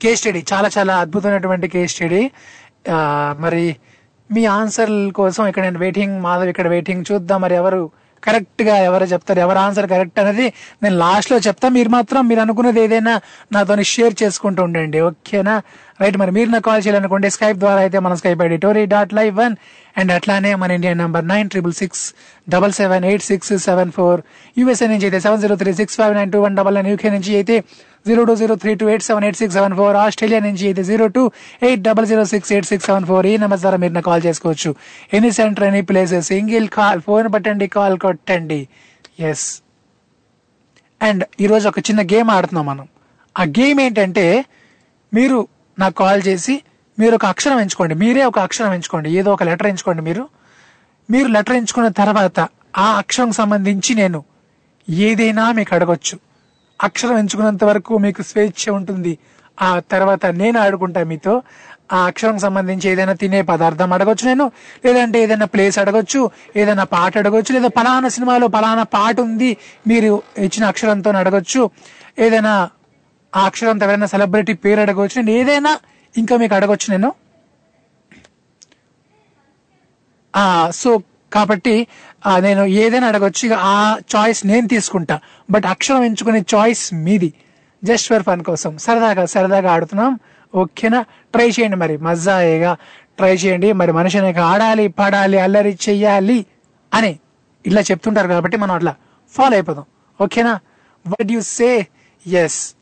[0.00, 2.22] కేస్ స్టడీ చాలా చాలా అద్భుతమైనటువంటి కేస్ స్టడీ
[3.44, 3.64] మరి
[4.30, 7.40] మీ ఆన్సర్ల కోసం ఇక్కడ నేను వెయిటింగ్ మాధవ్ ఇక్కడ వెయిటింగ్ చూద్దాం.
[7.40, 7.82] మరి ఎవరు
[8.26, 10.46] కరెక్ట్గా ఎవరు చెప్తారు ఎవరు ఆన్సర్ కరెక్ట్ అనేది
[10.82, 11.66] నేను లాస్ట్లో చెప్తా.
[11.76, 13.14] మీరు మాత్రం మీరు అనుకున్నది ఏదైనా
[13.56, 15.00] నాతో షేర్ చేసుకుంటూ ఉండండి.
[15.08, 15.56] ఓకేనా?
[16.02, 19.34] రైట్ మరి మీరు నాకు కాల్ చేయాలనుకోండి స్కైప్ ద్వారా అయితే మన Skype ID Tori dot live
[19.42, 19.54] one
[20.00, 22.02] and అట్లానే మన India number nine triple six
[22.54, 24.20] double seven eight six seven four
[24.60, 27.32] USA నుంచి అయితే seven zero three six five nine two one double nine UK నుంచి
[27.40, 27.56] అయితే
[28.06, 29.96] zero two zero three two eight seven eight six seven four.
[29.96, 31.22] Australia నుంచి అయితే zero two
[31.62, 33.26] eight double zero six eight six seven four.
[33.26, 34.74] ఈ number ద్వారా మీరు call చేసుకోవచ్చు.
[35.12, 38.68] Any centre any places single call phone పట్టండి call కొట్టండి.
[39.20, 39.62] Yes
[41.02, 42.88] and ఈరోజు ఒక చిన్న గేమ్ ఆడుతున్నాం మనం.
[43.38, 44.44] ఆ గేమ్ ఏంటంటే
[45.14, 46.62] మీరు నాకు కాల్ చేసి
[46.98, 47.94] మీరు ఒక అక్షరం ఎంచుకోండి.
[47.94, 49.10] మీరే ఒక అక్షరం ఎంచుకోండి.
[49.10, 50.28] ఏదో ఒక లెటర్ ఎంచుకోండి మీరు.
[51.10, 52.40] మీరు లెటర్ ఎంచుకున్న తర్వాత
[52.76, 54.24] ఆ అక్షరం సంబంధించి నేను
[54.88, 56.33] ఏదైనా మీకు అడగొచ్చు.
[56.86, 59.12] అక్షరం ఎంచుకున్నంత వరకు మీకు స్వేచ్ఛ ఉంటుంది.
[59.58, 61.34] ఆ తర్వాత నేను ఆడుకుంటా మీతో.
[61.94, 64.44] ఆ అక్షరం సంబంధించి ఏదైనా తినే పదార్థం అడగొచ్చు నేను
[64.84, 66.20] లేదంటే ఏదైనా ప్లేస్ అడగొచ్చు
[66.60, 69.50] ఏదైనా పాట అడగొచ్చు లేదా పలానా సినిమాలో పలానా పాట ఉంది
[69.90, 70.10] మీరు
[70.46, 71.62] ఇచ్చిన అక్షరంతో అడగొచ్చు
[72.26, 72.54] ఏదైనా
[73.32, 75.72] ఆ అక్షరంతో ఎవరైనా సెలబ్రిటీ పేరు అడగవచ్చు నేను ఏదైనా
[76.14, 77.10] ఇంకా మీకు అడగొచ్చు నేను.
[80.34, 80.44] ఆ
[80.80, 80.90] సో
[81.32, 81.74] కాబట్టి
[82.38, 85.20] నేను ఏదైనా అడగొచ్చు ఇక ఆ చాయిస్ నేను తీసుకుంటా.
[85.50, 87.34] బట్ అక్షరం ఎంచుకునే చాయిస్ మీది.
[87.84, 88.78] జస్ట్ ఫర్ ఫన్ కోసం.
[88.78, 90.18] సరదాగా సరదాగా ఆడుతున్నాం.
[90.54, 91.02] ఓకేనా?
[91.02, 91.96] ట్రై చేయండి మరి.
[91.96, 92.76] మజాయేగా
[93.16, 93.72] ట్రై చేయండి.
[93.72, 96.46] మరి మనిషి అనేక ఆడాలి పాడాలి అల్లరి చెయ్యాలి
[96.94, 97.18] అని
[97.66, 98.94] ఇలా చెప్తుంటారు కాబట్టి మనం అట్లా
[99.30, 99.84] ఫాలో అయిపోదాం.
[100.20, 100.60] ఓకేనా?
[101.08, 101.86] What you say
[102.26, 102.74] yes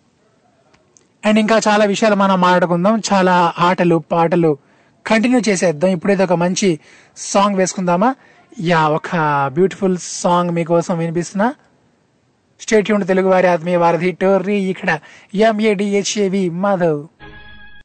[1.26, 3.02] and ఇంకా చాలా విషయాలు మనం మాట్లాడుకుందాం.
[3.12, 4.58] చాలా ఆటలు పాటలు
[5.06, 5.90] కంటిన్యూ చేసేద్దాం.
[5.90, 6.80] ఇప్పుడైతే ఒక మంచి
[7.16, 8.14] సాంగ్ వేసుకుందామా?
[8.60, 9.16] యా ఒక
[9.54, 11.54] బ్యూటిఫుల్ సాంగ్ మీకోసం వినిపిస్తున్నా.
[12.60, 14.98] స్టేట్ యూన్ తెలుగు వారి ఆత్మీయ వారధి టోర్రీ ఇక్కడ.
[15.34, 17.06] ఎంఏడిహెచ్ఏవి మాధవ్.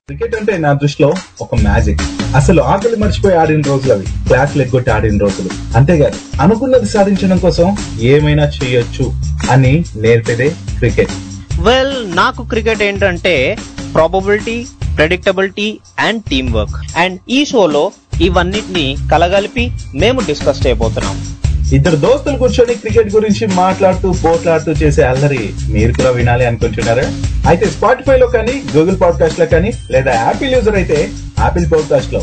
[0.08, 2.02] క్రికెట్ అంటే నా దృష్టిలో ఒక మ్యాజిక్.
[2.36, 4.06] అసలు ఆకలి మర్చిపోయి ఆడిన రోజులు అవి.
[4.06, 5.50] క్లాసులు ఎగ్గొట్టి ఆడిన రోజులు.
[5.78, 9.14] అంతేగాదు అనుకున్నది సాధించడం కోసం ఏమైనా చేయొచ్చు
[9.52, 11.12] అని నేర్పేదే క్రికెట్
[11.60, 13.58] వెల్ నాకు క్రికెట్ ఏంటంటే
[13.94, 21.38] probability predictability and team work and ఈ షోలో ఇవన్నిటిని కలగలిపి మేము డిస్కస్ చేయబోతున్నాం.
[21.74, 27.04] ఇద్దరు దోస్తులు కూర్చొని క్రికెట్ గురించి మాట్లాడుతూ పోట్లాడుతూ చేసే అల్లరి మీరు కూడా వినాలి అనుకుంటున్నారా?
[27.48, 32.22] అయితే స్పాటిఫై లో కానీ గూగుల్ పాడ్కాస్ట్లో కానీ లేదా యాపిల్ యూజర్ అయితే యాపిల్ పాడ్కాస్ట్లో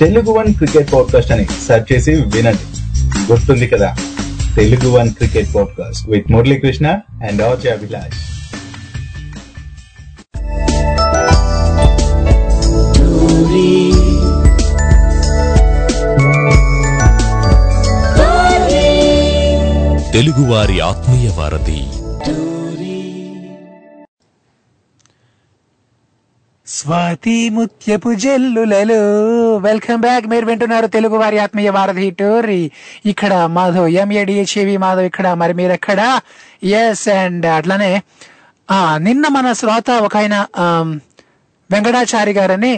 [0.00, 2.64] తెలుగు వన్ క్రికెట్ పాడ్కాస్ట్ అని సెర్చ్ చేసి వినండి.
[3.32, 3.96] గుర్తుంది కదా
[4.56, 6.86] Telugu one cricket podcast with Muralikrishna
[7.28, 8.39] and RJ Abhilash
[20.20, 21.82] తెలుగువారి ఆత్మీయ వారధి.
[26.66, 28.98] స్వాతి ముత్యపు జల్లులలో
[29.56, 30.26] వెల్కమ్ బ్యాక్.
[30.26, 32.70] మీరు వింటున్నారు తెలుగు వారి ఆత్మీయ వారధి టోరీ
[33.06, 35.28] ఇక్కడ మాధవ్ ఎంఏడిహెచ్ఏవి మాధవ్ ఇక్కడ.
[35.42, 36.20] మరి మీరు ఎక్కడ
[36.64, 38.02] ఎస్ అండ్ అట్లానే
[38.70, 40.36] ఆ నిన్న మన శ్రోత ఒక ఆయన
[41.70, 42.74] వెంకటాచారి గారని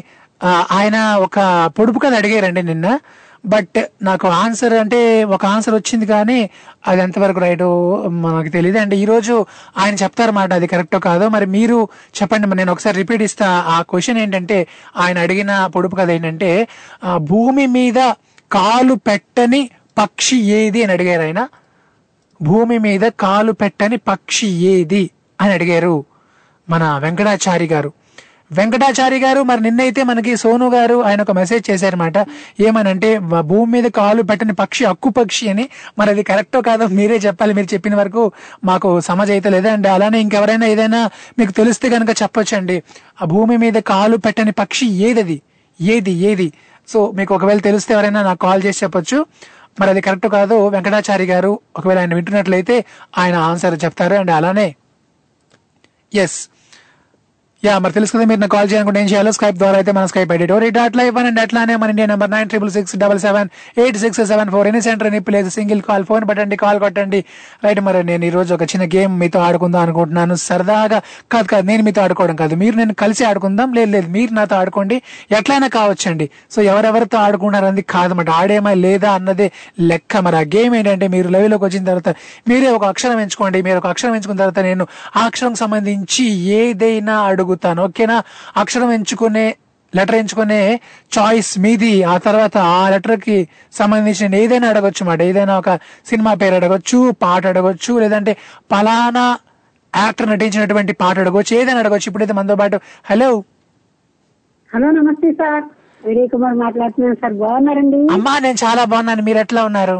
[0.70, 1.38] ఆయన ఒక
[1.78, 2.98] పొడుపు కథ అడిగారండి నిన్న.
[3.46, 6.50] బట్ నాకు ఆన్సర్ అంటే ఒక ఆన్సర్ వచ్చింది కానీ
[6.86, 7.62] అది ఎంతవరకు రైట్
[8.08, 9.46] మనకు తెలియదు అండ్ ఈరోజు
[9.78, 11.28] ఆయన చెప్తారన్నమాట అది కరెక్టో కాదో.
[11.28, 11.88] మరి మీరు
[12.22, 13.46] చెప్పండి మరి నేను ఒకసారి రిపీట్ ఇస్తా.
[13.46, 16.68] ఆ క్వశ్చన్ ఏంటంటే ఆయన అడిగిన పొడుపు కథ ఏంటంటే
[17.18, 18.12] భూమి మీద
[18.52, 21.48] కాలు పెట్టని పక్షి ఏది అని అడిగారు ఆయన.
[22.42, 26.04] భూమి మీద కాలు పెట్టని పక్షి ఏది అని అడిగారు
[26.68, 27.92] మన వెంకటాచారి గారు.
[28.52, 32.12] వెంకటాచారి గారు మరి నిన్నైతే మనకి సోను గారు ఆయన ఒక మెసేజ్ చేశారనమాట
[32.60, 35.68] ఏమనంటే భూమి మీద కాలు పెట్టని పక్షి అక్కు పక్షి అని.
[35.98, 37.54] మరి అది కరెక్టో కాదో మీరే చెప్పాలి.
[37.54, 38.32] మీరు చెప్పిన వరకు
[38.64, 39.88] మాకు సమజ్ అయితే లేదండి.
[39.88, 42.82] అలానే ఇంకెవరైనా ఏదైనా మీకు తెలిస్తే కనుక చెప్పొచ్చండి.
[43.22, 45.42] ఆ భూమి మీద కాలు పెట్టని పక్షి ఏదది?
[45.80, 46.52] ఏది ఏది?
[46.88, 49.26] సో మీకు ఒకవేళ తెలిస్తే ఎవరైనా నాకు కాల్ చేసి చెప్పొచ్చు.
[49.80, 52.84] మరి అది కరెక్ట్ కాదు వెంకటాచారి గారు ఒకవేళ ఆయన వింటున్నట్లయితే
[53.18, 54.14] ఆయన ఆన్సర్ చెప్తారు.
[54.14, 54.74] అండ్ అలానే
[56.14, 56.48] ఎస్
[57.62, 59.32] యా మరి తెలుసు కదా మీరు నాకు కాల్ చేయాలనుకుంటే ఏం చేయాలో?
[59.32, 62.48] స్కైప్ ద్వారా అయితే మన Skype ID Tori dot live and అట్లానే మన India number nine
[62.48, 63.48] triple six double seven
[63.78, 67.20] eight six seven four any centre any place single call phone పట్టండి కాల్ కొట్టండి.
[67.64, 70.34] రైట్ మరి నేను ఈ రోజు ఒక చిన్న గేమ్ మీతో ఆడుకుందాం అనుకుంటున్నాను.
[70.46, 70.98] సరదాగా
[71.32, 72.54] కాదు కాదు నేను మీతో ఆడుకోవడం కాదు.
[72.54, 74.98] మీరు నేను కలిసి ఆడుకుందాం లేదు లేదు మీరు నాతో ఆడుకోండి.
[75.30, 76.30] ఎట్లయినా కావచ్చండి.
[76.50, 79.48] సో ఎవరెవరితో ఆడుకున్నారన్నది కాదన్నమాట ఆడేమా లేదా అన్నదే
[79.80, 80.16] లెక్క.
[80.16, 82.08] మరి ఆ గేమ్ ఏంటంటే మీరు లైవ్లోకి వచ్చిన తర్వాత
[82.48, 83.62] మీరే ఒక అక్షరం ఎంచుకోండి.
[83.62, 86.26] మీరు ఒక అక్షరం ఎంచుకున్న తర్వాత నేను ఆ అక్షరం సంబంధించి
[86.60, 87.82] ఏదైనా అడుగు అడుగుతాను.
[87.84, 88.16] ఓకేనా?
[88.56, 89.46] అక్షరం ఎంచుకునే
[89.92, 90.60] లెటర్ ఎంచుకునే
[91.12, 92.02] చాయిస్ మీది.
[92.04, 93.36] ఆ తర్వాత ఆ లెటర్కి
[93.72, 95.22] సంబంధించిన ఏదైనా అడగొచ్చు మాట.
[95.22, 95.70] ఏదైనా ఒక
[96.06, 98.32] సినిమా పేరు అడగొచ్చు పాట అడగొచ్చు లేదంటే
[98.72, 99.24] పలానా
[99.94, 102.08] యాక్టర్ నటించినటువంటి పాట అడగొచ్చు ఏదైనా అడగొచ్చు.
[102.10, 103.30] ఇప్పుడైతే మనతో పాటు హలో?
[104.70, 105.64] హలో నమస్తే సార్.
[106.00, 107.34] విజయ్ కుమార్ మాట్లాడుతున్నాను సార్.
[107.42, 107.98] బాగున్నారండి?
[108.14, 109.22] అమ్మా నేను చాలా బాగున్నాను.
[109.22, 109.98] మీరు ఎట్లా ఉన్నారు?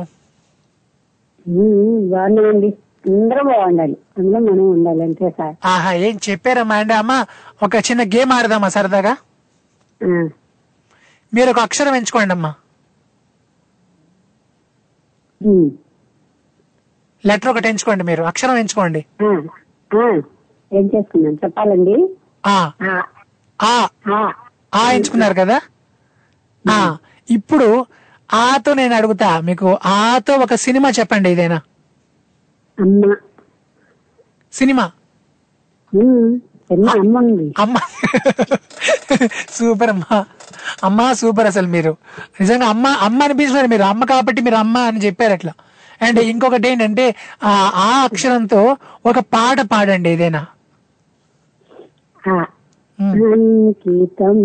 [1.47, 2.71] ఉమ్, బాగున్నామండి
[3.05, 5.55] అందరూ బాగుండాలి అందులో మనం ఉండాలి అంతే సార్.
[5.65, 7.19] ఆహా ఏం చెప్పారమ్మా అండి అమ్మా
[7.63, 9.15] ఒక చిన్న గేమ్ ఆడదామా సరదాగా?
[11.33, 12.53] మీరు ఒక అక్షరం ఎంచుకోండి అమ్మా.
[17.25, 19.01] లెటర్ ఒకటి ఎంచుకోండి మీరు అక్షరం ఎంచుకోండి.
[20.73, 21.97] ఏం చేసుకున్నాం చెప్పాలండి?
[22.45, 22.57] ఆ.
[24.93, 25.59] ఎంచుకున్నారు కదా?
[26.65, 26.79] ఆ.
[27.29, 27.69] ఇప్పుడు
[28.31, 31.59] ఆతో నేను అడుగుతా మీకు ఆతో ఒక సినిమా చెప్పండి ఏదైనా
[32.83, 33.15] అమ్మ.
[34.53, 34.91] సినిమా?
[37.59, 37.77] అమ్మ
[39.51, 40.25] సూపర్ అమ్మా.
[40.85, 41.97] అమ్మా సూపర్ అసలు మీరు.
[42.41, 43.83] నిజంగా అమ్మ అమ్మ అనిపిస్తున్నారు మీరు.
[43.83, 45.53] అమ్మ కాబట్టి మీరు అమ్మ అని చెప్పారు అట్లా.
[46.03, 47.15] అండ్ ఇంకొకటి ఏంటంటే
[47.45, 48.77] ఆ ఆ అక్షరంతో
[49.07, 50.47] ఒక పాట పాడండి ఏదైనా.
[53.33, 54.39] అంకితం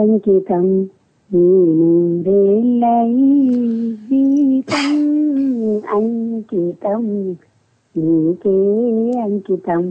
[0.00, 0.66] అంకితం.
[1.32, 2.82] నూరేళ్ళ
[3.24, 3.28] ఈ
[4.08, 4.88] జీవితం
[5.96, 7.04] అంకితం
[7.94, 8.56] నీకే
[9.24, 9.82] అంకితం.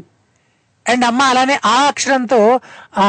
[0.85, 2.41] అండ్ అమ్మ అలానే ఆ అక్షరంతో
[2.97, 3.07] ఆ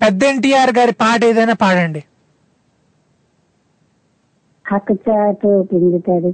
[0.00, 2.02] పెద్ద ఎన్టీఆర్ గారి పాట ఏదైనా పాడండి.
[5.70, 6.30] పిండుతాడు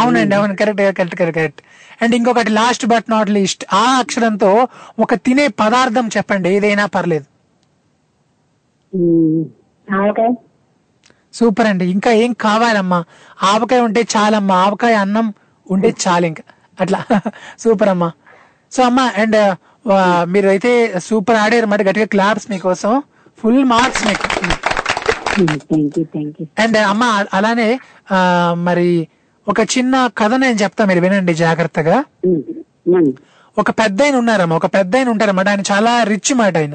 [0.00, 1.60] అవునండి అవును correct correct correct correct.
[2.02, 4.50] And ఇంకొకటి లాస్ట్ బట్ నాట్ లీస్ట్ ఆ అక్షరంతో
[4.98, 7.26] ఒక తినే పదార్థం చెప్పండి ఏదైనా పర్లేదు.
[11.34, 11.86] సూపర్ అండి.
[11.86, 13.04] ఇంకా ఏం కావాలమ్మా?
[13.42, 14.54] ఆవకాయ ఉంటే చాలమ్మా.
[14.54, 15.34] ఆవకాయ అన్నం
[15.70, 16.42] ఉంటే చాలు ఇంకా.
[16.80, 17.04] అట్లా.
[17.58, 18.12] సూపర్ అమ్మా.
[18.72, 19.56] సో అమ్మా అండ్
[20.32, 21.66] మీరు అయితే సూపర్ ఆడారు.
[21.66, 23.02] మరి గట్టిగా క్లాప్స్ మీకోసం.
[23.38, 24.22] ఫుల్ మార్క్స్ మీకు.
[26.58, 27.80] అండ్ అమ్మ అలానే
[28.54, 29.08] మరి
[29.48, 30.84] ఒక చిన్న కథ నేను చెప్తా.
[30.84, 32.04] మీరు వినండి జాగ్రత్తగా.
[33.58, 34.56] ఒక పెద్ద ఆయన ఉన్నారమ్మా.
[34.56, 36.74] ఒక పెద్ద ఆయన ఉంటారన్నమాట ఆయన చాలా రిచ్ మాట ఆయన.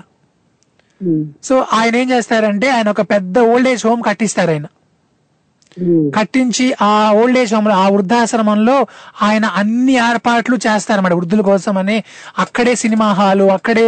[1.44, 4.68] సో ఆయన ఏం చేస్తారంటే ఆయన ఒక పెద్ద ఓల్డ్ ఏజ్ హోమ్ కట్టిస్తారు ఆయన.
[6.16, 8.74] కట్టించి ఆ ఓల్డ్ ఏజ్ హోమ్ ఆ వృద్ధాశ్రమంలో
[9.22, 11.96] ఆయన అన్ని ఏర్పాట్లు చేస్తారన్నమాట వృద్ధుల కోసం అని
[12.40, 13.86] అక్కడే సినిమా హాలు అక్కడే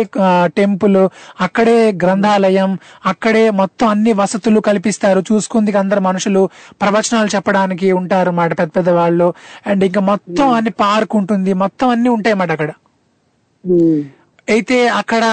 [0.60, 0.98] టెంపుల్
[1.42, 2.72] అక్కడే గ్రంథాలయం
[3.06, 5.24] అక్కడే మొత్తం అన్ని వసతులు కల్పిస్తారు.
[5.32, 6.44] చూసుకుంది అందరు మనుషులు
[6.82, 9.28] ప్రవచనాలు చెప్పడానికి ఉంటారు అన్నమాట పెద్ద పెద్ద వాళ్ళు.
[9.68, 12.72] అండ్ ఇంకా మొత్తం అన్ని పార్క్ ఉంటుంది మొత్తం అన్ని ఉంటాయి అన్నమాట అక్కడ
[14.48, 15.24] అయితే అక్కడ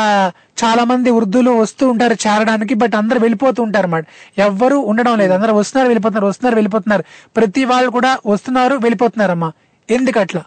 [0.63, 4.05] చాలా మంది వృద్ధులు వస్తూ ఉంటారు చేరడానికి బట్ అందరు వెళ్ళిపోతూ ఉంటారు అన్నమాట.
[4.39, 5.33] ఎవ్వరు ఉండడం లేదు.
[5.33, 7.05] అందరు వస్తున్నారు వెళ్ళిపోతున్నారు వస్తున్నారు వెళ్ళిపోతున్నారు.
[7.37, 9.51] ప్రతి వాళ్ళు కూడా వస్తున్నారు వెళ్ళిపోతున్నారమ్మా.
[9.89, 10.43] ఎందుకు అట్లా?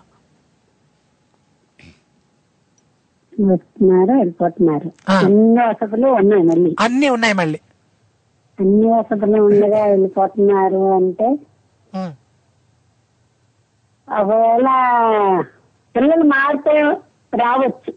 [3.33, 4.89] వస్తున్నారు వెళ్ళిపోతున్నారు.
[5.17, 6.71] అన్ని వసతులు ఉన్నాయి మళ్ళీ.
[6.79, 7.59] అన్ని ఉన్నాయి మళ్ళీ.
[8.59, 11.27] అన్ని వసతులు ఉండగా వెళ్ళిపోతున్నారు అంటే
[14.07, 14.67] ఒకవేళ
[15.95, 16.75] పిల్లలు మారితే
[17.33, 17.91] రావచ్చు.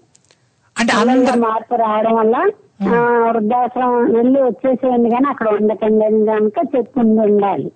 [0.76, 2.36] అంటే పిల్లల్లో మార్పు రావడం వల్ల
[2.86, 2.96] ఆ,
[3.26, 7.68] వృద్ధాశ్రమం వెళ్ళి వచ్చేసేయండి కానీ అక్కడ ఉండకండి కనుక చెప్పుకుంటూ ఉండాలి.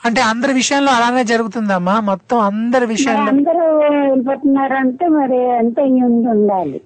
[0.00, 2.00] అంటే అందరి విషయంలో అలానే జరుగుతుందమ్మా?
[2.00, 3.28] మొత్తం అందరి విషయంలో.
[3.30, 5.84] అందరూ వెళ్ళిపోతున్నారు అంటే మరి అంతే
[6.32, 6.78] ఉండాలి.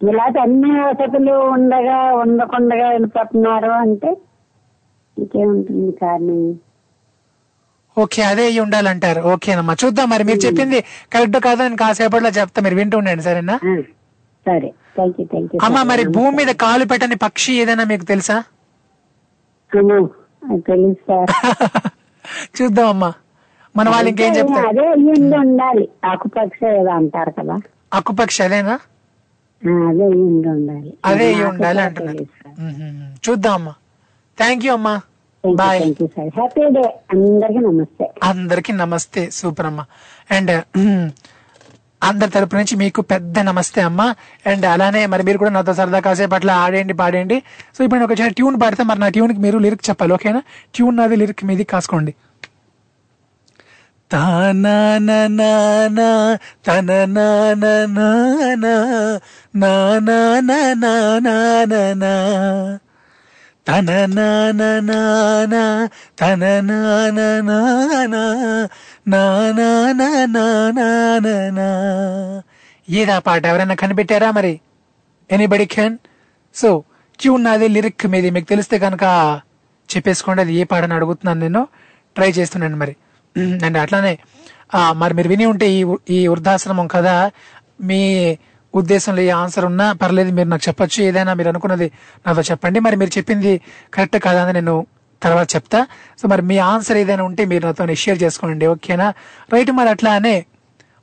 [0.00, 4.10] ఇలాంటి అన్ని వసతులు ఉండగా ఉండకుండగా వెళ్ళిపోతున్నారు అంటే
[5.16, 6.40] ఇంకేముంటుంది కారణం?
[7.96, 9.20] ఓకే అదే అయ్యి ఉండాలంటారు.
[9.30, 9.74] ఓకేనమ్మా.
[9.82, 10.24] చూద్దాం మరి.
[10.24, 10.78] మీరు చెప్పింది
[11.12, 12.60] కరెక్ట్ కాదో నేను కాసేపట్లో చెప్తా.
[12.60, 13.56] మీరు వింటూ ఉండండి సరేనా?
[14.46, 14.68] సరే.
[14.96, 18.36] థ్యాంక్ యూ థ్యాంక్ యూ అమ్మా మరి భూమి మీద కాలు పెట్టని పక్షి ఏదైనా మీకు తెలుసా?
[19.70, 19.98] తెలుసు.
[21.06, 21.30] సార్
[22.56, 23.10] చూద్దాం అమ్మా.
[23.74, 24.66] మన వాళ్ళు ఇంకేం చెప్తారు?
[24.68, 25.84] అదే ఉండి ఉండాలి.
[26.04, 27.56] ఆకుపక్ష ఏదో అంటారు కదా.
[27.94, 28.76] అక్కుపక్షి అదేనా?
[29.88, 30.90] అదే ఉండి ఉండాలి.
[31.04, 32.24] అదే నాకు ఉండాలి అంటున్నారు.
[33.26, 33.74] చూద్దాం అమ్మా.
[34.38, 34.94] థ్యాంక్ యూ అమ్మా.
[35.44, 35.80] బాయ్.
[36.36, 38.06] హ్యాపీ డే అందరికీ నమస్తే.
[38.22, 39.22] అందరికి నమస్తే.
[39.30, 39.84] సూపర్ అమ్మా.
[40.30, 40.52] అండ్
[42.02, 44.14] అందరి తరపు నుంచి మీకు పెద్ద నమస్తే అమ్మ.
[44.46, 47.42] అండ్ అలానే మరి మీరు కూడా నాతో సరదా కాసేపు అట్లా ఆడేయండి పాడేయండి.
[47.78, 50.42] సో ఇప్పుడు నేను ఒకసారి ట్యూన్ పాడితే మరి నా ట్యూన్కి మీరు లిరిక్ చెప్పాలి ఓకేనా?
[50.74, 52.14] ట్యూన్ నాది లిరిక్ మీది కాసుకోండి.
[54.12, 55.28] తన నా నా
[61.18, 62.78] నా నా.
[63.68, 67.46] తన నానా తన నానా
[72.88, 74.60] ఏదా పాట ఎవరైనా కనిపెట్టారా మరి?
[75.30, 75.98] ఎనీబడి క్యాన్
[76.54, 76.82] సో
[77.20, 79.40] ట్యూన్ నాది లిరిక్ మీది మీకు తెలిస్తే కనుక
[79.90, 81.68] చెప్పేసుకోండి అది ఏ పాటని అడుగుతున్నాను నేను.
[82.16, 82.96] ట్రై చేస్తున్నాను మరి.
[83.66, 84.18] అండ్ అట్లానే
[84.92, 87.30] మరి మీరు విని ఉంటే ఈ ఈ వృద్ధాశ్రమం కదా
[87.80, 88.38] మీ
[88.76, 91.88] ఉద్దేశంలో ఏ ఆన్సర్ ఉన్నా పర్లేదు మీరు నాకు చెప్పొచ్చు ఏదైనా మీరు అనుకున్నది
[92.26, 92.80] నాతో చెప్పండి.
[92.80, 93.60] మరి మీరు చెప్పింది
[93.94, 94.86] కరెక్ట్ కాదా అని నేను
[95.22, 95.80] తర్వాత చెప్తా.
[96.18, 99.08] సో మరి మీ ఆన్సర్ ఏదైనా ఉంటే మీరు నాతో షేర్ చేసుకోండి ఓకేనా?
[99.52, 100.36] రైట్ మరి అట్లానే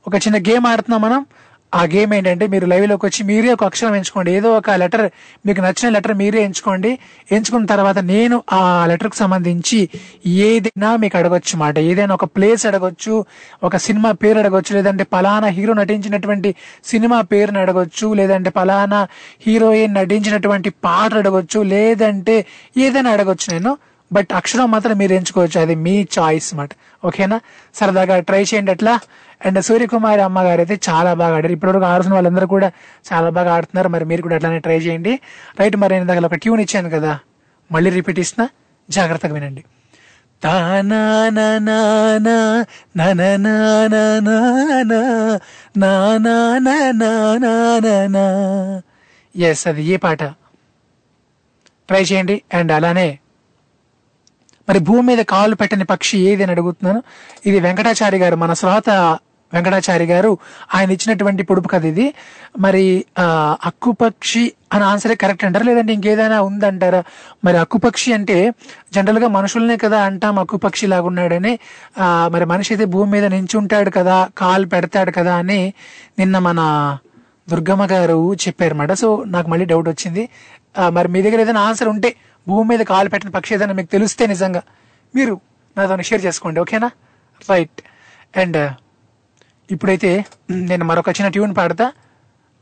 [0.06, 1.26] ఒక చిన్న గేమ్ ఆడుతున్నాం మనం.
[1.74, 4.32] ఆ గేమ్ ఏంటంటే మీరు లైవ్లోకి వచ్చి మీరే ఒక అక్షరం ఎంచుకోండి.
[4.32, 5.10] ఏదో ఒక లెటర్
[5.46, 6.98] మీకు నచ్చిన లెటర్ మీరే ఎంచుకోండి.
[7.32, 9.88] ఎంచుకున్న తర్వాత నేను ఆ లెటర్కు సంబంధించి
[10.26, 11.78] ఏదైనా మీకు అడగొచ్చు మాట.
[11.78, 13.24] ఏదైనా ఒక ప్లేస్ అడగొచ్చు
[13.62, 16.54] ఒక సినిమా పేరు అడగొచ్చు లేదంటే పలానా హీరో నటించినటువంటి
[16.84, 19.08] సినిమా పేరుని అడగొచ్చు లేదంటే పలానా
[19.46, 22.46] హీరోయిన్ నటించినటువంటి పాట అడగొచ్చు లేదంటే
[22.78, 23.78] ఏదైనా అడగొచ్చు నేను.
[24.12, 25.60] బట్ అక్షరం మాత్రం మీరు ఎంచుకోవచ్చు.
[25.60, 26.70] అది మీ చాయిస్ మాట.
[27.04, 27.40] ఓకేనా?
[27.74, 29.00] సరదాగా ట్రై చేయండి అట్లా.
[29.44, 32.68] అండ్ సూర్యకుమారి అమ్మగారు అయితే చాలా బాగా ఆడారు ఇప్పటివరకు ఆడుతున్న వాళ్ళందరూ కూడా
[33.12, 35.14] చాలా బాగా ఆడుతున్నారు మరి మీరు కూడా అట్లానే ట్రై చేయండి
[35.58, 37.14] రైట్ మరి నేను దగ్గర ఒక ట్యూన్ ఇచ్చాను కదా
[37.70, 38.46] మళ్ళీ రిపీట్ ఇస్తున్నా
[38.88, 39.64] జాగ్రత్తగా వినండి
[49.34, 50.22] ఎస్ అది ఏ పాట
[51.88, 53.08] ట్రై చేయండి అండ్ అలానే
[54.68, 57.00] మరి భూమి మీద కాలు పెట్టని పక్షి ఏది అని అడుగుతున్నాను
[57.46, 58.90] ఇది వెంకటాచారి గారు మన శ్రోత
[59.54, 60.30] వెంకటాచారి గారు
[60.74, 62.06] ఆయన ఇచ్చినటువంటి పొడుపు కథ ఇది.
[62.58, 63.04] మరి
[63.64, 65.64] అక్కుపక్షి అని ఆన్సరే కరెక్ట్ అంటారా?
[65.66, 67.00] లేదంటే ఇంకేదైనా ఉందంటారా?
[67.44, 68.36] మరి అక్కుపక్షి అంటే
[68.94, 71.58] జనరల్గా మనుషులనే కదా అంటాం అక్కుపక్షి లాగున్నాడని.
[71.98, 75.60] ఆ, మరి మనిషి అయితే భూమి మీద నించుంటాడు కదా కాలు పెడతాడు కదా అని
[76.18, 76.60] నిన్న మన
[77.50, 78.92] దుర్గమ్మ గారు చెప్పారన్నమాట.
[78.92, 80.28] సో నాకు మళ్ళీ డౌట్ వచ్చింది.
[80.88, 82.10] మరి మీ దగ్గర ఏదైనా ఆన్సర్ ఉంటే
[82.48, 84.62] భూమి మీద కాలు పెట్టిన పక్షి ఏదైనా మీకు తెలిస్తే నిజంగా
[85.14, 85.34] మీరు
[85.76, 86.90] నాతో షేర్ చేసుకోండి ఓకేనా?
[87.50, 87.80] రైట్
[88.38, 88.58] అండ్
[89.68, 90.10] ఇప్పుడైతే
[90.70, 91.86] నేను మరొక చిన్న ట్యూన్ పాడతా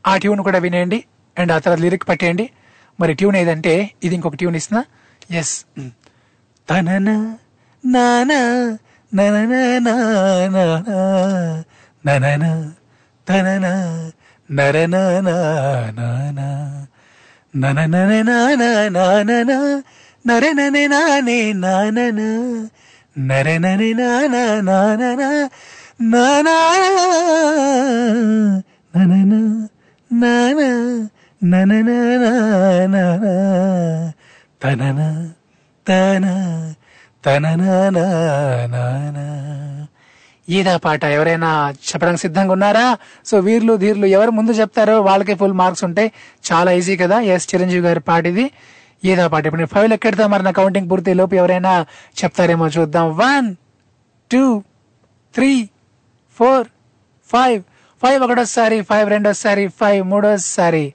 [0.05, 0.99] ఆ ట్యూన్ కూడా వినేయండి
[1.37, 2.45] అండ్ ఆ తర్వాత లిరిక్ పట్టేయండి
[2.99, 3.73] మరి ట్యూన్ ఏదంటే
[4.03, 4.81] ఇది ఇంకొక ట్యూన్ ఇస్తున్నా
[5.39, 5.55] ఎస్
[6.67, 7.09] తనన
[7.83, 8.39] నానా
[9.11, 9.53] ననన
[12.05, 12.43] ననన
[13.25, 13.65] తనన
[14.49, 16.47] నరన నానా
[17.53, 18.29] నననన
[18.61, 19.51] నానా నానన
[20.25, 22.19] నరనన నానే నానన
[23.21, 25.23] నరనన నానా నానన
[26.01, 26.57] నానా
[34.63, 34.99] తనన
[35.87, 36.25] తన
[37.25, 39.25] తనన నానా
[40.49, 42.97] ఈదా పాట ఎవరైనా చెప్పడానికి సిద్ధంగా ఉన్నారా?
[43.25, 46.11] సో వీర్లు ధీర్లు ఎవరు ముందు చెప్తారో వాళ్ళకే ఫుల్ మార్క్స్ ఉంటాయి.
[46.51, 48.51] చాలా ఈజీ కదా ఎస్ చిరంజీవి గారి పాట ఇది.
[49.05, 51.85] ఈదా పాట ఇప్పుడు ఫైవ్ లెక్కెడతా మరి నా కౌంటింగ్ పూర్తి లోపు ఎవరైనా
[52.23, 53.17] చెప్తారేమో చూద్దాం.
[53.17, 53.55] One
[54.31, 54.63] two
[55.33, 55.69] three.
[56.37, 56.67] Four
[57.31, 57.61] five.
[58.01, 60.93] Five ఒకటోసారి ఫైవ్ రెండోసారి ఫైవ్ మూడోసారి.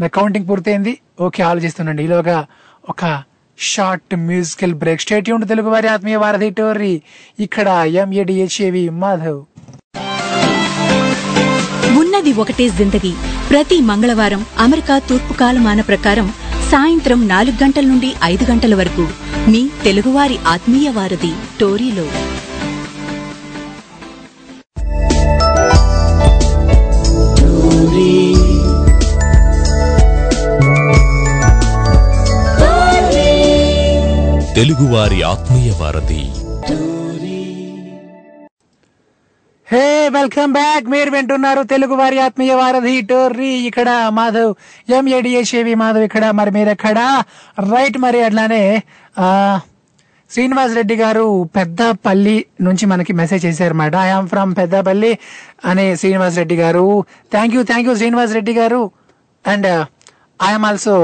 [0.00, 0.98] నా కౌంటింగ్ పూర్తయింది.
[1.20, 2.04] ఓకే ఆలోచిస్తుండండి.
[2.04, 2.46] ఈలోగా
[2.88, 3.22] ఒక
[3.58, 7.02] షార్ట్ మ్యూజికల్ బ్రేక్ స్టేట్ ఉండి తెలుగు వారి ఆత్మీయ వారధి టోర్రీ.
[7.40, 9.40] ఇక్కడ ఎంఏడిహెచ్ఏవి మాధవ్.
[11.98, 13.12] ఉన్నది ఒకటే జిందగీ.
[13.50, 16.28] ప్రతి మంగళవారం అమెరికా తూర్పు కాలమాన ప్రకారం
[16.70, 19.08] సాయంత్రం నాలుగు గంటల నుండి ఐదు గంటల వరకు
[19.50, 22.06] మీ తెలుగువారి ఆత్మీయ వారధి టోరీలో
[34.62, 36.20] తెలుగువారి ఆత్మీయ వారధి.
[39.70, 39.80] Hey
[40.16, 40.84] welcome back.
[40.92, 43.48] మీరు వింటున్నారు తెలుగు వారి ఆత్మీయ వారధి టోర్రీ.
[43.68, 43.88] ఇక్కడ
[44.18, 44.52] మాధవ్
[44.98, 46.26] ఎంఏడిఏషేవి మాధవ్ ఇక్కడ.
[46.40, 46.98] మరి మీరు ఎక్కడ?
[47.72, 48.62] రైట్ మరి అట్లానే
[50.30, 51.26] శ్రీనివాస్ రెడ్డి గారు
[51.58, 52.36] పెద్దపల్లి
[52.68, 53.96] నుంచి మనకి మెసేజ్ చేశారన్నమాట.
[54.10, 55.12] ఐఆమ్ ఫ్రమ్ పెద్దపల్లి
[55.72, 56.86] అనే శ్రీనివాస్ రెడ్డి గారు.
[57.34, 58.82] Thank you thank you Srinivas Reddy గారు.
[59.44, 59.70] And
[60.50, 60.96] I'm also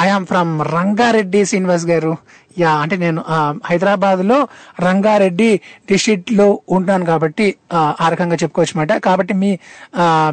[0.00, 2.12] I am from Rangareddy Srinivas గారు.
[2.58, 3.20] యా అంటే నేను
[3.66, 4.38] హైదరాబాద్లో
[4.80, 5.50] రంగారెడ్డి
[5.90, 9.50] డిస్ట్రిక్ట్లో ఉంటున్నాను కాబట్టి ఆ, రకంగా చెప్పుకోవచ్చు అనమాట కాబట్టి మీ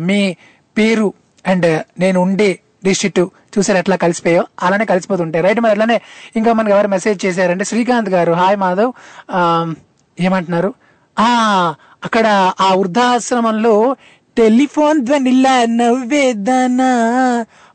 [0.01, 0.19] మీ
[0.77, 1.07] పేరు
[1.45, 1.67] అండ్
[1.99, 2.49] నేను ఉండే
[2.83, 3.21] డిస్ట్రిక్ట్
[3.57, 4.47] చూసారు ఎట్లా కలిసిపోయో?
[4.61, 5.43] అలానే కలిసిపోతుంటాయి.
[5.43, 6.01] రైట్ మరి అట్లానే
[6.35, 8.31] ఇంకా మనకి ఎవరు మెసేజ్ చేశారంటే శ్రీకాంత్ గారు.
[8.33, 8.91] హాయ్ మాధవ్.
[10.17, 10.69] ఏమంటున్నారు?
[11.17, 11.29] ఆ
[12.03, 12.27] అక్కడ
[12.59, 13.73] ఆ వృద్ధాశ్రమంలో
[14.37, 16.91] టెలిఫోన్ ధ్వనిలా నవ్వేదనా?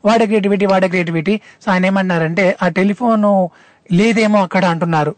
[0.05, 1.35] వాడ క్రియేటివిటీ వాడ క్రియేటివిటీ
[1.65, 3.25] సో ఆయన ఏమన్నారంటే ఆ టెలిఫోన్
[3.91, 5.13] లేదేమో అక్కడ అంటున్నారు.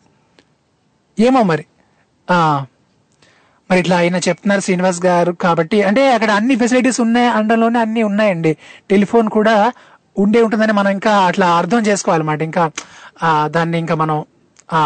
[1.20, 1.66] ఏమో మరి.
[2.28, 2.66] ఆ
[3.70, 8.58] మరి ఇట్లా ఆయన చెప్తున్నారు శ్రీనివాస్ గారు కాబట్టి అంటే అక్కడ అన్ని ఫెసిలిటీస్ ఉన్నాయి అండంలోనే అన్ని ఉన్నాయండి.
[8.90, 9.56] టెలిఫోన్ కూడా
[10.18, 12.42] ఉండే ఉంటుందని మనం ఇంకా అట్లా అర్థం చేసుకోవాలన్నమాట.
[12.42, 12.64] ఇంకా
[13.46, 14.18] దాన్ని ఇంకా మనం
[14.74, 14.82] ఆ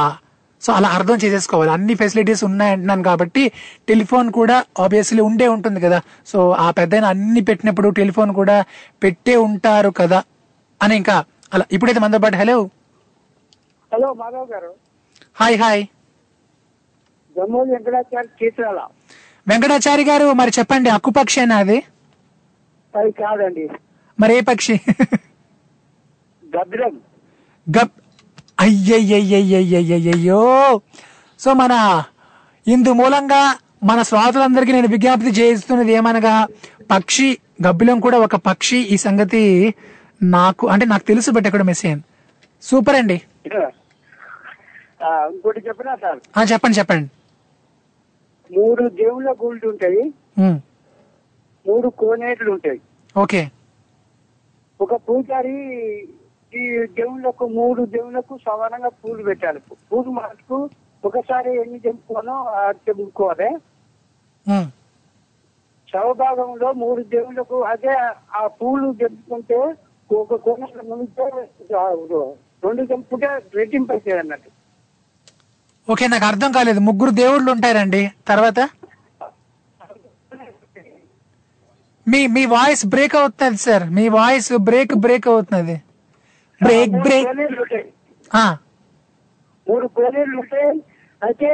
[0.62, 1.72] సో అలా అర్థం చేసేసుకోవాలి.
[1.72, 3.52] అన్ని ఫెసిలిటీస్ ఉన్నాయంటున్నాను కాబట్టి
[3.88, 6.02] టెలిఫోన్ కూడా ఆబ్వియస్లీ ఉండే ఉంటుంది కదా.
[6.28, 8.66] సో ఆ పెద్ద అన్ని పెట్టినప్పుడు టెలిఫోన్ కూడా
[9.04, 10.24] పెట్టే ఉంటారు కదా
[10.82, 12.70] అని ఇంకా అలా ఇప్పుడైతే మనతో పాటు హలో.
[13.94, 14.74] హలో మాధవ్ గారు.
[15.36, 15.86] Hi hi.
[18.44, 18.88] చీత్రాల
[19.48, 21.84] వెంకటాచారి గారు మరి చెప్పండి అక్కుపక్షేనా అది?
[22.98, 23.70] అది కాదండి.
[24.20, 24.82] మరి ఏ పక్షి?
[26.46, 27.02] గద్రం.
[27.70, 28.01] గప్
[28.62, 30.42] అయ్యయ్యయ్యయ్యయ్యయ్యో
[31.40, 31.74] సో మన
[32.66, 33.42] ఇందు మూలంగా
[33.84, 36.36] మన శ్రోతలందరికీ నేను విజ్ఞప్తి చేస్తున్నది ఏమనగా
[36.92, 37.28] పక్షి
[37.66, 39.42] గబ్బిలం కూడా ఒక పక్షి ఈ సంగతి
[40.34, 42.04] నాకు అంటే నాకు తెలుసు బట్ ఎక్కడ మిస్ అయ్యాను
[42.64, 43.18] సూపర్ అండి
[45.30, 47.10] ఇంకోటి చెప్పనా సార్ చెప్పండి చెప్పండి
[48.50, 50.04] మూడు దేవుళ్ళ గుళ్ళు ఉంటాయి
[51.66, 52.80] మూడు కోనేట్లు ఉంటాయి
[53.16, 53.42] ఓకే
[54.80, 55.58] ఒక పూజారి
[56.54, 56.64] ఈ
[56.98, 59.60] దేవుళ్ళకు మూడు దేవుళ్ళకు సమానంగా పూలు పెట్టాలి.
[59.90, 60.58] పూలు మనకు
[61.04, 62.36] ఒకసారి ఎన్ని తెంపుకోనో
[62.88, 63.50] తెంపుకోవాలి
[64.46, 64.68] ఉమ్,
[65.90, 67.94] శవభాగంలో మూడు దేవుళ్ళకు అదే
[68.34, 69.60] ఆ పూలు తెంపుకుంటే
[70.10, 71.26] ఒక కోనేట ముందే
[72.64, 74.50] రెండు తెంపుకుంటే రెట్టింపు అవుతుంది అన్నట్టు
[75.88, 76.80] ఓకే నాకు అర్థం కాలేదు.
[76.80, 78.02] ముగ్గురు దేవుళ్ళు ఉంటారండి.
[78.28, 78.60] తర్వాత?
[82.08, 83.86] మీ మీ వాయిస్ బ్రేక్ అవుతుంది సార్.
[83.98, 85.76] మీ వాయిస్ బ్రేక్ బ్రేక్ అవుతున్నది.
[86.64, 87.28] Break break.
[89.68, 90.70] మూడు కోనేళ్ళు ఉంటాయి.
[91.26, 91.50] అయితే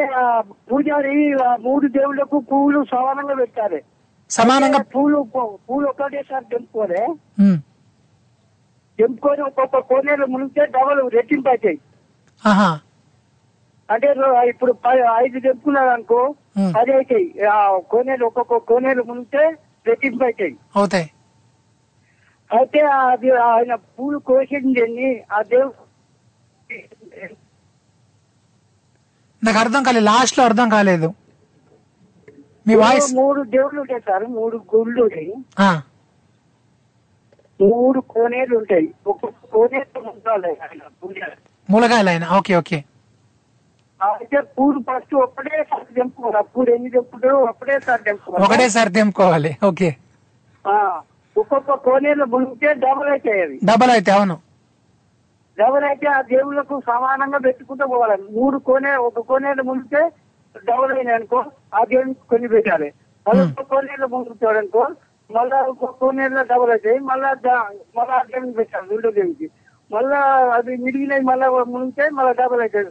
[0.71, 1.15] పూజారి
[1.65, 3.79] మూడు దేవుళ్ళకు పువ్వులు సమానంగా పెట్టాలి.
[4.29, 5.17] సమానంగా పూలు
[5.69, 7.03] పూలు ఒకటేసారి తెంపుకోలే.
[8.99, 11.77] తెంపుకొని ఒక్కొక్క కోనేరు మునిగితే డబల్ రెట్టింపు అవుతాయి.
[13.91, 14.07] అంటే
[14.49, 14.71] ఇప్పుడు
[15.23, 16.21] ఐదు తెంపుకున్నారు అనుకో.
[16.77, 17.27] పది అవుతాయి.
[17.91, 19.43] కోనేరు ఒక్కొక్క కోనేరు మునిగితే
[19.87, 20.55] రెట్టింపు అవుతాయి.
[20.75, 21.07] అవుతాయి.
[22.49, 25.85] అయితే అది ఆయన పూలు కోసింది ఎన్ని ఆ దేవుడు
[29.41, 30.05] నాకు అర్థం కాలేదు.
[30.05, 31.07] లాస్ట్లో అర్థం కాలేదు.
[32.65, 34.25] మీ వాయిస్ మూడు దేవుళ్ళు ఉంటాయి సార్.
[34.37, 35.33] మూడు గుళ్ళు ఉంటాయి.
[35.59, 35.69] ఆ,
[37.59, 38.87] మూడు కోనేరు ఉంటాయి.
[39.07, 39.85] ఒక్కొక్క పూజారి
[41.69, 42.77] మూలగాయలు ఆయన ఓకే ఓకే.
[44.01, 46.37] అయితే పూలు ఫస్ట్ ఒక్కటేసారి తెంపుకోవాలి.
[46.37, 48.43] ఆ పూలు ఎన్ని తెంపుతారో ఒక్కటేసారి తెంపుకోవాలి.
[48.45, 49.51] ఒకటేసారి తెంపుకోవాలి.
[49.65, 49.89] ఓకే.
[50.65, 50.75] ఆ,
[51.37, 53.59] ఒక్కొక్క కోనేరు మునిగితే డబల్ అవుతాయి అవి.
[53.65, 54.37] డబల్ అయితే అవును.
[55.59, 58.23] డబల్ అయితే ఆ దేవుళ్ళకు సమానంగా పెట్టుకుంటూ పోవాలి.
[58.31, 60.11] మూడు కోనే ఒక కోనేరు మునిగితే
[60.65, 62.93] డబల్ అయినాయి అనుకో ఆ దేవునికి కొన్ని పెట్టాలి.
[63.27, 64.87] మళ్ళీ ఒక కోనేరులో మునుగుతాడు అనుకో
[65.31, 66.99] మళ్ళా ఒక కోనేరులో డబల్ అవుతాయి.
[66.99, 67.29] మళ్ళా
[67.97, 69.49] మళ్ళా ఆ దేవునికి పెట్టాలి రెండో దేవునికి.
[69.91, 70.19] మళ్ళా
[70.53, 72.85] అది మిగిలినవి మళ్ళా మునిగితే మళ్ళా డబల్ అవుతాయి.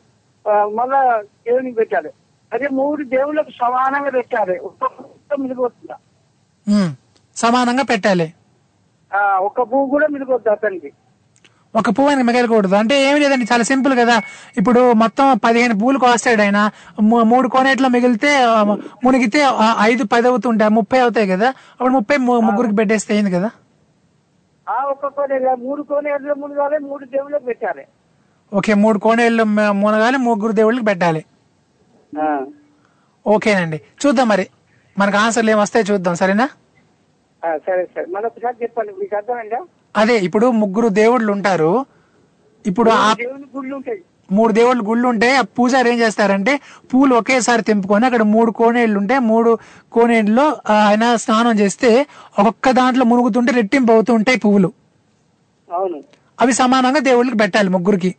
[0.51, 2.11] ఆ, మళ్ళా దేవునికి పెట్టాలి.
[2.53, 4.59] అదే మూడు దేవుళ్ళకు సమానంగా పెట్టాలి.
[4.59, 5.97] ఒక్కొక్క మిగిలిపోతుందా
[7.37, 8.35] సమానంగా పెట్టాలి.
[9.15, 10.93] ఆ, ఒక్క పువ్వు కూడా మిగిలిపోతుంది అతనికి.
[11.75, 14.23] ఒక పువ్వు ఆయనకి మిగలకూడదు అంటే ఏమి లేదండి చాలా సింపుల్ కదా.
[14.57, 16.71] ఇప్పుడు మొత్తం పదిహేను పూలు కోస్తాడు ఆయన.
[17.01, 18.47] మూడు కోనేట్లో మిగిలితే
[19.05, 19.43] మునిగితే
[19.81, 21.49] ఐదు పది అవుతుంటాయి ముప్పై అవుతాయి కదా.
[21.49, 23.51] అప్పుడు ముప్పై ముగ్గురికి పెట్టేస్తే అయింది కదా.
[25.03, 27.87] కోనేరు మూడు కోనేరులో మునగాలి మూడు దేవుళ్ళకి పెట్టాలి.
[28.55, 31.25] ఓకే మూడు కోనేళ్ళు మునగాలి ముగ్గురు దేవుళ్ళకి పెట్టాలి.
[33.27, 33.81] ఓకేనండి.
[34.07, 34.49] చూద్దాం మరి.
[34.99, 36.49] మనకు ఆన్సర్లు ఏం వస్తాయి చూద్దాం సరేనా?
[37.67, 38.07] సరే సరే.
[38.63, 39.61] చెప్పండి మీకు అర్థమైందా?
[39.95, 41.73] అదే ఇప్పుడు ముగ్గురు దేవుళ్ళు ఉంటారు.
[42.65, 44.01] ఇప్పుడు ఆ దేవుని గుళ్ళు ఉంటాయి.
[44.31, 46.53] మూడు దేవుళ్ళు గుళ్ళు ఉంటే ఆ పూజారి ఏం చేస్తారంటే
[46.91, 49.51] పూలు ఒకేసారి తెంపుకొని అక్కడ మూడు కోనేళ్ళు ఉంటే మూడు
[49.93, 50.47] కోనేళ్ళలో
[50.79, 51.91] ఆయన స్నానం చేస్తే
[52.39, 54.71] ఒక్కొక్క దాంట్లో మునుగుతుంటే రెట్టింపు అవుతూ ఉంటాయి పువ్వులు.
[55.71, 55.99] అవును.
[56.39, 58.11] అవి సమానంగా దేవుళ్ళకి పెట్టాలి ముగ్గురికి.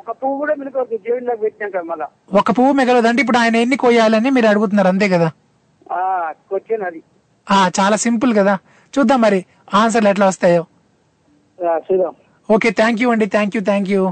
[0.00, 2.06] ఒక పువ్వు కూడా మినకొద్దు దేవుళ్ళకి పెట్టినాక మళ్ళా.
[2.32, 5.28] ఒక పువ్వు మిగలదంటే ఇప్పుడు ఆయన ఎన్ని కొయ్యాలని మీరు అడుగుతున్నారు అంతే కదా?
[6.46, 7.00] క్వశ్చన్ అది
[7.46, 8.54] ఆ చాలా సింపుల్ కదా.
[8.94, 9.40] చూద్దాం మరి
[9.74, 10.62] ఆన్సర్లు ఎట్లా వస్తాయో.
[12.48, 14.02] ఓకే థ్యాంక్ యూ అండి thank you thank you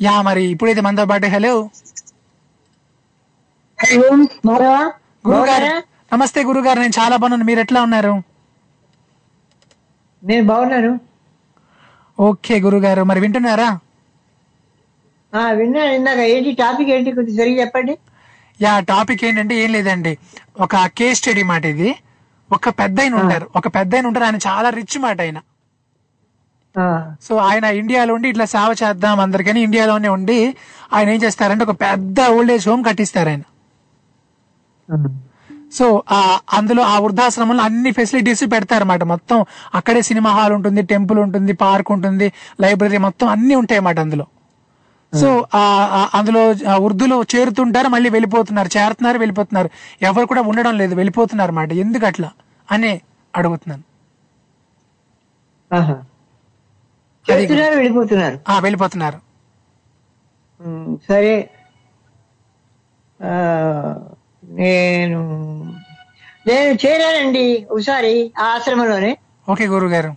[0.00, 1.52] yeah మరి ఇప్పుడైతే మనతో పాటు హలో
[5.24, 5.70] గురుగారు?
[6.12, 7.44] నమస్తే గురుగారు నేను చాలా బాగున్నాను.
[7.44, 8.12] మీరు ఎట్లా ఉన్నారు?
[10.22, 10.92] నేను బాగున్నాను.
[12.18, 13.68] ఓకే గురుగారు మరి వింటున్నారా?
[15.32, 15.92] ఆ, విన్నాను.
[15.92, 17.94] ఇందాక ఏంటి టాపిక్ ఏంటి కొంచెం సరిగ్గా చెప్పండి.
[18.60, 20.12] యా టాపిక్ ఏంటంటే ఏం లేదండి.
[20.60, 21.90] ఒక కేస్ స్టడీ మాట ఇది.
[22.52, 23.46] ఒక పెద్ద ఉంటారు.
[23.56, 24.24] ఒక పెద్ద ఉంటారు.
[24.24, 25.38] ఆయన చాలా రిచ్ మాట ఆయన.
[27.22, 30.56] సో ఆయన ఇండియాలో ఉండి ఇట్లా సేవ చేద్దాం అందరికని ఇండియాలోనే ఉండి
[30.92, 33.42] ఆయన ఏం చేస్తారంటే ఒక పెద్ద ఓల్డ్ ఏజ్ హోమ్ కట్టిస్తారు ఆయన.
[35.72, 39.02] సో ఆ అందులో ఆ వృద్ధాశ్రమంలో అన్ని ఫెసిలిటీస్ పెడతారన్నమాట.
[39.02, 39.44] మొత్తం
[39.74, 44.26] అక్కడే సినిమా హాల్ ఉంటుంది టెంపుల్ ఉంటుంది పార్క్ ఉంటుంది లైబ్రరీ మొత్తం అన్ని ఉంటాయి అన్నమాట అందులో.
[45.20, 45.46] సో
[46.14, 46.40] అందులో
[46.76, 49.70] వృద్ధులు చేరుతుంటారు మళ్ళీ వెళ్ళిపోతున్నారు చేరుతున్నారు వెళ్ళిపోతున్నారు.
[50.02, 52.30] ఎవరు కూడా ఉండడం లేదు వెళ్ళిపోతున్నారు అన్నమాట ఎందుకు అట్లా?
[52.72, 53.00] అని
[53.36, 53.82] అడుగుతున్నాను.
[57.32, 58.38] వెళ్ళిపోతున్నారు.
[58.60, 59.18] వెళ్ళిపోతున్నారు.
[61.08, 61.50] సరే.
[63.24, 63.34] ఆ,
[64.44, 65.20] నేను
[66.46, 69.18] నేను చేరానండి ఒకసారి ఆశ్రమంలోనే.
[69.50, 70.14] ఓకే గురువు గారు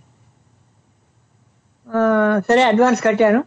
[1.88, 2.00] ఆ,
[2.48, 3.44] సరే అడ్వాన్స్ కట్టాను.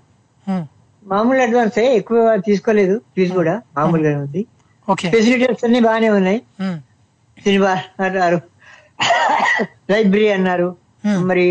[1.11, 4.41] మామూలు అడ్వాన్స్ ఎక్కువ తీసుకోలేదు ఫీజు కూడా మామూలుగానే ఉంది.
[4.87, 6.39] ఓకే ఫెసిలిటీస్ అన్ని బాగానే ఉన్నాయి.
[7.37, 7.73] సినిమా
[8.05, 8.39] అన్నారు.
[9.91, 10.69] లైబ్రరీ అన్నారు.
[11.29, 11.45] మరి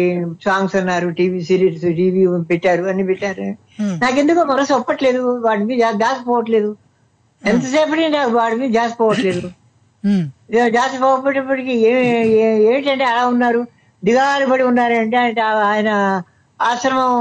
[0.45, 3.49] సాంగ్స్ అన్నారు టీవీ సిరీస్ టీవీ పెట్టారు అన్ని పెట్టారు.
[4.05, 6.71] నాకెందుకో మనసు ఒప్పట్లేదు వాటి మీద దాచిపోవట్లేదు
[7.43, 9.49] ఎంతసేపటి నాకు వాడి మీద జాసిపోవట్లేదు
[10.77, 11.75] జాసిపోవటప్పటికి
[12.73, 13.61] ఏంటంటే అలా ఉన్నారు
[14.03, 15.17] దిగాలు పడి ఉన్నారంటే
[15.73, 15.91] ఆయన
[16.69, 17.13] ఆశ్రమం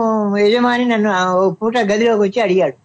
[0.43, 1.11] యజమాని నన్ను
[1.59, 2.75] పూట గదిలోకి వచ్చి అడిగాడు.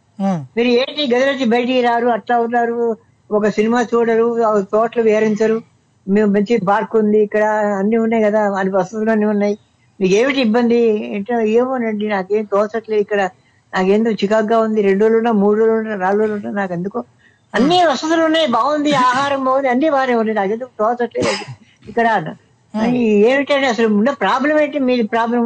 [0.57, 2.09] మీరు ఏంటి గదిలో వచ్చి బయటికి రారు?
[2.16, 2.76] అట్లా ఉన్నారు.
[3.30, 4.26] ఒక సినిమా చూడరు
[4.74, 5.57] తోటలు విహరించరు
[6.07, 7.44] మేము మంచి పార్క్ ఉంది ఇక్కడ
[7.80, 9.54] అన్ని ఉన్నాయి కదా అన్ని వసతులు అన్ని ఉన్నాయి.
[10.00, 10.80] మీకు ఏమిటి ఇబ్బంది?
[11.16, 13.22] ఏంటో ఏమోనండి నాకేం తోచట్లేదు ఇక్కడ.
[13.72, 14.80] నాకేందో చికాగ్గా ఉంది.
[14.88, 17.00] రెండు రోజులు ఉన్నా మూడు రోజులు ఉన్నా నాలుగు రోజులు ఉన్నా నాకు ఎందుకో?
[17.54, 20.38] అన్ని వసతులు ఉన్నాయి బాగుంది ఆహారం బాగుంది అన్ని బాగానే ఉన్నాయి.
[20.40, 21.34] నాకు ఎందుకు తోచట్లేదు?
[21.90, 22.07] ఇక్కడ
[23.28, 24.78] ఏమిటంటే అసలు ఉన్న ప్రాబ్లం ఏంటి?
[24.88, 25.42] మీ ప్రాబ్లం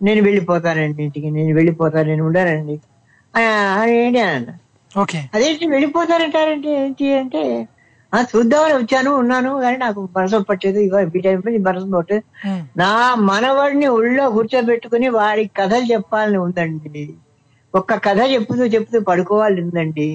[0.00, 2.74] నేను వెళ్ళిపోతానండి ఇంటికి నేను వెళ్ళిపోతాను నేను ఉండనండి
[3.94, 4.50] ఏంటి అని అన్న.
[4.90, 5.18] ఓకే.
[5.34, 7.42] అదేంటి వెళ్ళిపోతారంటారంటే ఏంటి అంటే
[8.12, 10.82] ఆ చూద్దామని వచ్చాను ఉన్నాను కానీ నాకు మనసు పట్టేది
[11.26, 12.24] టైంలో ఈ మనసు పట్టేది.
[12.76, 12.90] నా
[13.30, 17.04] మనవాడిని ఒళ్ళో కూర్చోబెట్టుకుని వాడికి కథలు చెప్పాలని ఉందండి.
[17.74, 20.08] ఒక్క కథ చెప్పుతూ చెప్తూ పడుకోవాలని ఉందండి.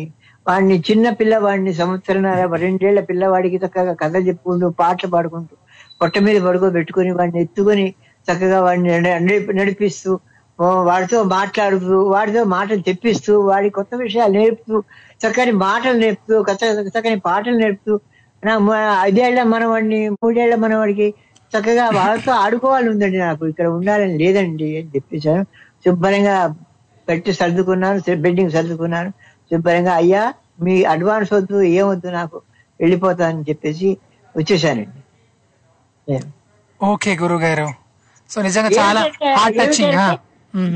[0.45, 5.55] వాడిని చిన్న పిల్లవాడిని సంవత్సరంన్నర రెండేళ్ళ పిల్లవాడికి చక్కగా కథలు చెప్పుకుంటూ పాటలు పాడుకుంటూ
[6.01, 7.85] పొట్ట మీద పడుకోబెట్టుకుని వాడిని ఎత్తుకొని
[8.27, 8.91] చక్కగా వాడిని
[9.59, 10.11] నడిపిస్తూ
[10.87, 14.75] వాడితో మాట్లాడుతూ వాడితో మాటలు తెప్పిస్తూ వాడి కొత్త విషయాలు నేర్పుతూ
[15.21, 16.35] చక్కని మాటలు నేర్పుతూ
[16.89, 17.93] చక్కని పాటలు నేర్పుతూ
[18.43, 18.53] నా
[19.07, 21.07] ఐదేళ్ళ మనవాడిని మూడేళ్ళ మనవాడికి
[21.53, 23.43] చక్కగా వాళ్ళతో ఆడుకోవాలి ఉందండి నాకు.
[23.51, 25.43] ఇక్కడ ఉండాలని లేదండి అని చెప్పేశాను.
[25.85, 26.35] శుభ్రంగా
[27.07, 29.09] పెట్టి సర్దుకున్నాను బెడ్డింగ్ సర్దుకున్నాను.
[29.51, 30.23] శుభ్రంగా అయ్యా
[30.63, 32.37] మీ అడ్వాన్స్ వద్దు ఏమొద్దు నాకు
[32.79, 33.89] వెళ్ళిపోతానని చెప్పేసి
[34.35, 34.99] వచ్చేసానండి
[36.79, 37.67] ఓకే గురువు గారు
[38.31, 39.01] సో నిజంగా చాలా
[39.37, 39.97] హార్ట్ టచింగ్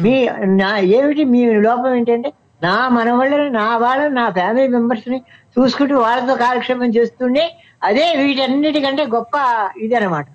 [0.03, 0.15] మీ
[0.61, 2.29] నా ఏమిటి మీ లోపం ఏంటంటే
[2.61, 5.17] నా మనవాళ్ళని నా వాళ్ళని నా ఫ్యామిలీ మెంబర్స్ని
[5.55, 7.43] చూసుకుంటూ వాళ్ళతో కాలక్షేపం చేస్తుండే
[7.81, 9.35] అదే వీటన్నిటికంటే గొప్ప
[9.83, 10.25] ఇది అనమాట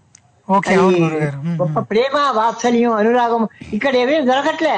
[0.48, 3.42] ఓకే అవును గురువు గారు గొప్ప ప్రేమ వాత్సల్యం అనురాగం.
[3.72, 4.76] ఇక్కడ ఏమేమి దొరకట్లే.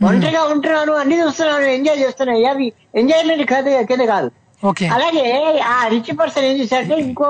[0.00, 2.66] ఒంటరిగా ఉంటున్నాను అన్ని చూస్తున్నాను ఎంజాయ్ చేస్తున్నాను అవి
[3.00, 4.28] ఎంజాయ్మెంట్ కింద కింద కాదు.
[4.96, 5.24] అలాగే
[5.70, 7.28] ఆ రిచ్ పర్సన్ ఏం చేశాడంటే ఇంకో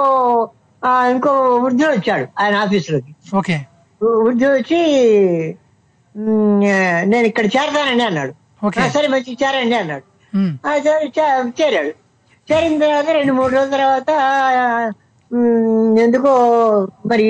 [1.13, 1.31] ఇంకో
[1.63, 3.13] వృద్ధుడు వచ్చాడు ఆయన ఆఫీసులోకి
[4.01, 4.79] వృద్ధుడు వచ్చి
[6.15, 6.61] "మ్,
[7.05, 8.33] నేను ఇక్కడ చేరతానండి అన్నాడు.
[8.67, 8.81] ఓకే.
[8.81, 10.05] "ఆ, సరే మంచి చేరండి అన్నాడు.
[10.79, 11.07] సరే
[11.61, 11.93] చేరాడు.
[12.49, 14.11] చేరిన తర్వాత రెండు మూడు రోజుల తర్వాత
[16.01, 16.33] ఎందుకో
[17.07, 17.27] మరి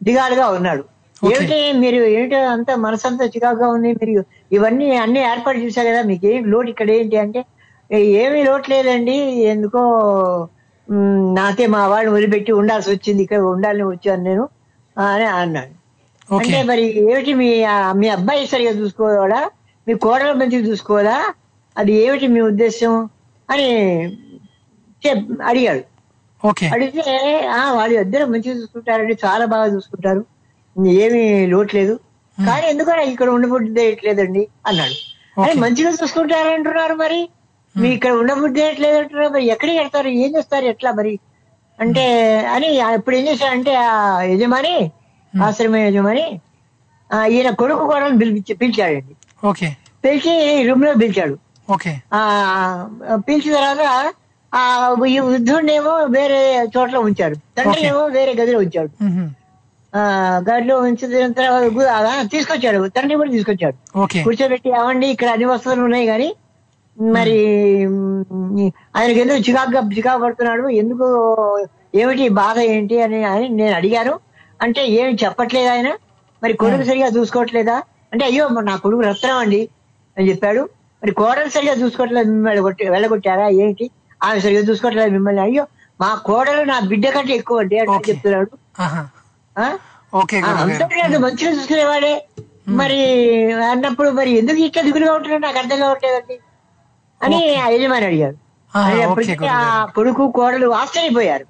[0.00, 0.84] దిగాలుగా ఉన్నాడు.
[1.22, 3.92] ఏమిటి మీరు ఏమిటో అంత మనసంతా చికాకుగా ఉంది?
[3.92, 7.40] మీరు ఇవన్నీ అన్ని ఏర్పాటు చేశారు కదా మీకు ఏం లోటు ఇక్కడ ఏంటి అంటే
[7.90, 9.16] "ఏ- ఏమీ లోటు లేదండి.
[9.46, 9.82] ఎందుకో
[11.34, 14.44] నాకే మా వాళ్ళని వదిలిపెట్టి ఉండాల్సి వచ్చింది ఇక్కడ ఉండాలని వచ్చాను నేను
[14.96, 15.74] అని అన్నాడు.
[16.28, 17.50] అంటే మరి ఏమిటి మీ
[17.94, 19.50] మీ అబ్బాయి సరిగా చూసుకోవాలా
[19.86, 21.16] మీ కోడలు మంచిగా చూసుకోవాలా
[21.76, 23.08] అది ఏమిటి మీ ఉద్దేశం
[23.48, 23.68] అని
[25.02, 25.82] చెప్ అడిగాడు.
[26.72, 27.14] అడిగితే
[27.50, 30.22] ఆ వాళ్ళు ఇద్దరు మంచిగా చూసుకుంటారండి చాలా బాగా చూసుకుంటారు.
[31.04, 32.00] ఏమీ లోటు లేదు.
[32.38, 34.96] కానీ ఎందుకో ఇక్కడ ఉండబుద్ధి వేయట్లేదండి అన్నాడు.
[35.42, 37.28] అరే మంచిగా చూసుకుంటారంటున్నారు మరి.
[37.76, 39.46] మీ ఇక్కడ ఉండబుద్ధి వేయట్లేదు అంటున్నారు మరి.
[39.46, 40.08] ఎక్కడికి వెళ్తారు?
[40.08, 40.64] ఏం చేస్తారు?
[40.64, 41.18] ఎట్లా మరి?
[41.78, 42.04] అంటే
[42.54, 44.90] అని ఇప్పుడు ఏం చేశాడంటే ఆ యజమాని
[45.34, 46.26] ఆశ్రమ యజమాని
[47.10, 49.12] ఆ, ఈయన కొడుకు కూడా పిలిపించి పిలిచాడండి.
[49.42, 49.68] ఓకే.
[50.04, 50.32] పిలిచి
[50.66, 51.34] రూమ్లో పిలిచాడు.
[51.68, 51.92] ఓకే.
[52.14, 52.20] ఆ
[53.26, 53.84] పిలిచిన తర్వాత
[54.52, 54.62] ఆ
[55.06, 56.40] ఈ వృద్ధుడినేమో వేరే
[56.74, 58.90] చోట్ల ఉంచారు తండ్రి ఏమో వేరే గదిలో ఉంచాడు.
[59.92, 60.00] ఆ
[60.48, 61.64] గదిలో ఉంచిన తర్వాత
[62.32, 62.78] తీసుకొచ్చాడు.
[62.88, 63.76] తండ్రి కూడా తీసుకొచ్చాడు.
[64.22, 66.28] కూర్చోబెట్టి అవండి ఇక్కడ అన్ని వస్తువులు ఉన్నాయి కానీ
[66.96, 67.36] మరి
[68.96, 70.64] ఆయనకి ఎందుకు చికాకుగా చికాకు పడుతున్నాడు?
[70.80, 71.06] ఎందుకు
[71.94, 72.96] ఏమిటి బాధ ఏంటి?
[73.02, 74.14] అని అని నేను అడిగాను.
[74.60, 75.88] అంటే ఏమి చెప్పట్లేదు ఆయన?
[76.42, 77.76] మరి కొడుకు సరిగా చూసుకోవట్లేదా?
[78.12, 79.68] అంటే అయ్యో మరి నా కొడుకు రత్నం అండి?
[80.16, 80.62] అని చెప్పాడు.
[81.02, 83.48] మరి కోడలు సరిగా చూసుకోవట్లేదు మిమ్మల్ని కొట్టి వెళ్ళగొట్టారా?
[83.48, 83.84] ఏంటి?
[84.22, 85.42] ఆమె సరిగా చూసుకోవట్లేదు మిమ్మల్ని.
[85.42, 85.64] అయ్యో
[86.00, 88.50] మా కోడలు నా బిడ్డ కంటే ఎక్కువ అండి అని చెప్తున్నాడు.
[88.80, 89.02] ఆహా.
[89.56, 89.66] ఆ?
[90.14, 92.12] ఓకే ఆ, గురువు అంతా గారు లేదు మంచిగా చూసుకునేవాడే.
[92.76, 92.98] మరి
[93.62, 95.42] అన్నప్పుడు మరి ఎందుకు ఇట్లా దిగులుగా ఉంటున్నాడు?
[95.46, 96.36] నాకు అర్థం కావట్లేదండి.
[97.20, 98.36] అని ఆ యజమాని అడిగాడు.
[99.50, 99.60] ఆ
[99.94, 101.46] కొడుకు కోడలు ఆశ్చర్యపోయారు.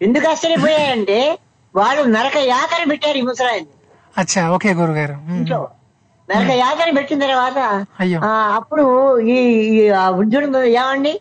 [0.00, 1.18] ఎందుకు ఆశ్చర్యపోయారంటే
[1.78, 3.72] వాళ్ళు నరక యాతన పెట్టారు ఈ ముసలాయన్ని.
[4.14, 5.36] అచ్చా ఓకే గురువు గారు మ్మ్.
[5.38, 5.58] ఇంట్లో.
[6.28, 7.58] నరక యాతన పెట్టిన తర్వాత
[8.58, 8.84] అప్పుడు
[9.28, 9.38] ఈ
[10.00, 11.12] ఆ వృద్ధుడు ఏమండి?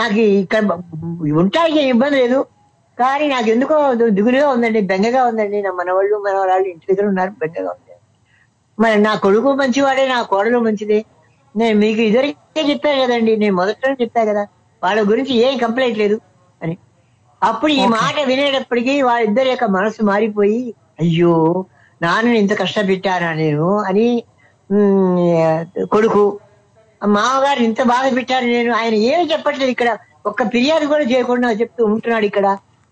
[0.00, 0.60] నాకు ఇక్కడ
[1.42, 2.38] ఉంటాయి ఇబ్బంది లేదు.
[2.98, 3.76] కానీ నాకు ఎందుకో
[4.16, 5.58] దిగులుగా ఉందండి బెంగగా ఉందండి.
[5.62, 7.88] నా మనవాళ్ళు మనవరాళ్ళు ఇంటి దగ్గర ఉన్నారు బెంగగా ఉంది.
[8.78, 10.98] మరి నా కొడుకు మంచివాడే నా కోడలు మంచిదే.
[11.54, 14.42] నేను మీకు ఇదివరకే చెప్పాను కదండి నేను మొదట్లో చెప్పా కదా
[14.82, 16.16] వాళ్ళ గురించి ఏం కంప్లైంట్ లేదు.
[17.42, 20.60] అప్పుడు ఈ మాట వినేటప్పటికీ వాళ్ళిద్దరి యొక్క మనసు మారిపోయి
[21.02, 21.34] అయ్యో
[22.00, 24.06] నాన్నని ఇంత కష్టపెట్టానా నేను అని
[25.94, 26.22] కొడుకు
[27.02, 29.90] మామగారు ఇంత బాధ పెట్టారు నేను ఆయన ఏమి చెప్పట్లేదు ఇక్కడ
[30.26, 32.46] ఒక్క ఫిర్యాదు కూడా చేయకుండా చెప్తూ ఉంటున్నాడు ఇక్కడ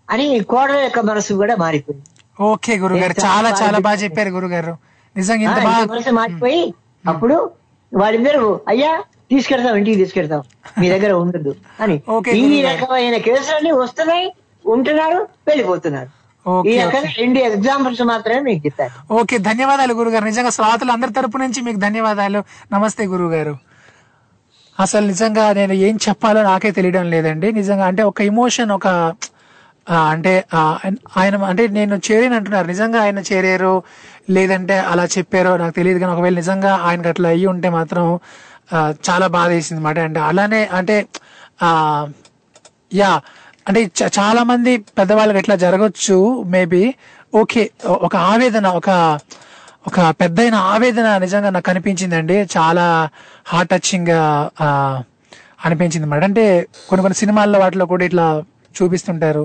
[0.08, 2.06] అని కోడల యొక్క మనసు కూడా మారిపోయింది.
[2.44, 4.30] ఓకే గురువు గారు చాలా చాలా బాగా చెప్పారు.
[4.36, 4.72] గురువు గారు
[5.16, 5.52] నిజంగా
[5.92, 6.62] మనసు మారిపోయి
[7.04, 7.36] అప్పుడు
[7.92, 8.42] వాళ్ళిద్దరు
[8.72, 8.90] అయ్యా
[9.30, 10.42] తీసుకెడతాం ఇంటికి తీసుకెడతాం
[10.80, 11.96] మీ దగ్గర ఉండదు అని.
[12.32, 12.42] ఈ.
[12.68, 14.26] రకమైన కేసులన్నీ వస్తున్నాయి.
[14.64, 16.10] ఉంటున్నారు వెళ్ళిపోతున్నారు.
[16.46, 17.14] ఈ ఓకే రకంగా ఓకే.
[17.22, 18.70] రెండు ఎగ్జాంపుల్స్ మాత్రమే మీకు
[19.20, 20.24] ఓకే ధన్యవాదాలు గురుగారు.
[20.30, 22.40] నిజంగా శ్రోతలు అందరి తరపు నుంచి మీకు ధన్యవాదాలు.
[22.74, 23.54] నమస్తే గురువు గారు
[24.78, 27.48] అసలు నిజంగా నేను ఏం చెప్పాలో నాకే తెలియడం లేదండి.
[27.60, 28.88] నిజంగా అంటే ఒక ఇమోషన్ ఒక
[30.12, 30.32] అంటే
[31.20, 32.66] ఆయన అంటే నేను చేరేను అంటున్నారు.
[32.72, 33.74] నిజంగా ఆయన చేరారు
[34.36, 35.98] లేదంటే అలా చెప్పారో నాకు తెలియదు.
[36.02, 38.04] కానీ ఒకవేళ నిజంగా ఆయనకు అట్లా అయ్యి ఉంటే మాత్రం
[39.08, 40.96] చాలా బాధ వేసింది అనమాట అంటే అలానే అంటే
[41.66, 41.70] ఆ
[43.00, 43.10] యా
[43.70, 46.16] అంటే చ- చాలా మంది పెద్దవాళ్ళకి ఎట్లా జరగచ్చు
[46.46, 46.82] మేబీ
[47.32, 47.62] ఓకే
[48.06, 48.90] ఒక ఆవేదన ఒక
[49.86, 52.48] ఒక పెద్దయిన ఆవేదన నిజంగా నాకు అనిపించిందండి.
[52.56, 52.84] చాలా
[53.46, 54.10] హార్ట్ టచింగ్
[55.64, 56.44] అనిపించింది అన్నమాట అంటే
[56.88, 58.26] కొన్ని కొన్ని సినిమాల్లో వాటిలో కూడా ఇట్లా
[58.74, 59.44] చూపిస్తుంటారు.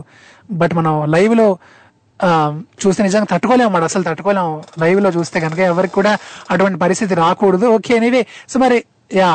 [0.52, 1.48] బట్ మనం లైవ్లో
[2.82, 6.14] చూస్తే నిజంగా తట్టుకోలేము అన్నమాట అసలు తట్టుకోలేము లైవ్లో చూస్తే కనుక ఎవరికి కూడా
[6.52, 7.66] అటువంటి పరిస్థితి రాకూడదు.
[7.68, 8.78] ఓకే ఎనీవే సో మరి
[9.14, 9.32] యా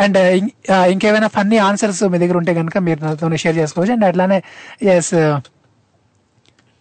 [0.00, 3.92] అండ్ uh, uh, ఇంకేమైనా ఫన్నీ ఆన్సర్స్ మీ దగ్గర ఉంటే కనుక మీరు నాతో షేర్ చేసుకోవచ్చు.
[3.92, 4.42] అండ్ అట్లానే
[4.82, 5.40] ఎస్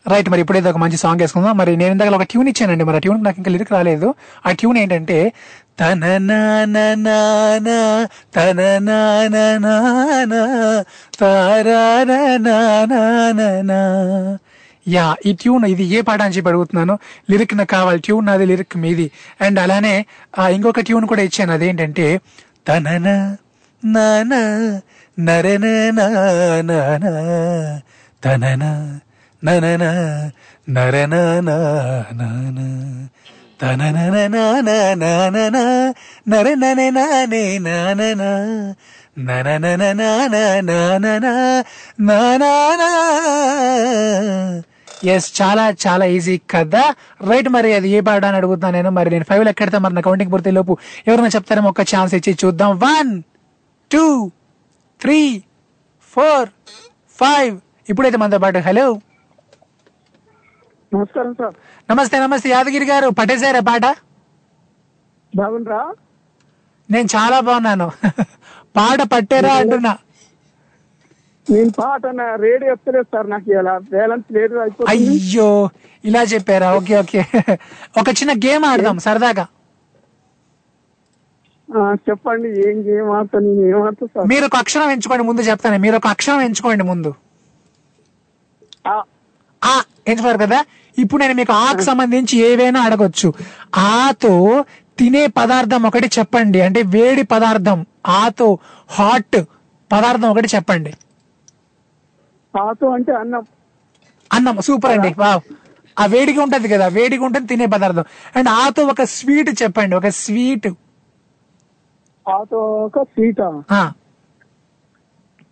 [0.08, 1.58] రైట్ uh, మరి ఇప్పుడైతే ఒక మంచి సాంగ్ వేసుకుందాం.
[1.58, 2.84] మరి నేను ఇందాక ఒక ట్యూన్ ఇచ్చానండి.
[2.84, 4.16] మరి ఆ ట్యూన్ నాకు ఇంకా లిరిక్ రాలేదు.
[4.46, 5.34] ఆ ట్యూన్ ఏంటంటే
[5.80, 6.20] తన
[8.36, 9.38] తన నాన
[14.88, 17.00] యా ఈ ట్యూన్ ఇది ఏ పాట అని చెప్పి అడుగుతున్నాను.
[17.32, 18.00] లిరిక్ నాకు కావాలి.
[18.00, 19.12] ట్యూన్ నాది లిరిక్ మీది.
[19.42, 20.06] అండ్ అలానే
[20.50, 21.54] ఇంకొక ట్యూన్ కూడా ఇచ్చాను.
[21.54, 22.20] అదేంటంటే
[22.66, 23.08] తనన
[23.84, 24.34] నాన
[25.18, 26.72] నరన నాన
[28.24, 28.64] తనన
[29.44, 29.84] ననన
[30.68, 32.22] నరన నాన
[33.62, 33.98] తనన
[45.06, 46.96] ఎస్ చాలా చాలా ఈజీ కదా.
[47.22, 48.90] రైట్ మరి అది ఏ పాట అని అడుగుతున్నాను నేను.
[48.90, 50.78] మరి నేను ఫైవ్ ఎక్కడితే మరి నా కౌంటింగ్ పూర్తి లోపు
[51.08, 52.80] ఎవరైనా చెప్తారేమో ఒక ఛాన్స్ ఇచ్చి చూద్దాం.
[52.80, 53.24] One
[53.92, 54.32] two
[55.02, 55.44] three
[56.14, 56.50] four
[57.20, 59.00] five ఇప్పుడైతే మనతో పాటు హలో
[60.94, 61.56] నమస్కారం సార్.
[61.92, 62.50] నమస్తే నమస్తే.
[62.50, 63.86] యాదగిరి గారు పట్టేశారా పాట?
[65.36, 65.94] బాగుండ్రా?
[66.92, 67.92] నేను చాలా బాగున్నాను.
[68.76, 69.98] పాట పట్టారా అంటున్నా.
[71.50, 72.02] నేను పాట
[72.42, 74.56] రేడియో ఎత్తలేదు సార్ నాకు ఇలా బ్యాలెన్స్ లేదు
[74.88, 75.70] అయ్యో
[76.04, 76.74] ఇలా చెప్పారా?
[76.74, 77.22] Okay okay.
[78.00, 79.46] ఒక చిన్న గేమ్ ఆడదాం సరదాగా.
[82.10, 84.28] చెప్పండి ఏం గేమ్ ఆడతా నేను ఏం ఆడతా సార్?
[84.28, 85.78] మీరు ఒక అక్షరం ఎంచుకోండి ముందు చెప్తాను.
[85.78, 87.12] మీరు ఒక అక్షరం ఎంచుకోండి ముందు.
[88.88, 88.96] ఆ.
[90.08, 90.60] ఎంచుకున్నారు కదా?
[90.98, 93.34] ఇప్పుడు నేను మీకు ఆకు సంబంధించి ఏవైనా అడగొచ్చు.
[93.78, 94.34] ఆతో
[95.00, 96.62] తినే పదార్థం ఒకటి చెప్పండి.
[96.62, 97.86] అంటే వేడి పదార్థం.
[98.08, 98.48] ఆతో
[98.90, 99.40] హాట్
[99.92, 100.92] పదార్థం ఒకటి చెప్పండి.
[102.54, 103.44] ఆతో అంటే అన్నం.
[104.32, 105.16] అన్నం సూపర్ అండి.
[105.18, 105.42] వావ్.
[105.98, 108.04] ఆ వేడిగా ఉంటది కదా వేడిగా ఉంటుంది తినే పదార్థం.
[108.36, 110.68] అండ్ ఆతో ఒక స్వీట్ చెప్పండి ఒక స్వీట్.
[112.26, 113.06] ఆతో ఒక
[113.72, 113.82] ఆ.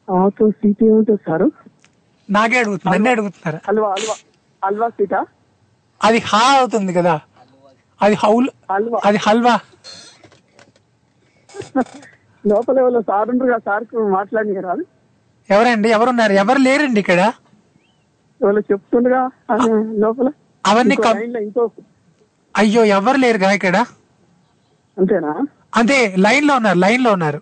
[0.08, 1.47] ఆతో సీట్ ఏముంటుంది సార్?
[2.30, 3.60] నాకే అడుగుతున్నారు నన్నే అడుగుతున్నారు.
[3.68, 4.16] హల్వా హల్వా
[4.64, 5.26] హల్వా సీటా
[6.02, 7.20] అది హా అవుతుంది కదా.
[8.02, 9.00] అది హౌల్ హల్వా.
[9.06, 9.60] అది హల్వా.
[12.45, 14.84] లోపల సార్ ఉండరు కదా సార్కి మాట్లాడి రాదు
[15.50, 15.89] ఎవరండి?
[15.89, 16.34] ఎవరున్నారు?
[16.34, 17.22] ఎవరు లేరండి ఇక్కడ?
[18.58, 19.22] చెప్తుండగా
[20.04, 20.30] లోపల.
[20.66, 20.95] అవన్నీ
[21.41, 21.70] ఇంకో
[22.58, 23.78] అయ్యో ఎవరు లేరుగా ఇక్కడ?
[24.97, 25.34] అంతేనా?
[25.76, 27.41] అంతే లైన్లో ఉన్నారు లైన్లో ఉన్నారు.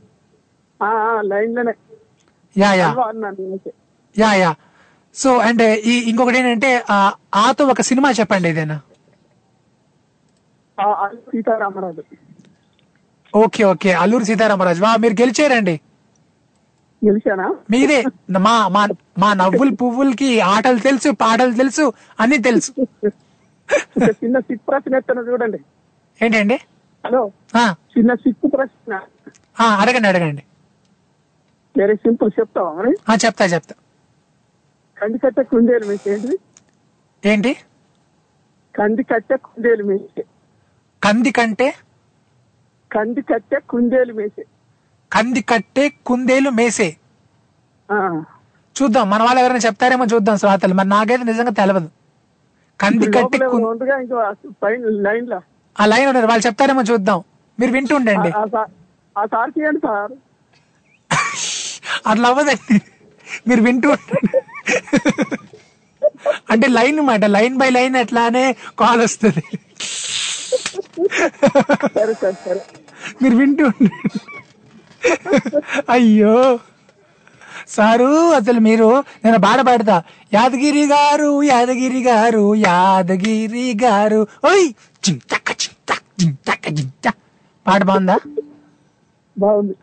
[1.22, 1.74] లైన్లోనే.
[2.58, 2.89] Yeah yeah.
[4.20, 4.51] Yeah yeah.
[5.16, 6.72] So and ఈ ఇంకొకటి ఏంటంటే
[7.36, 8.78] ఆతో ఒక సినిమా చెప్పండి ఏదైనా.
[11.16, 12.03] సీతారామరాజు.
[13.36, 13.93] Okay okay.
[13.93, 14.84] అల్లూరు సీతారామరాజు.
[14.84, 15.76] వా మీరు గెలిచారండి.
[17.04, 18.04] మీరే
[18.39, 18.88] మా మా
[19.18, 22.72] మా నవ్వులు పువ్వులకి ఆటలు తెలుసు పాటలు తెలుసు అన్ని తెలుసు.
[24.10, 25.60] చిన్న సిక్ ప్రశ్న ఎత్తాను చూడండి.
[26.22, 26.60] ఏంటండి?
[27.06, 27.32] హలో.
[27.56, 29.02] ఆ, చిన్న సిక్కు ప్రశ్న.
[29.62, 30.43] అడగండి అడగండి.
[31.78, 33.76] వెరీ సింపుల్ చెప్తావా చెప్తా చెప్తా.
[34.98, 36.38] కంది కట్ట కుందేలు మీసి ఏంటిది?
[37.26, 37.54] ఏంటి?
[38.76, 40.24] కంది కట్ట కుందేలు మీసి
[41.04, 41.74] కంది కంటే?
[42.91, 44.43] కంది కట్ట కుందేలు మీసి
[45.14, 46.89] కంది కట్టే కుందేలు మేసే.
[48.76, 50.74] చూద్దాం మన వాళ్ళు ఎవరైనా చెప్తారేమో చూద్దాం శ్రోతలు.
[50.74, 51.89] మరి నాకైతే నిజంగా తెలియదు
[52.82, 53.38] కంది కట్టి
[55.80, 57.24] ఆ లైన్ ఉన్నారు వాళ్ళు చెప్తారేమో చూద్దాం.
[57.60, 58.32] మీరు వింటుండండి.
[62.08, 62.82] అట్లా అవ్వదండి
[63.47, 63.89] మీరు వింటూ.
[66.51, 69.43] అంటే లైన్ మాట లైన్ బై లైన్ అట్లానే కాల్ వస్తుంది.
[73.24, 74.20] మీరు వింటూ ఉండండి.
[75.89, 76.60] అయ్యో.
[77.68, 80.03] సారు అసలు మీరు నేను బాధ పాడతా.
[80.34, 84.28] యాదగిరి గారు యాదగిరి గారు యాదగిరి గారు.
[84.45, 84.66] ఓయ్
[85.10, 85.91] చింతక్క చింత
[86.24, 87.14] చింతక్క చింత.
[87.68, 88.18] పాట బాగుందా?
[89.38, 89.76] బాగుంది.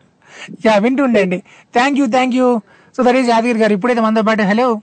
[0.65, 1.43] Yeah వింటుండండి.
[1.73, 2.61] Thank you thank you
[2.97, 3.73] so that is Yadagiri గారు.
[3.73, 4.81] ఇప్పుడైతే మనతో పాటు హలో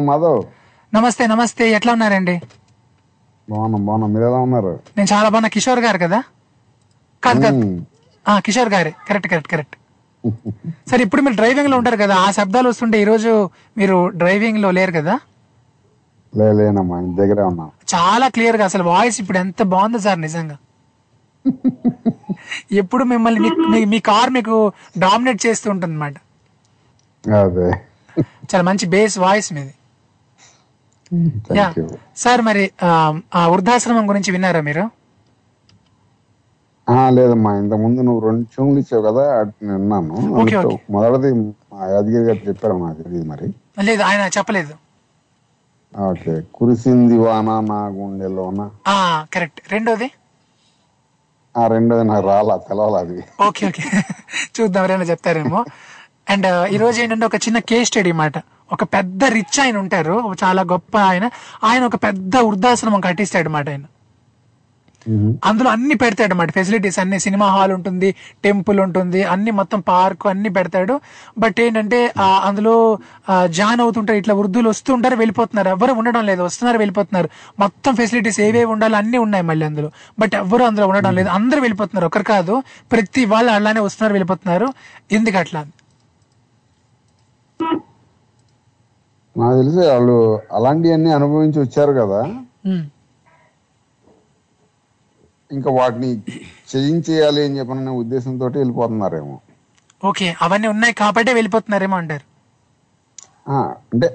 [0.00, 0.42] మాధవ్.
[0.94, 1.70] నమస్తే నమస్తే.
[1.72, 2.40] ఎట్లా ఉన్నారండి?
[3.50, 4.12] బాగున్నాం బాగున్నాం.
[4.12, 4.80] మీరు ఎలా ఉన్నారు?
[4.96, 5.48] నేను చాలా బాగున్నా.
[5.48, 6.22] కిషోర్ గారు కదా?
[7.24, 7.86] కాదు కాదు.
[8.26, 8.94] కిషోర్ గారే.
[9.08, 9.76] Correct correct correct.
[10.90, 15.14] సరే ఇప్పుడు మీరు డ్రైవింగ్లో ఉంటారు కదా ఆ శబ్దాలు వస్తుంటే ఈ రోజు మీరు డ్రైవింగ్లో లేరు కదా?
[16.52, 17.64] లేనమ్మా దగ్గరే ఉన్నా.
[17.94, 20.56] చాలా క్లియర్గా అసలు వాయిస్ ఇప్పుడు ఎంత బాగుంది సార్ నిజంగా.
[22.72, 23.40] ఎప్పుడు మిమ్మల్ని
[23.86, 26.14] మీ- కార్ మీకు డామినేట్ చేస్తూ ఉంటుంది అనమాట
[27.24, 27.68] అదే.
[28.22, 29.74] చాలా మంచి బేస్ వాయిస్ మీది.
[31.56, 31.74] యా.
[32.16, 34.84] సార్ మరి ఆ, వృద్ధాశ్రమం గురించి విన్నారా మీరు?
[37.16, 40.78] లేదమ్మా ఇంత ముందు నువ్వు రెండు ట్యూన్లు ఇచ్చావు కదా అటు నేను విన్నాను.
[40.90, 41.32] మొదటిది
[41.72, 43.48] మా యాదగిరి గారు చెప్పారు నాకు తెలియదు మరి.
[43.82, 44.74] లేదు ఆయన చెప్పలేదు.
[45.92, 48.60] ఓకే కురిసింది వాన నా గుండెలోన.
[49.34, 49.60] కరెక్ట్.
[49.72, 50.08] రెండోది?
[51.54, 53.24] ఆ రెండోది నాకు రాలా తెలవాలి అది.
[53.48, 53.82] Okay okay.
[54.56, 55.64] చూద్దాం ఎవరైనా చెప్తారేమో.
[56.30, 58.32] అండ్ ఈ రోజు ఏంటంటే ఒక చిన్న కేస్ స్టడీ మాట
[58.72, 61.30] ఒక పెద్ద రిచ్ ఆయన ఉంటారు చాలా గొప్ప ఆయన.
[61.64, 63.84] ఆయన ఒక పెద్ద వృద్ధాశ్రమం కట్టిస్తాడు మాట ఆయన.
[65.44, 68.08] అందులో అన్ని పెడతాడు అన్నమాట ఫెసిలిటీస్ అన్ని సినిమా హాల్ ఉంటుంది
[68.44, 70.94] టెంపుల్ ఉంటుంది అన్ని మొత్తం పార్క్ అన్ని పెడతాడు.
[71.38, 72.00] బట్ ఏంటంటే
[72.42, 72.74] అందులో
[73.58, 75.68] జాన్ అవుతుంటారు ఇట్లా వృద్ధులు వస్తుంటారు వెళ్ళిపోతున్నారు.
[75.68, 77.30] ఎవరు ఉండడం లేదు వస్తున్నారు వెళ్ళిపోతున్నారు.
[77.58, 79.90] మొత్తం ఫెసిలిటీస్ ఏవేవి ఉండాలో అన్ని ఉన్నాయి మళ్ళీ అందులో.
[80.18, 81.28] బట్ ఎవరు అందులో ఉండడం లేదు.
[81.28, 82.56] అందరూ వెళ్ళిపోతున్నారు ఒకరు కాదు.
[82.92, 84.68] ప్రతి వాళ్ళు అలానే వస్తున్నారు వెళ్ళిపోతున్నారు.
[85.12, 85.62] ఎందుకు అట్లా?
[89.36, 90.16] నాకు తెలిసి వాళ్ళు
[90.52, 92.18] అలాంటివన్నీ అనుభవించి వచ్చారు కదా.
[95.52, 96.10] ఇంకా వాటిని
[96.68, 99.36] చేయించేయాలి అని చెప్పిన ఉద్దేశంతో వెళ్ళిపోతున్నారేమో.
[100.02, 102.26] ఓకే అవన్నీ ఉన్నాయి కాబట్టే వెళ్ళిపోతున్నారేమో అంటారు.
[103.92, 104.08] అంటే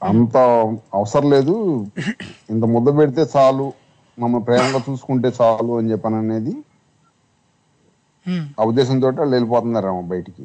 [0.00, 0.36] అంత
[0.98, 1.54] అవసరం లేదు.
[2.52, 3.66] ఇంత ముద్ద పెడితే చాలు
[4.18, 6.54] మమ్మల్ని ప్రేమగా చూసుకుంటే చాలు అని చెప్పని అనేది
[8.58, 10.44] ఆ ఉద్దేశంతో వాళ్ళు వెళ్ళిపోతున్నారేమో బయటికి.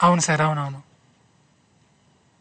[0.00, 0.80] అవును సార్ అవునవును.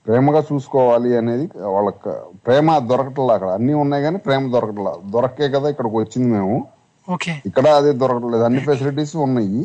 [0.05, 1.45] ప్రేమగా చూసుకోవాలి అనేది
[1.75, 2.13] వాళ్ళకి
[2.45, 3.49] ప్రేమ దొరకట్లా అక్కడ.
[3.57, 6.57] అన్ని ఉన్నాయి కానీ ప్రేమ దొరకట్లా దొరకే కదా ఇక్కడికి వచ్చింది మేము.
[7.45, 8.43] ఇక్కడ అదే దొరకట్లేదు.
[8.43, 9.63] అన్ని ఫెసిలిటీస్ ఉన్నాయి.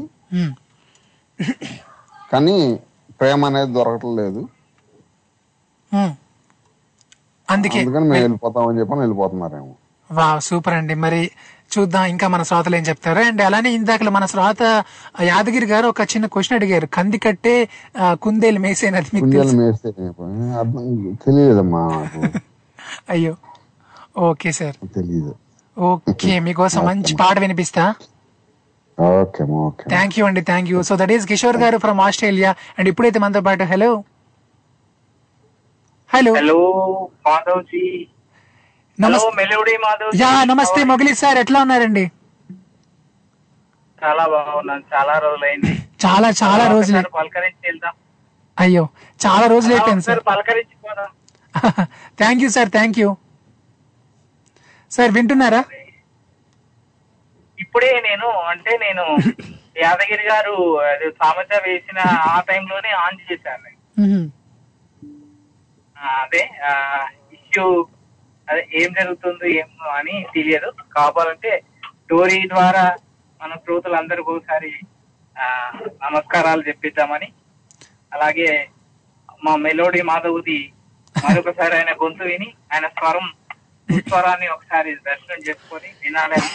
[2.32, 2.80] కానీ
[3.20, 4.40] ప్రేమ అనేది దొరకట్లేదు.
[7.50, 9.74] అందుకే మేము వెళ్ళిపోతామని చెప్పని వెళ్ళిపోతున్నారేమో.
[10.12, 10.94] వా సూపర్ అండి.
[10.94, 11.30] మరి
[11.78, 12.04] చూద్దాం.
[12.04, 13.18] ఇంకా మన శ్రోతలు ఏం చెప్తారు?
[13.18, 14.84] అండ్ అలానే ఇందాక మన శ్రోత
[15.22, 16.86] యాదగిరి గారు ఒక చిన్న క్వశ్చన్ అడిగారు.
[16.86, 17.68] కంది కట్టే
[18.22, 19.26] కుందేలు మేసేనది మీకు
[21.26, 21.82] తెలియదమ్మా
[23.10, 23.36] అయ్యో.
[24.18, 24.76] Okay sir.
[24.94, 25.34] తెలియదు.
[25.78, 27.82] ఓకే మీకోసం మంచి పాట వినిపిస్తా.
[28.98, 32.50] ఓకే అమ్మా ఓకే థ్యాంక్ యూ అండి thank you so that is Kishore గారు ఫ్రమ్ ఆస్ట్రేలియా
[32.78, 33.90] అండ్ ఇప్పుడైతే మనతో పాటు hello
[36.10, 36.58] hello hello
[37.26, 37.82] Madhav ji
[38.98, 40.20] నమస్తే మెలోడీ మాధవ్ జీ.
[40.22, 42.04] యా నమస్తే మొగలి సార్ ఎట్లా ఉన్నారండి?
[44.02, 45.72] చాలా బాగున్నాను చాలా రోజులైంది.
[46.04, 47.94] చాలా చాలా రోజులు పలకరించి వెళ్దాం.
[48.56, 48.84] అయ్యో
[49.20, 50.22] చాలా రోజులు అయిపోయింది సార్.
[50.30, 51.10] పలకరించి పోదాం.
[52.20, 53.08] Thank you sir thank you
[54.90, 55.60] sir వింటున్నారా?
[57.58, 59.04] ఇప్పుడే నేను అంటే నేను
[59.82, 63.70] యాదగిరి గారు అది సామెత వేసిన ఆ టైంలోనే ఆన్ చేశాను
[66.18, 66.42] అదే
[67.36, 67.64] ఇష్యూ
[68.48, 69.68] అదే ఏం జరుగుతుంది ఏం
[69.98, 70.68] అని తెలియదు.
[70.96, 71.52] కావాలంటే
[72.00, 72.84] స్టోరీ ద్వారా
[73.40, 74.70] మన శ్రోతలందరికీ ఒకసారి
[76.04, 77.28] నమస్కారాలు చెప్పిద్దామని.
[78.12, 78.50] అలాగే
[79.42, 80.58] మా మెలోడీ మాధవుది
[81.16, 83.26] మరొకసారి ఆయన గొంతు విని ఆయన స్వరం
[84.08, 86.50] స్వరాన్ని ఒకసారి దర్శనం చేసుకొని వినాలని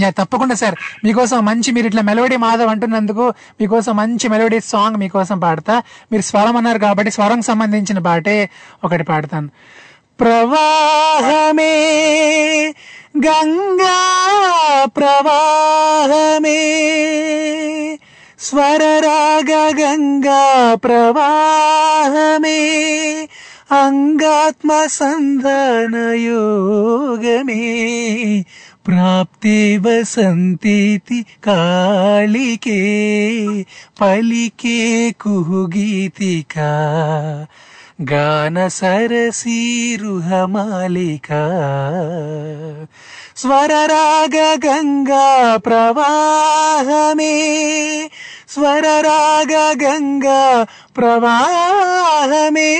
[0.00, 0.76] యా తప్పకుండా సార్.
[1.04, 3.24] మీకోసం మంచి మీరు ఇట్లా మెలోడీ మాధవ్ అంటున్నందుకు
[3.60, 5.82] మీకోసం మంచి మెలోడీ సాంగ్ మీకోసం పాడతా.
[6.12, 8.50] మీరు స్వరం అన్నారు కాబట్టి స్వరం సంబంధించిన పాటే
[8.84, 9.48] ఒకటి పాడతాను.
[10.20, 11.74] ప్రవాహమే
[13.26, 13.98] గంగా
[14.84, 16.60] ప్రవాహమే
[18.38, 22.60] స్వరరాగ గంగా ప్రవాహమే
[23.72, 27.74] అంగాత్మ సంధాన యోగమే.
[28.86, 32.76] ప్రాప్తే వసంతేతి కాళికే.
[34.00, 36.66] పలికే కుహుగీతికా.
[38.12, 39.66] గాన సరసీరుహమాలిక
[43.36, 46.10] స్వరరాగ గంగా ప్రవాహమే.
[48.54, 52.76] స్వరరాగ గంగా ప్రవాహమే.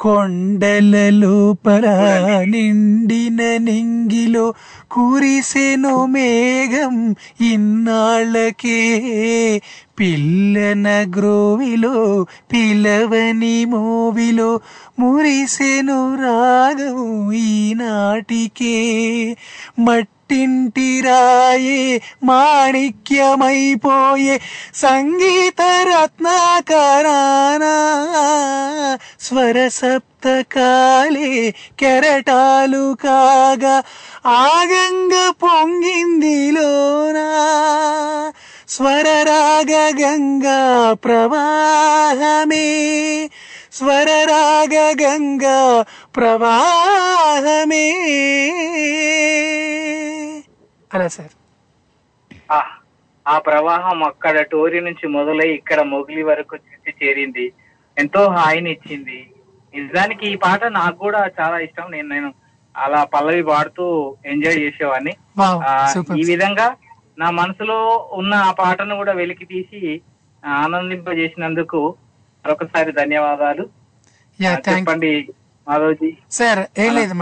[0.00, 1.82] కొండల లోపల
[2.48, 4.54] నిండిన నింగిలో
[4.90, 9.02] కురిసెను మేఘం ఇన్నాళ్ళకే.
[10.00, 14.60] పిల్లన గ్రోవిలో పిలవని మోవిలో
[14.98, 18.96] మురిసెను రాగం ఈనాటికే.
[19.78, 20.21] మట్టి
[21.00, 24.40] రాయే మాణిక్యమైపోయే
[24.74, 27.92] సంగీత రత్నాకరానా
[29.20, 33.82] స్వర సప్తకాలే కెరటాలు కాగా
[34.26, 37.28] ఆగంగ పొంగిందిలోనా.
[38.68, 42.68] స్వరరాగ గంగా ప్రవాహమే
[43.72, 45.84] స్వరరాగ గంగా
[46.16, 48.02] ప్రవాహమే.
[50.92, 51.34] అలా సార్.
[53.26, 56.56] ఆ ప్రవాహం అక్కడ టోరి నుంచి మొదలై ఇక్కడ మొగిలి వరకు
[57.02, 57.46] చేరింది.
[57.96, 59.18] ఎంతో హాయిని ఇచ్చింది.
[59.74, 61.86] నిజానికి ఈ పాట నాకు కూడా చాలా ఇష్టం.
[61.90, 62.30] నేను నేను
[62.74, 63.84] అలా పల్లవి పాడుతూ
[64.32, 65.12] ఎంజాయ్ చేసేవాడిని.
[66.20, 66.66] ఈ విధంగా
[67.18, 67.78] నా మనసులో
[68.12, 69.80] ఉన్న ఆ పాటను కూడా వెలికి తీసి
[70.42, 71.80] ఆనందింపజేసినందుకు
[72.44, 73.64] మరొకసారి ధన్యవాదాలు.
[74.68, 75.10] చెప్పండి
[75.66, 76.10] మాధవ్జీ.
[76.38, 77.14] సార్ ఏం లేదు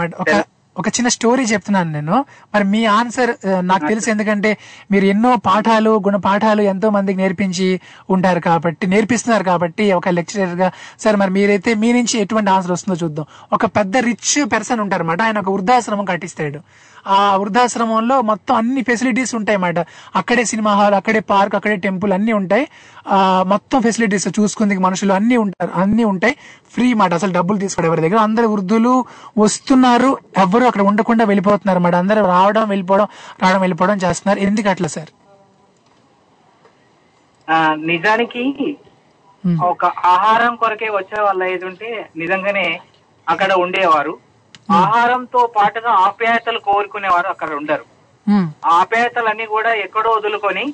[0.79, 2.25] ఒక చిన్న స్టోరీ చెప్తున్నాను నేను.
[2.53, 4.57] మరి మీ ఆన్సర్ నాకు తెలుసు ఎందుకంటే
[4.91, 11.31] మీరు ఎన్నో పాఠాలు గుణపాఠాలు ఎంతో మందికి నేర్పించి ఉంటారు కాబట్టి నేర్పిస్తున్నారు కాబట్టి ఒక లెక్చరర్గా సార్ మరి
[11.31, 13.25] మీరైతే మీ నుంచి ఎటువంటి ఆన్సర్ వస్తుందో చూద్దాం.
[13.53, 16.61] ఒక పెద్ద రిచ్ పర్సన్ ఉంటారన్నమాట ఆయన ఒక వృద్ధాశ్రమం కట్టిస్తాడు.
[17.07, 19.79] ఆ వృద్ధాశ్రమంలో మొత్తం అన్ని ఫెసిలిటీస్ ఉంటాయి అన్నమాట.
[20.15, 22.65] అక్కడే సినిమా హాల్ అక్కడే పార్క్ అక్కడే టెంపుల్ అన్ని ఉంటాయి.
[23.07, 26.35] ఆ మొత్తం ఫెసిలిటీస్ చూసుకుందికి మనుషులు అన్ని ఉంటారు అన్ని ఉంటాయి.
[26.73, 28.19] ఫ్రీ మాట అసలు డబ్బులు తీసుకోవడం ఎవరి దగ్గర.
[28.19, 28.93] అందరు వృద్ధులు
[29.37, 30.11] వస్తున్నారు.
[30.37, 31.95] ఎవరు అక్కడ ఉండకుండా వెళ్ళిపోతున్నారు అన్నమాట.
[31.95, 33.07] అందరూ రావడం వెళ్ళిపోవడం
[33.43, 34.39] రావడం వెళ్ళిపోవడం చేస్తున్నారు.
[34.39, 35.11] ఎందుకు అట్లా సార్?
[37.91, 38.43] నిజానికి
[39.63, 42.65] ఒక ఆహారం కొరకే వచ్చే వాళ్ళ ఏది ఉంటే నిజంగానే
[43.27, 44.13] అక్కడ ఉండేవారు.
[44.79, 47.85] ఆహారంతో పాటుగా ఆప్యాయతలు కోరుకునేవారు అక్కడ ఉండరు.
[48.79, 50.65] ఆప్యాయతలన్నీ కూడా ఎక్కడో వదులుకొని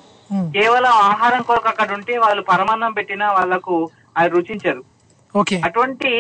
[0.56, 3.76] కేవలం ఆహారం కొరకు అక్కడ ఉంటే వాళ్ళు పరమాన్నం పెట్టినా వాళ్ళకు
[4.18, 4.82] అది రుచించదు.
[5.36, 5.58] ఓకే.
[5.68, 6.12] అటువంటి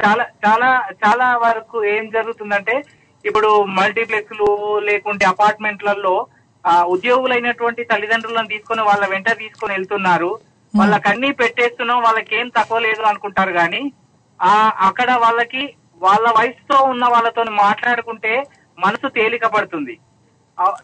[0.00, 0.68] చాలా చాలా
[1.04, 2.74] చాలా వరకు ఏం జరుగుతుందంటే
[3.24, 4.48] ఇప్పుడు మల్టీప్లెక్స్లు
[4.80, 6.14] లేకుంటే అపార్ట్మెంట్లలో
[6.88, 10.30] ఉద్యోగులైనటువంటి తల్లిదండ్రులను తీసుకొని వాళ్ళ వెంట తీసుకొని వెళ్తున్నారు.
[10.74, 13.82] వాళ్ళకి అన్ని పెట్టేస్తున్నాం వాళ్ళకి ఏం తక్కువ లేదు అనుకుంటారు కానీ
[14.40, 14.54] ఆ
[14.88, 15.62] అక్కడ వాళ్ళకి
[16.00, 18.32] వాళ్ళ వయసుతో ఉన్న వాళ్ళతో మాట్లాడుకుంటే
[18.78, 19.94] మనసు తేలిక పడుతుంది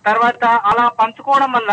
[0.09, 1.73] తర్వాత అలా పంచుకోవడం వల్ల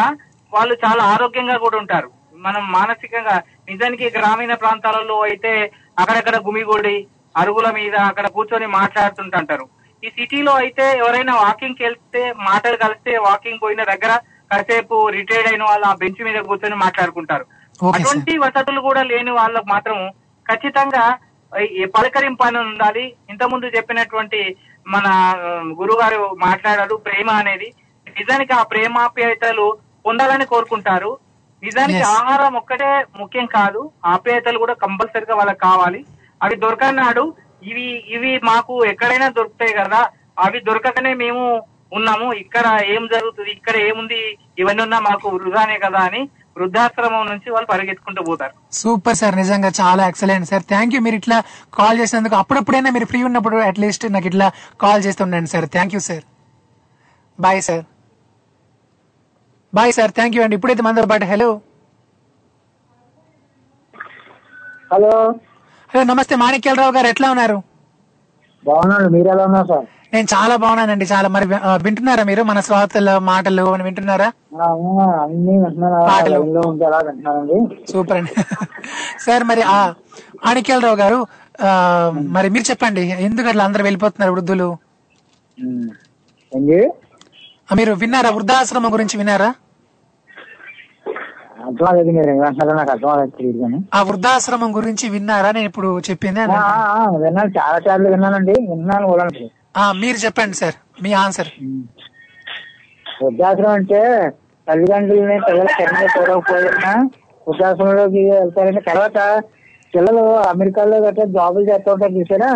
[0.54, 2.10] వాళ్ళు చాలా ఆరోగ్యంగా కూడా ఉంటారు.
[2.46, 3.36] మనం మానసికంగా
[3.70, 5.54] నిజానికి గ్రామీణ ప్రాంతాలలో అయితే
[6.02, 6.98] అక్కడక్కడ గుమిగూడి
[7.36, 9.66] అరుగుల మీద అక్కడ కూర్చొని మాట్లాడుతుంటారు.
[10.04, 14.12] ఈ సిటీలో అయితే ఎవరైనా వాకింగ్ వెళ్తే మాటలు కలిస్తే వాకింగ్ పోయిన దగ్గర
[14.52, 17.46] కాసేపు రిటైర్డ్ అయిన వాళ్ళు ఆ బెంచ్ మీద కూర్చొని మాట్లాడుకుంటారు.
[17.80, 19.98] అటువంటి వసతులు కూడా లేని వాళ్ళకు మాత్రం
[20.46, 21.06] ఖచ్చితంగా
[21.96, 23.06] పలకరింపు అని ఉండాలి.
[23.30, 24.40] ఇంతకుముందు చెప్పినటువంటి
[24.86, 25.08] మన
[25.82, 27.68] గురుగారు మాట్లాడారు ప్రేమ అనేది.
[28.08, 29.66] నిజానికి ఆ ప్రేమాప్యాయతలు
[30.06, 31.12] పొందాలని కోరుకుంటారు.
[31.64, 32.04] నిజానికి.
[32.18, 32.90] ఆహారం ఒక్కటే
[33.20, 33.82] ముఖ్యం కాదు.
[34.06, 36.02] ఆప్యాయతలు కూడా కంపల్సరిగా వాళ్ళకి కావాలి.
[36.42, 37.24] అవి దొరకన్నాడు
[37.64, 37.86] ఇవి
[38.16, 40.02] ఇవి మాకు ఎక్కడైనా దొరుకుతాయి కదా.
[40.46, 41.44] అవి దొరకకనే మేము
[41.98, 42.34] ఉన్నాము.
[42.44, 44.20] ఇక్కడ ఏం జరుగుతుంది ఇక్కడ ఏముంది
[44.60, 46.22] ఇవన్నీ ఉన్నా మాకు వృధానే కదా అని
[46.58, 48.54] వృద్ధాశ్రమం నుంచి వాళ్ళు పరిగెత్తుకుంటూ పోతారు.
[48.80, 51.38] సూపర్ సార్ నిజంగా చాలా ఎక్సలెంట్ సార్ థ్యాంక్ యూ మీరు ఇట్లా
[51.78, 54.48] కాల్ చేసినందుకు అప్పుడప్పుడైనా మీరు ఫ్రీ ఉన్నప్పుడు అట్లీస్ట్ నాకు ఇట్లా
[54.84, 56.26] కాల్ చేస్తూ ఉండండి sir thank you sir
[57.40, 57.86] bye sir
[59.74, 60.56] bye sir thank you అండి.
[60.60, 61.50] ఇప్పుడైతే మనతో పాటు హలో
[64.92, 65.14] హలో
[65.90, 66.36] హలో నమస్తే.
[66.42, 67.58] మాణిక్యాలరావు గారు ఎట్లా ఉన్నారు?
[68.64, 69.10] బాగున్నాడు.
[69.10, 69.86] మీరు ఎలా ఉన్నారు సార్?
[70.14, 71.28] నేను చాలా బాగున్నానండి చాలా.
[71.28, 71.46] మరి
[71.86, 72.44] వింటున్నారా మీరు?
[72.44, 74.32] మన శ్రోతల మాటలు వింటున్నారా?
[75.24, 75.96] అన్ని వింటున్నాను
[77.92, 78.32] సూపర్ అండి.
[79.26, 79.94] సార్ మరి ఆ
[80.46, 81.28] మాణిక్యాలరావు గారు
[82.36, 84.78] మరి మీరు చెప్పండి ఎందుకు అట్లా అందరు వెళ్ళిపోతున్నారు వృద్ధులు?
[87.70, 88.30] మీరు విన్నారా?
[88.30, 89.54] వృద్ధాశ్రమం గురించి విన్నారా?
[91.68, 92.60] అవ్వలేదు మీరు నాకు
[92.92, 93.80] అర్థం అవ్వలేదు తెలియదు కానీ.
[93.94, 95.50] ఆ వృద్ధాశ్రమం గురించి విన్నారా?
[95.52, 97.52] నేను ఇప్పుడు చెప్పింది అని ఆ, ఆ, ఆ, విన్నాను.
[97.58, 98.56] చాలా సార్లు విన్నానండి.
[98.72, 99.26] విన్నాను కూడా
[99.76, 100.78] ఆ, మీరు చెప్పండి సార్.
[101.04, 101.50] మీ ఆన్సర్.
[103.06, 104.00] వృద్ధాశ్రమం అంటే
[104.68, 106.94] తల్లిదండ్రులని పిల్లలు సరిగ్గా చూడకపోయినా
[107.48, 109.18] వృద్ధాశ్రమంలోకి వెళ్తారండి తర్వాత
[109.94, 112.50] పిల్లలు అమెరికాలో గట్రా జాబులు చేస్తూ ఉంటారు చూసారా?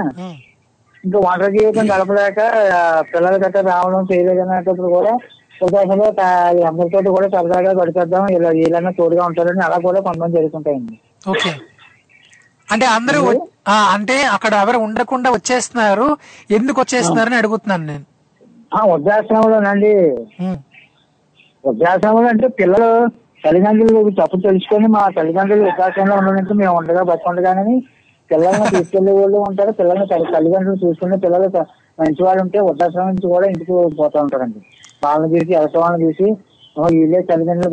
[1.03, 2.39] ఇంకా ఒంటరి జీవితం గడపలేక
[2.73, 2.81] ఆ,
[3.11, 5.13] పిల్లలు గట్రా రావడం చేయలేదన్నప్పుడు కూడా
[5.63, 8.27] వృద్ధాశ్రమంలో తా- అందరితో కూడా సరదాగా గడిపేద్దాం.
[8.27, 10.99] ఇలా వీళ్ళన్నా తోడుగా ఉంటారని అలా కూడా కొంతమంది జరుగుతుంటాయండి.
[11.29, 11.53] ఓకే.
[12.71, 16.17] అంటే అందరూ అంటే అక్కడ ఎవరు ఉండకుండా వచ్చేస్తున్నారు.
[16.51, 18.05] ఎందుకు వచ్చేస్తున్నారు అని అడుగుతున్నాను నేను.
[18.75, 19.95] ఆ వృద్ధాశ్రమంలోనండి.
[21.67, 23.07] వృద్ధాశ్రమంలో అంటే పిల్లలు
[23.45, 27.81] తల్లిదండ్రులు తప్పు తెలుసుకొని మా తల్లిదండ్రులు వృద్ధాశ్రమంలో ఉండడానికి మేము ఉండగా బతుండగానే
[28.31, 29.71] పిల్లల్ని తీసుకెళ్ళే వాళ్ళు ఉంటారు.
[29.71, 31.49] పిల్లల్ని తల్లి- తల్లిదండ్రులు చూసుకునే పిల్లలు
[31.99, 34.61] మంచి వాళ్ళు ఉంటే వృద్ధాశ్రమం నుంచి కూడా ఇంటికి పోతూ ఉంటారండి.
[35.01, 36.27] వాళ్ళని చూసి వాళ్ళని చూసి
[36.75, 37.69] "ఓ, వీళ్ళే తల్లిదండ్రులు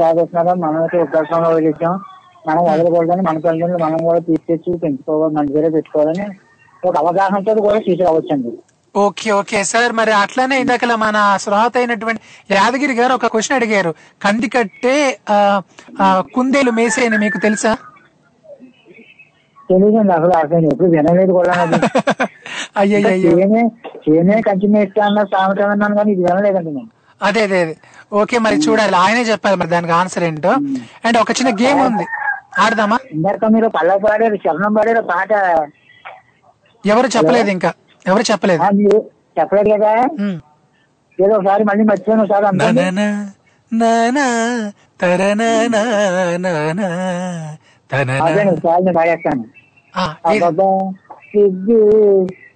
[0.62, 1.95] మనం అయితే వృద్ధాశ్రమంలో వదిలేసాం.
[2.47, 6.26] మనం వదలకూడదని మన తల్లిదండ్రులు మనం కూడా తీసుకొచ్చి పెంచుకోవాలి మన దగ్గర పెట్టుకోవాలని
[6.83, 8.51] ఒక అవగాహనతో కూడా తీసుకురావచ్చండి.
[8.95, 9.59] Okay okay.
[9.70, 12.20] సార్ మరి అట్లానే ఇందాక మన శ్రోత అయినటువంటి
[12.53, 13.91] యాదగిరి గారు ఒక క్వశ్చన్ అడిగారు.
[14.25, 14.96] కంది కట్టే
[16.34, 17.72] కుందేలు మేసేని మీకు తెలుసా?
[19.68, 21.55] తెలియదండి అసలు అసలు ఎప్పుడు వినలేదు కూడా
[23.25, 23.63] చేనే
[24.07, 26.91] చేనే కంటిన్యూ ఇస్తా అన్న సామెత అన్నాను కానీ ఇది వినలేదండి నేను.
[27.22, 27.74] అదే అదే అదే.
[28.12, 28.96] ఓకే మరి చూడాలి.
[28.96, 30.53] ఆయనే చెప్పాలి మరి దానికి ఆన్సర్ ఏంటో.
[31.04, 32.07] అండ్ ఒక చిన్న గేమ్ ఉంది.
[32.58, 32.99] ఆడదామా?
[33.12, 35.32] ఇందాక మీరు పల్ల పాడారు చరణం పాడారు పాట.
[36.86, 37.70] ఎవరు చెప్పలేదు ఇంకా?
[38.07, 38.62] ఎవరు చెప్పలేదు?
[39.38, 39.92] చెప్పలేదు కదా?
[41.18, 42.46] ఏదో ఒకసారి మళ్ళీ మర్చిపోయిన ఒకసారి
[48.46, 49.45] ఒకసారి పాడేస్తాను.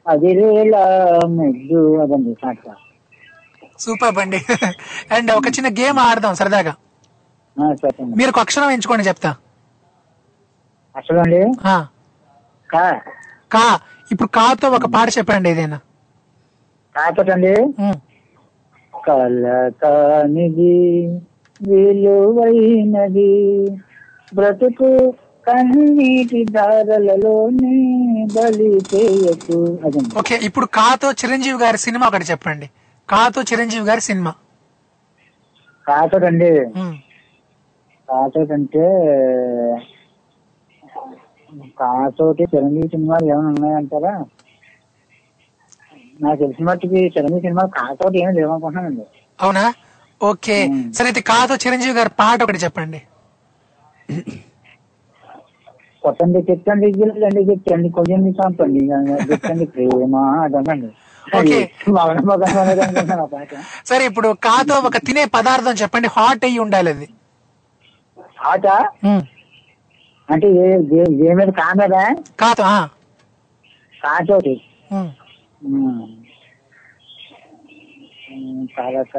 [0.09, 0.82] అదిరేలా
[1.26, 2.64] మెగ్గు అదండి పాట.
[3.83, 4.45] సూపర్ బండి.
[5.15, 6.75] అండ్ ఒక చిన్న గేమ్ ఆడదాం సరదాగా.
[8.17, 9.37] మీరు ఒక అక్షరం ఎంచుకోండి చెప్తా.
[10.97, 11.53] అండి.
[12.71, 13.01] కా.
[13.53, 13.81] కా.
[14.13, 15.81] ఇప్పుడు కాతో ఒక పాట చెప్పండి ఏదైనా.
[16.97, 17.33] కాకపోతే
[19.09, 21.07] కల కానిది
[21.71, 23.31] విలువైనది.
[24.35, 25.15] బ్రతుకు
[25.49, 27.77] కన్నీటి దారలలోనే
[28.33, 29.79] బలి చేయకు.
[30.19, 32.71] ఓకే ఇప్పుడు కాతో చిరంజీవి గారి సినిమా ఒకటి చెప్పండి.
[33.09, 34.33] కాతో చిరంజీవి గారి సినిమా.
[35.87, 36.51] కాతడండి
[38.09, 38.85] కాతడంటే
[41.81, 44.15] కాతోటి చిరంజీవి సినిమాలు ఏమైనా ఉన్నాయంటారా?
[46.20, 49.05] నాకు తెలిసిన మట్టుకి చిరంజీవి సినిమాలు కాతోటి ఏమి లేవనుకుంటున్నానండి.
[49.39, 49.65] అవునా?
[50.20, 50.57] ఓకే.
[50.97, 53.01] సరే అయితే కాతో చిరంజీవి గారి పాట ఒకటి చెప్పండి.
[56.03, 57.43] కొట్టండి తిట్టండి గిల్లండి
[57.97, 58.20] కొంచెం
[59.29, 60.15] తిట్టండి ప్రేమ
[60.45, 60.91] అదండి
[63.89, 66.09] సరే ఇప్పుడు కాతో ఒక తినే పదార్థం చెప్పండి.
[66.16, 67.09] హాట్ అయ్యి ఉండాలి అది
[68.47, 68.66] ఆట
[70.28, 70.66] అంటే ఏ
[70.99, 71.94] ఏ- ఏ మీద కా మీద
[72.43, 72.65] కాతో.
[74.01, 74.55] కాతోటి
[78.77, 79.15] తర్వాత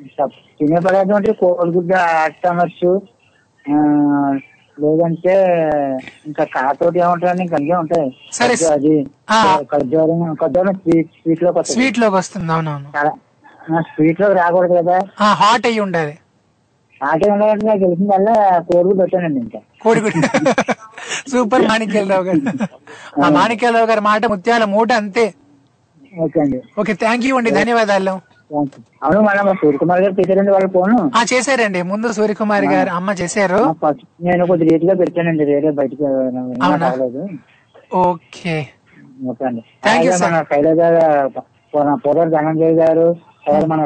[0.00, 0.24] ఇంకా
[0.58, 1.92] తినే పదార్థం అంటే కోడిగుడ్డ
[2.24, 2.90] అట్ట అనొచ్చు
[3.64, 3.76] ఆ,
[4.80, 5.34] లేదంటే
[6.26, 8.16] ఇంకా కాతోటి ఏమంటారు ఇంకా ఉంటాయి.
[8.32, 8.54] సరే.
[8.66, 9.04] అది.
[9.72, 12.52] ఖర్జూరం ఖర్జూరం స్వీట్ స్వీట్లోకి వస్తుంది స్వీట్లోకి వస్తుంది.
[12.52, 12.90] అవునవును.
[13.80, 15.00] స్వీట్లోకి రాకూడదు కదా.
[15.24, 16.18] హాట్ అయ్యి ఉండాలి
[17.04, 19.58] ఆటే ఉండాలంటే నాకు తెలిసిందల్లా కోడిగుడ్డు వచ్చానండి ఇంకా.
[19.82, 20.52] కోడిగుడ్డు
[21.30, 22.68] సూపర్ మాణిక్యాలరావు గారు.
[23.24, 23.28] ఆ.
[23.28, 25.34] మాణిక్యాలరావు గారి మాట ముత్యాల మూట అంతే.
[26.20, 26.62] ఓకే అండి.
[26.80, 27.50] ఓకే థ్యాంక్ యూ అండి.
[27.50, 28.20] ధన్యవాదాలు.
[28.50, 30.96] అవును మన సూర్యకుమార్ గారు పెట్టారండి వాళ్ళ ఫోను.
[31.18, 31.80] ఆ చేశారండి.
[31.90, 33.60] ముందు సూర్యకుమారి గారు అమ్మ చేశారు.
[34.26, 36.04] నేను కొద్ది రేట్గా పెట్టానండి రేటే బయటకు
[38.04, 38.56] ఓకే.
[39.30, 39.62] ఓకే అండి.
[40.24, 40.80] మన శైలజ
[42.04, 43.06] పూర్వ ధనంజయ్ గారు
[43.72, 43.82] మన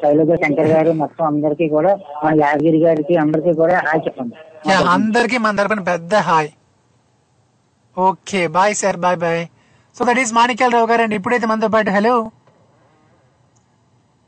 [0.00, 1.92] శైలజ శంకర్ గారు మొత్తం అందరికీ కూడా
[2.24, 4.36] మన యాదగిరి గారికి అందరికీ కూడా హాయ్ చెప్పండి.
[4.94, 6.50] అందరికీ మన తరపున పెద్ద hi.
[7.96, 9.42] Okay bye sir bye bye.
[9.96, 12.14] So that is Manikyalarao గారు అండి ఇప్పుడైతే మనతో పాటు హలో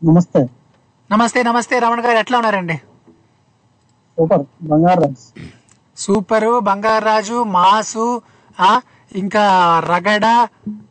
[0.03, 0.41] నమస్తే.
[1.11, 2.77] నమస్తే నమస్తే రమణ గారు ఎట్లా ఉన్నారండి?
[4.19, 5.09] సూపర్ బంగారు
[5.97, 8.07] సూపరు బంగారాజు మాసు
[8.59, 8.71] ఆ
[9.13, 9.45] ఇంకా
[9.87, 10.27] రగడ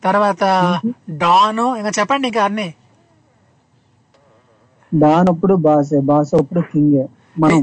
[0.03, 0.43] తర్వాత
[1.23, 2.67] డాను ఇంకా చెప్పండి ఇంకా అన్ని.
[4.91, 7.03] దానప్పుడు బాసే బాస అప్పుడు కింగే
[7.38, 7.61] మనం.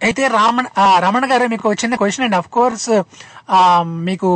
[0.00, 2.36] అయితే రామణ ఆ, రమణ గారు మీకు చిన్న క్వశ్చన్ అండి.
[2.36, 2.90] అఫ్ కోర్స్
[4.08, 4.30] మీకు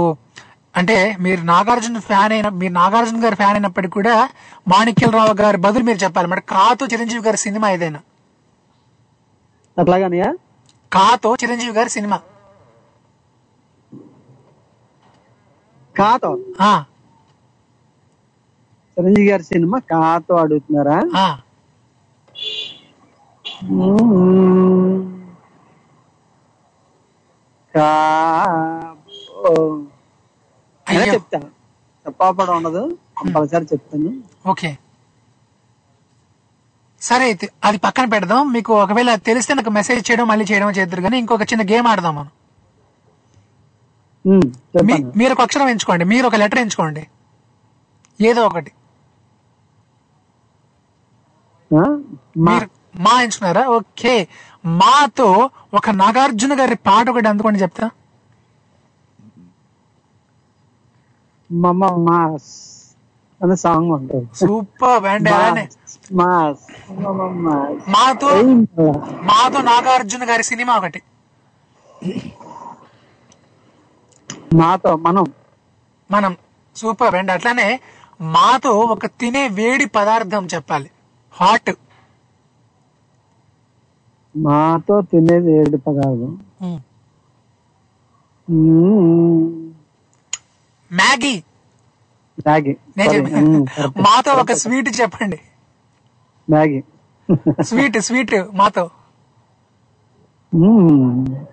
[0.77, 4.31] అంటే మీరు నాగార్జున ఫ్యాన్ అయిన మీరు నాగార్జున గారి ఫ్యాన్ అయినప్పటికీ కూడా
[4.69, 6.29] మాణిక్యలరావు గారి బదులు మీరు చెప్పాలి.
[6.29, 8.01] మరి కాతో చిరంజీవి గారి సినిమా ఏదైనా?
[9.79, 10.35] అట్లాగనయా
[10.93, 12.21] కాతో చిరంజీవి గారి సినిమా.
[15.97, 16.39] కాతో?
[18.99, 21.01] చిరంజీవి గారి సినిమా కాతో అడుగుతున్నారా.
[27.75, 27.89] కా.
[30.93, 31.15] అయినా అయ్యో.
[31.15, 31.39] చెప్తా
[32.07, 32.83] తప్పాపడం ఉండదు.
[33.19, 34.11] కంపల్సరీ చెప్తాను.
[34.51, 34.71] ఓకే.
[37.03, 38.53] సరే అయితే అది పక్కన పెడదాం.
[38.53, 42.31] మీకు ఒకవేళ తెలిస్తే నాకు మెసేజ్ చేయడం మళ్ళీ చేయడం చేద్దరు కానీ ఇంకొక చిన్న గేమ్ ఆడదాం మనం.
[45.21, 46.05] మీరు ఒక అక్షరం ఎంచుకోండి.
[46.13, 47.03] మీరు ఒక లెటర్ ఎంచుకోండి.
[48.21, 48.73] ఏదో ఒకటి.
[53.05, 53.63] మా ఎంచుకున్నారా?
[53.77, 54.15] ఓకే.
[54.81, 55.29] మాతో
[55.75, 57.87] ఒక నాగార్జున గారి పాట ఒకటి అందుకోండి చెప్తా.
[61.53, 62.53] మమ్మ మాస్
[63.43, 65.31] అనే సాంగ్ ఉంటుంది సూపర్ అండి
[66.15, 66.59] మాస్
[67.89, 68.27] మాతో
[69.23, 71.03] మాతో నాగార్జున గారి సినిమా ఒకటి.
[74.55, 75.27] మాతో మనం.
[76.11, 76.37] మనం.
[76.77, 77.81] సూపర్ అండి అట్లానే
[78.21, 80.91] మాతో ఒక తినే వేడి పదార్థం చెప్పాలి.
[81.33, 81.71] హాట్
[84.37, 86.39] మాతో తినేది ఏడు పదార్థం.
[90.93, 91.43] మ్యాగీ.
[92.47, 93.21] మ్యాగీ.
[94.01, 95.41] మాతో ఒక స్వీట్ చెప్పండి.
[96.51, 96.83] మ్యాగీ.
[97.63, 98.91] స్వీట్ స్వీట్ మాతో.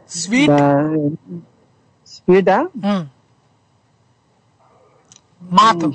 [0.09, 0.51] స్వీట్.
[2.07, 2.69] స్వీటా.
[5.51, 5.91] మాతో.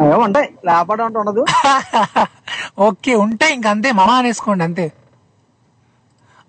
[0.00, 0.54] అవే ఉంటాయి.
[0.66, 1.44] లేపడం అంటే ఉండదు.
[2.78, 3.54] ఓకే ఉంటాయి.
[3.54, 3.92] ఇంక అంతే.
[3.92, 4.92] మమ అనేసుకోండి అంతే.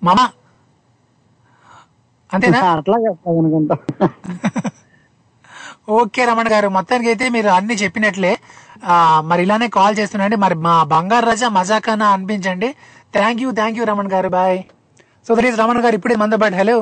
[0.03, 0.29] మమ.
[2.31, 2.59] అంతేనా?
[2.75, 2.97] అట్లా
[3.33, 3.75] అనుకుంటా.
[5.95, 8.31] ఓకే రమణ గారు మొత్తానికి అయితే మీరు అన్ని చెప్పినట్లే.
[9.29, 12.69] మరి ఇలానే కాల్ చేస్తున్నాండి మరి మా బంగారు రజా మజాకానా అనిపించండి.
[13.13, 14.57] Thank you thank you Ramana గారు bye
[15.27, 16.77] so that is Ramana గారు ఇప్పుడే మంద బట్ హలో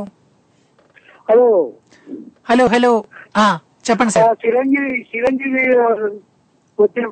[1.27, 1.47] హలో
[2.49, 2.91] హలో హలో
[3.37, 3.45] ఆ,
[3.85, 4.29] చెప్పండి సార్.
[4.43, 5.63] చిరంజీవి చిరంజీవి
[6.79, 7.05] వచ్చిన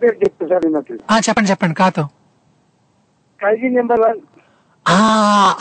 [0.00, 1.74] పేరు చెప్తా సార్ నాకు ఆ, చెప్పండి చెప్పండి.
[1.80, 2.04] కాతో.
[3.40, 4.20] Khaidi number one.
[4.86, 4.96] ఆ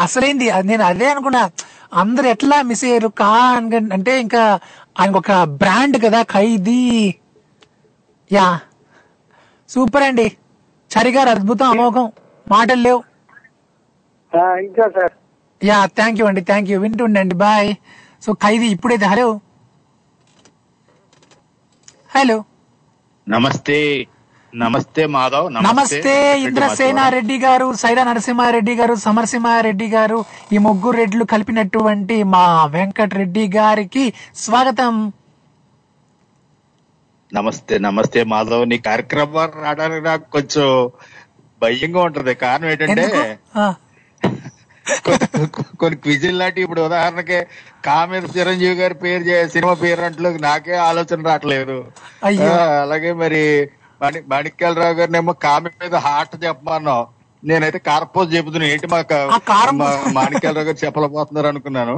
[0.06, 0.48] అసలేంది?
[0.64, 1.42] నేను అదే అనుకున్నా.
[1.94, 3.08] అందరు ఎట్లా మిస్ అయ్యారు?
[3.08, 3.28] కా
[3.94, 4.60] అంటే ఇంకా
[5.00, 7.16] ఆయనకు ఒక బ్రాండ్ కదా ఖైదీ.
[8.32, 8.60] యా.
[9.70, 10.38] సూపర్ అండి.
[10.92, 12.12] చరి గారు అద్భుతం అమోఘం.
[12.52, 13.04] మాటలు లేవు.
[14.38, 15.12] ఇంకా సార్.
[15.64, 17.76] యా థ్యాంక్ యూ అండి థ్యాంక్ యూ వింటుండండి బాయ్
[18.22, 19.40] సో ఖైదీ ఇప్పుడైతే హలో.
[22.16, 22.44] హలో.
[23.30, 24.08] నమస్తే.
[24.54, 26.14] నమస్తే మాధవ్ నమస్తే.
[26.46, 30.18] ఇంద్రసేన రెడ్డి గారు సైరా నరసింహారెడ్డి గారు సమరసింహారెడ్డి గారు
[30.56, 32.44] ఈ ముగ్గురు రెడ్లు కలిపినటువంటి మా
[32.76, 34.06] వెంకట్ రెడ్డి గారికి
[34.44, 34.96] స్వాగతం.
[37.32, 38.66] నమస్తే నమస్తే మాధవ్.
[38.72, 40.68] నీ కార్యక్రమం రావడానికి నాకు కొంచెం
[41.62, 42.34] భయంగా ఉంటది.
[42.46, 43.06] కారణం ఏంటంటే
[45.82, 47.40] కొన్ని క్విజిల్ లాంటి ఇప్పుడు ఉదాహరణకి
[47.88, 49.24] కామెద చిరంజీవి గారి పేరు
[49.56, 51.78] సినిమా పేరు అంటూ నాకే ఆలోచన రావట్లేదు.
[52.86, 53.44] అలాగే మరి
[54.02, 57.06] మాణి మాణిక్యాలరావు గారిని ఏమో కామె మీద హార్ట్ చెప్పమన్నావు.
[57.44, 58.68] నేనైతే కార్పోజ్ చెబుతున్నా.
[58.68, 59.00] ఏంటి మా
[60.18, 61.96] మాణిక్యాలరావు గారు చెప్పలేకపోతున్నారు అనుకున్నాను.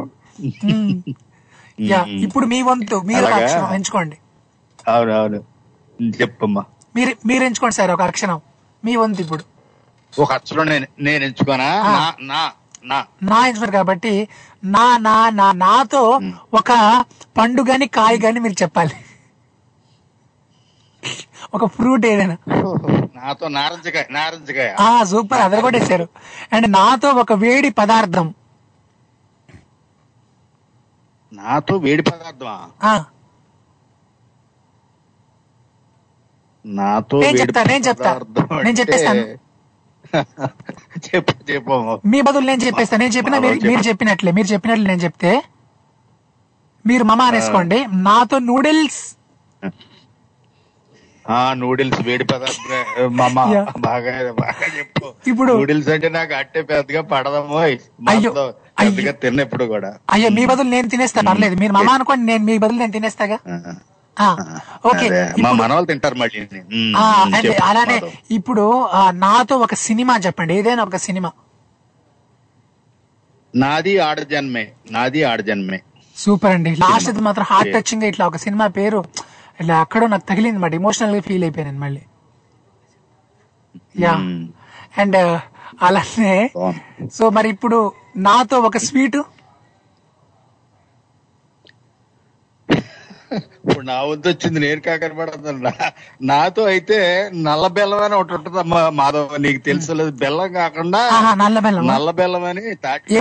[2.25, 3.25] ఇప్పుడు మీ వంతు మీరు
[3.77, 4.17] ఎంచుకోండి.
[4.87, 5.39] అవును అవును.
[6.21, 6.63] చెప్పమ్మా.
[6.95, 8.39] మీరు మీరు ఎంచుకోండి సార్ ఒక అక్షరం.
[8.83, 9.43] మీ వంతు ఇప్పుడు.
[10.13, 11.69] ఒక అక్షరం నేను నేను ఎంచుకోనా.
[11.97, 12.01] నా
[12.31, 12.41] నా
[12.91, 12.99] నా.
[13.23, 14.13] నా ఎంచుకోరు కాబట్టి
[14.75, 16.01] నా నా నా నాతో
[16.53, 16.71] ఒక
[17.37, 18.95] పండు గాని కాయ గాని మీరు చెప్పాలి.
[21.53, 22.35] ఒక ఫ్రూట్ ఏదైనా.
[23.15, 24.69] నాతో నారింజకాయ నారింజకాయ.
[24.79, 25.41] ఆ సూపర్.
[25.41, 26.05] అదర కూడా వేశారు
[26.53, 28.27] అండ్ నాతో ఒక వేడి పదార్థం.
[31.31, 32.55] నాతో వేడి పదార్థమా?
[32.83, 32.93] ఆ.
[36.65, 38.11] నాతో నేను చెప్తా నేను చెప్తా.
[38.13, 39.23] పదార్థం నేను చెప్పేస్తాను.
[41.05, 41.75] చెప్పు
[42.05, 45.31] మీ బదులు నేను చెప్పేస్తాను నేను చెప్పిన మీరు మీరు చెప్పినట్లే మీరు చెప్పినట్లు నేను చెప్తే.
[46.85, 47.77] మీరు మమ అనేసుకోండి.
[48.01, 49.01] నాతో నూడిల్స్
[51.31, 52.23] ఆ నూడిల్స్ వేడి.
[53.81, 55.29] బాగా చెప్పు.
[55.29, 58.31] ఇప్పుడు- నూడిల్స్ అంటే నాకు అట్టే పెద్దగా పడదమ్మో అయ్యో,
[58.97, 59.93] పెద్దగా తిన్న ఇప్పుడు కూడా.
[60.11, 61.55] అయ్యో మీ బదులు నేను తినేస్తా పర్లేదు.
[61.55, 63.37] మీరు మమ అనుకోండి నేను మీ బదులు నేను తినేస్తాగా?
[64.85, 65.09] ఓకే.
[65.41, 66.61] మా మనవాళ్ళు తింటారు మళ్ళీ.
[67.63, 68.01] అలానే.
[68.31, 70.53] ఇప్పుడు నాతో ఒక సినిమా చెప్పండి.
[70.53, 71.31] ఏదైనా ఒక సినిమా.
[73.55, 74.67] నాది ఆడ జన్మే.
[74.91, 75.81] నాది ఆడ జన్మే.
[76.15, 76.75] సూపర్ అండి.
[76.75, 79.03] లాస్ట్ మాత్రం హార్ట్ టచింగ్ ఇట్లా ఒక సినిమా పేరు.
[79.61, 80.73] ఇట్లా అక్కడో నాకు తగిలింది మాట.
[80.81, 82.01] ఎమోషనల్గా ఫీల్ అయిపోయాను మళ్ళీ.
[84.03, 84.13] యా
[85.01, 85.17] అండ్
[85.87, 86.33] అలానే
[87.13, 87.77] సో మరి ఇప్పుడు
[88.17, 89.19] నాతో ఒక స్వీట్
[93.33, 95.91] ఇప్పుడు నా వంతు వచ్చింది నేను కాకనపడుతుంది నా-
[96.21, 96.97] నాతో అయితే
[97.33, 100.11] నల్ల బెల్లం అని ఒకటి ఉంటుంది మాధవ్ నీకు తెలుసు లేదు.
[100.11, 101.01] బెల్లం కాకుండా
[101.33, 101.87] నల్ల బెల్లం.
[101.87, 103.19] నల్ల బెల్లం అని తాటి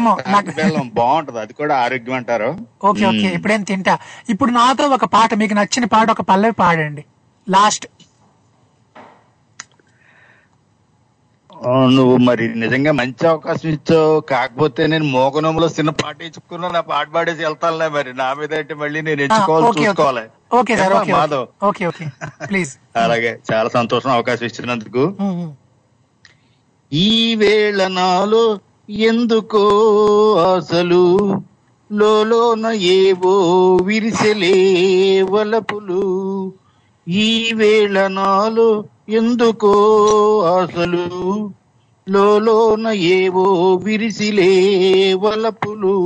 [0.56, 1.38] బెల్లం బాగుంటది.
[1.38, 2.50] అది కూడా ఆరోగ్యం అంటారు.
[2.84, 3.28] Okay okay.
[3.34, 3.98] ఇప్పుడేం తింటా?
[4.28, 7.04] ఇప్పుడు నాతో ఒక పాట మీకు నచ్చిన పాట ఒక పల్లవి పాడండి.
[7.48, 7.86] లాస్ట్
[11.96, 14.20] నువ్వు మరి నిజంగా మంచి అవకాశం ఇచ్చావు.
[14.32, 18.12] కాకపోతే నేను మోగనంలో చిన్న పాట ఇచ్చుకున్నా నా పాట పాడేసి వెళ్తానులే మరి.
[18.14, 20.24] నా మీద అంటే మళ్ళీ నేను ఎంచుకోవాలి ఓకే చూసుకోవాలి.
[20.52, 21.46] Okay sir Madhav?
[21.68, 22.06] Okay okay.
[22.48, 22.72] Please.
[22.96, 25.04] అలాగే చాలా సంతోషం అవకాశం ఇచ్చినందుకు.
[26.92, 28.44] ఈ వేళ నాలో
[28.88, 29.64] ఎందుకో
[30.54, 31.02] అసలు
[31.90, 32.66] లోలోన
[32.96, 33.34] ఏవో
[33.86, 34.56] విరిసెలే
[35.30, 36.02] వలపులు.
[37.06, 38.68] ఈ వేళ నాలో
[39.10, 39.72] ఎందుకో
[40.40, 41.50] అసలు
[42.08, 44.50] లోలోన ఏవో విరిసిలే
[45.14, 45.96] వలపులు.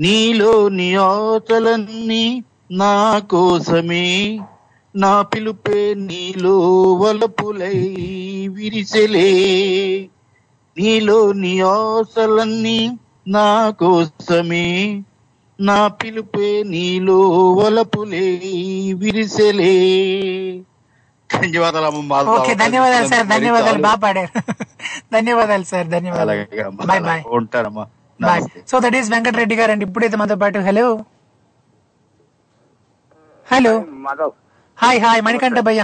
[0.00, 4.40] నీలోని ఆశలన్నీ నా కోసమే.
[4.96, 6.58] నా పిలుపే నీలో
[6.94, 7.90] వలపులై
[8.48, 9.30] విరిసెలే.
[10.78, 15.02] నీలోని ఆశలన్నీ నా కోసమే.
[15.60, 17.18] నా పిలుపే నీలో
[17.52, 18.40] వలపులే
[18.94, 19.74] విరిసెలే.
[21.34, 22.30] ధన్యవాదాలు.
[22.36, 23.82] ఓకే ధన్యవాదాలు సార్ ధన్యవాదాలు.
[23.82, 24.30] బాగా పాడారు.
[25.14, 26.44] ధన్యవాదాలు సార్ ధన్యవాదాలు.
[26.70, 27.22] Bye bye.
[27.38, 27.84] ఉంటానమ్మా
[28.20, 28.42] bye.
[28.68, 29.84] So that is Venkata Reddy గారు అండి.
[29.84, 30.86] ఇప్పుడైతే మనతో పాటు hello.
[33.46, 33.84] Hello.
[34.06, 34.32] Madhav.
[34.78, 35.82] Hi hi Manikantha భయ్య.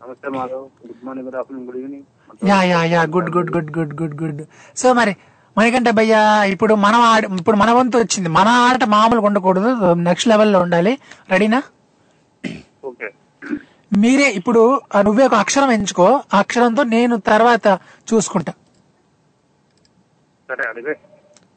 [0.00, 0.64] నమస్తే Madhav.
[0.86, 2.04] Good morning good afternoon good evening.
[2.48, 4.42] Yeah yeah yeah good good good good good good.
[4.76, 5.16] So మరి
[5.58, 6.14] మణికంఠ భయ్య
[6.46, 8.28] ఇప్పుడు మనం ఆడ ఇప్పుడు మన వంతు వచ్చింది.
[8.28, 9.70] మన ఆట మామూలుగా ఉండకూడదు.
[10.08, 10.98] నెక్స్ట్ లెవెల్లో ఉండాలి.
[11.30, 11.62] రెడీనా?
[12.84, 13.08] ఓకే.
[13.94, 14.62] మీరే ఇప్పుడు
[15.02, 16.06] నువ్వే ఒక అక్షరం ఎంచుకో.
[16.32, 17.66] ఆ అక్షరంతో నేను తర్వాత
[18.08, 18.52] చూసుకుంటా.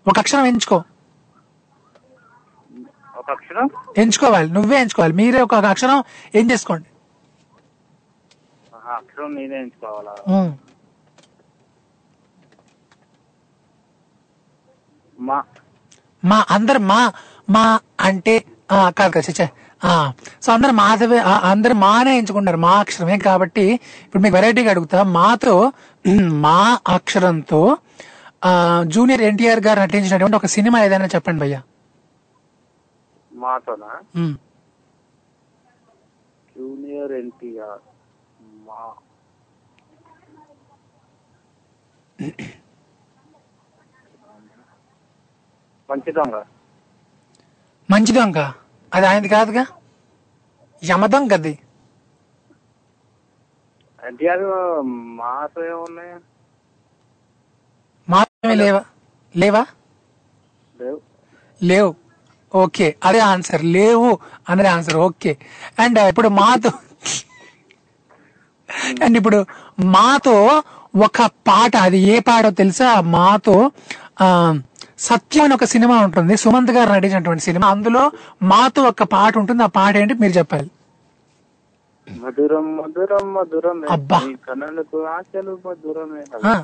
[0.06, 0.78] ఒక అక్షరం ఎంచుకో.
[4.02, 4.50] ఎంచుకోవాలి.
[4.52, 5.14] నువ్వే ఎంచుకోవాలి.
[5.14, 6.00] మీరే ఒక అక్షరం
[6.36, 6.88] ఏం చేసుకోండి.
[8.74, 10.14] ఆహా, అక్షరం నేనే ఎంచుకోవాలా?
[10.34, 10.52] ఉమ్.
[15.18, 15.38] మా.
[16.56, 17.00] అందరు మా
[17.48, 17.64] మా
[18.02, 18.34] అంటే
[18.92, 19.48] కాదు కాదు చచ్చా
[20.44, 21.18] సో అందరు మాధవే
[21.50, 23.66] అందరు మానే ఎంచుకుంటారు మా అక్షరమే కాబట్టి
[24.06, 25.00] ఇప్పుడు మీకు వెరైటీగా అడుగుతా.
[25.18, 25.56] మాతో
[26.46, 26.60] మా
[26.96, 27.62] అక్షరంతో
[28.44, 28.52] ఆ,
[28.94, 31.60] జూనియర్ ఎన్టీఆర్ గారు నటించినటువంటి ఒక సినిమా ఏదైనా చెప్పండి భయ్యా.
[33.32, 33.90] మాతోనా.
[36.56, 37.82] జూనియర్ ఎన్టీఆర్
[38.68, 38.80] మా.
[45.90, 46.36] మంచి దొంగ.
[47.90, 48.40] మంచి దొంగ.
[48.92, 49.64] అది ఆయనది కాదుగా?
[54.04, 54.44] ఎన్టీఆర్
[55.20, 56.14] మాతో ఏమున్నాయి?
[58.08, 58.82] మాత్రమే లేవా?
[59.36, 59.64] లేవా?
[60.76, 61.00] లేవు.
[61.62, 61.92] లేవు.
[62.52, 63.64] ఓకే అదే ఆన్సర్.
[63.78, 64.10] లేవు
[64.50, 64.98] అనేది ఆన్సర్.
[65.08, 65.32] ఓకే.
[65.80, 66.72] అండ్ ఇప్పుడు మాతో
[69.04, 69.40] అండ్ ఇప్పుడు
[69.96, 70.36] మాతో
[71.06, 72.90] ఒక పాట అది ఏ పాటో తెలుసా?
[73.16, 73.56] మాతో
[75.00, 76.38] సత్యం అని ఒక సినిమా ఉంటుంది.
[76.38, 77.68] సుమంత్ గారు నటించినటువంటి సినిమా.
[77.68, 78.12] అందులో
[78.44, 79.64] మాతో ఒక పాట ఉంటుంది.
[79.64, 80.72] ఆ పాట ఏంటి మీరు చెప్పాలి.
[82.12, 83.88] మధురం మధురం మధురమే.
[83.90, 84.22] అబ్బా.
[84.28, 86.56] నీ కన్నులకు ఆశలు మధురమే.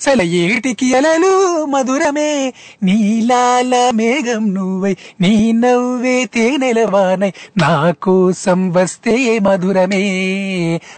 [0.00, 2.54] సరే ఏటికి అలలు మధురమే.
[2.82, 7.32] నీలాల మేఘం నువ్వై నీ నవ్వే తేనెల వానై.
[7.58, 10.04] నా కోసం వస్తే మధురమే.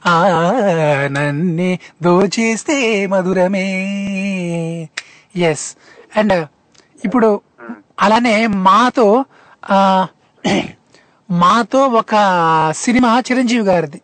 [0.06, 0.28] ఆ
[1.12, 3.68] నన్నే దోచేస్తే మధురమే.
[5.36, 5.76] ఎస్
[6.18, 6.46] అండ్
[7.05, 7.28] ఇప్పుడు
[8.01, 8.35] అలానే
[8.68, 9.06] మాతో
[9.70, 9.77] ఆ
[11.28, 12.14] మాతో ఒక
[12.74, 14.01] సినిమా చిరంజీవి గారిది.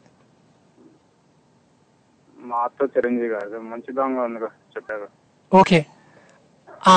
[2.38, 4.40] మాతో చిరంజీవి గారు మంచి దొంగ ఉంది
[4.74, 5.06] చెప్పారు.
[5.52, 5.78] ఓకే.
[6.86, 6.94] ఆ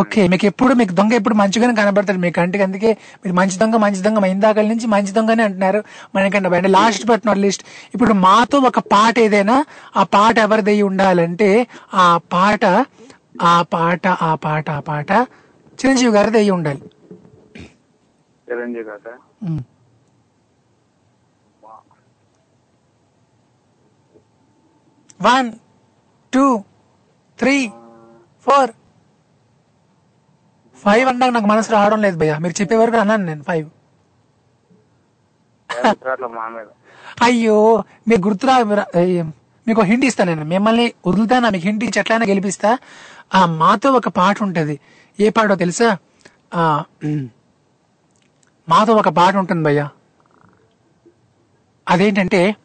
[0.00, 0.22] ఓకే.
[0.28, 2.18] మీకు ఎప్పుడు మీకు దొంగ ఎప్పుడు మంచిగానే కనబడతాడు.
[2.18, 2.90] మీ కంటికి అందుకే
[3.22, 5.80] మీరు మంచి దొంగ మంచి దొంగ ఇందాకల నుంచి మంచి దొంగనే అంటున్నారు.
[6.14, 7.64] మనకంటే బయట లాస్ట్ బట్ నాట్ లిస్ట్
[7.94, 9.56] ఇప్పుడు మాతో ఒక పాట ఏదైనా
[9.96, 11.50] ఆ పాట ఎవరిదై ఉండాలంటే
[11.94, 12.64] ఆ పాట
[13.44, 15.10] ఆ పాట ఆ పాట ఆ పాట
[15.78, 16.82] చిరంజీవి గారిది అయి ఉండాలి.
[18.48, 19.14] చిరంజీవి గారు.
[25.20, 25.48] One
[26.32, 26.44] two
[27.38, 27.56] three
[28.46, 28.72] four.
[30.76, 32.36] Five అన్నాక నాకు మనసు రావడం లేదు భయ్యా.
[32.38, 33.66] మీరు చెప్పే వరకు అన్నాను నేను ఫైవ్.
[37.22, 37.58] అయ్యో
[38.08, 38.54] మీకు గుర్తురా
[39.68, 40.44] మీకు హింట్ ఇస్తాను నేను.
[40.44, 42.78] మిమ్మల్ని వదులుతానా మీకు హింట్ ఇచ్చి ఎట్లయినా గెలిపిస్తా.
[43.34, 44.80] ఆ మాతో ఒక పాట ఉంటది.
[45.20, 45.98] ఏ పాటో తెలుసా?
[46.54, 46.84] ఆ
[48.68, 49.88] మాతో ఒక పాట ఉంటుంది భయ్యా.
[51.88, 52.56] అదేంటంటే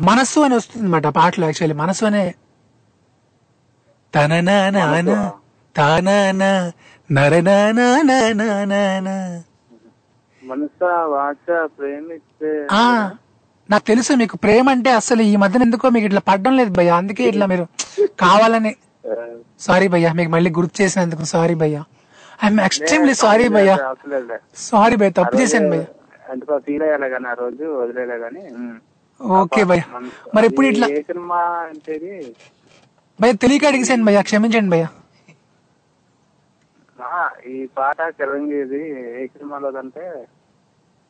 [0.00, 1.76] మనస్సు అని వస్తుంది అనమాట పాటలో యాక్చువల్లీ.
[1.76, 2.34] మనస్సు అనే
[4.14, 5.32] తననానా
[13.70, 16.94] నాకు తెలుసు మీకు ప్రేమ అంటే అసలు ఈ మధ్యన ఎందుకో మీకు ఇట్లా పడడం లేదు భయ్యా.
[17.00, 17.64] అందుకే ఇట్లా మీరు
[18.22, 18.72] కావాలని
[19.60, 21.82] సారీ భయ్యా మీకు మళ్ళీ గుర్తు చేసినందుకు సారీ భయ్యా.
[22.40, 23.74] ఐఎమ్ ఎక్స్ట్రీమ్లీ సారీ భయ్యా.
[24.66, 25.86] సారీ భయ్యా తప్పు చేశాను భయ్యా.
[29.38, 29.84] ఓకే భయ్యా.
[30.34, 30.86] మరి ఎప్పుడు ఇట్లా?
[33.18, 34.88] భయ్యా తెలియక అడిగేసాను భయ్యా క్షమించండి భయ్యా.
[37.50, 38.80] ఈ పాట చిరంజీవి
[39.12, 40.04] ఏ సినిమాలో అంటే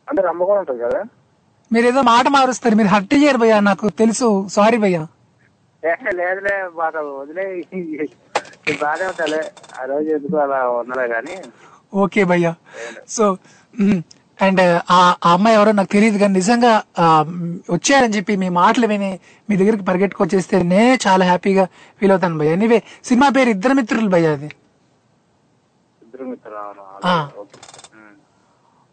[0.09, 1.01] అంటే రమ్మ కూడా ఉంటుంది కదా?
[1.71, 5.03] మీరు ఏదో మాట మారుస్తారు మీరు హర్ట్ చేయరు భయ్యా నాకు తెలుసు సారీ భయ్యా.
[6.19, 7.45] లేదులే వదిలే
[9.09, 9.43] ఉంటలే
[9.75, 11.37] ఆ రోజు ఎందుకు అలా ఉన్నలే కానీ
[11.95, 12.53] ఓకే భయ్యా.
[13.09, 13.25] సో
[14.39, 14.61] అండ్
[14.91, 14.99] ఆ
[15.31, 16.73] అమ్మాయి ఎవరో నాకు తెలియదు కానీ నిజంగా
[17.75, 19.11] వచ్చారని చెప్పి మీ మాటలు విని
[19.49, 21.65] మీ దగ్గరికి పరిగెట్టుకొచ్చేస్తే నేనే చాలా హ్యాపీగా
[22.01, 22.57] ఫీల్ అవుతాను భయ్య.
[22.59, 22.79] ఎనీవే
[23.09, 24.51] సినిమా పేరు ఇద్దరు మిత్రులు భయ్య అది.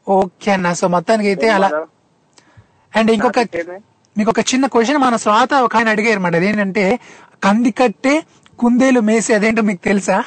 [0.07, 0.49] ఓకే.
[0.53, 1.69] అన్న సో మొత్తానికి అయితే అలా
[2.93, 3.39] అండ్ ఇంకొక
[4.15, 6.85] మీకు ఒక చిన్న క్వశ్చన్ మన శ్రోత ఒక ఆయన అడిగారు అనమాట అదేంటంటే
[7.43, 8.13] కంది కట్టే
[8.59, 10.17] కుందేలు మేసే అదేంటో మీకు తెలుసా?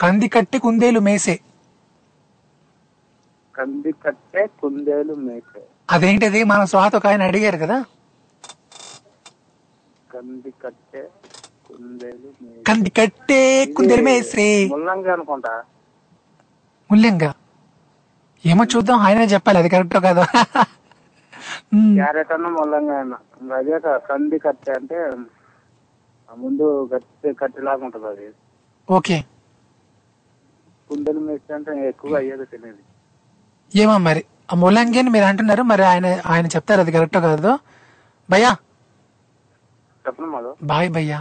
[0.00, 1.34] కంది కట్టి కుందేలు మేసే.
[3.54, 6.40] కంది కట్టే కుందేలు మేకే అదేంటిది?
[6.44, 7.78] మన శ్రోత ఒక ఆయన అడిగారు కదా.
[10.10, 11.02] కంది కట్టే
[11.66, 12.30] కుందేలు
[12.66, 13.40] కంది కట్టే
[13.76, 14.48] కుందేలు మేసే.
[14.72, 15.52] ముల్లంగి అనుకుంటా.
[16.90, 17.30] ముల్యంగా
[18.44, 20.24] ఏమో చూద్దాం ఆయనే చెప్పాలి అది కరెక్ట్ కదా.
[21.98, 23.14] క్యారెట్ అన్న ముల్లంగా అన్న
[23.60, 23.92] అదే కదా,
[24.46, 24.98] కట్టె అంటే
[26.28, 28.26] ముందు గట్టి కట్టెలాగా ఉంటది అది.
[28.88, 29.16] ఓకే.
[30.90, 32.82] కుందేలు మేస్తే అంటే ఎక్కువ అయ్యేది తెలియదు.
[33.72, 37.52] ఏమో మరి ఆ ముల్లంగి అని మీరు అంటున్నారు మరి ఆయన ఆయన చెప్తారు అది కరెక్ట్ కాదు.
[38.28, 38.52] భయ్యా.
[40.04, 40.54] చెప్పను మాధవ్.
[40.70, 41.20] బాయ్ భయ్యా.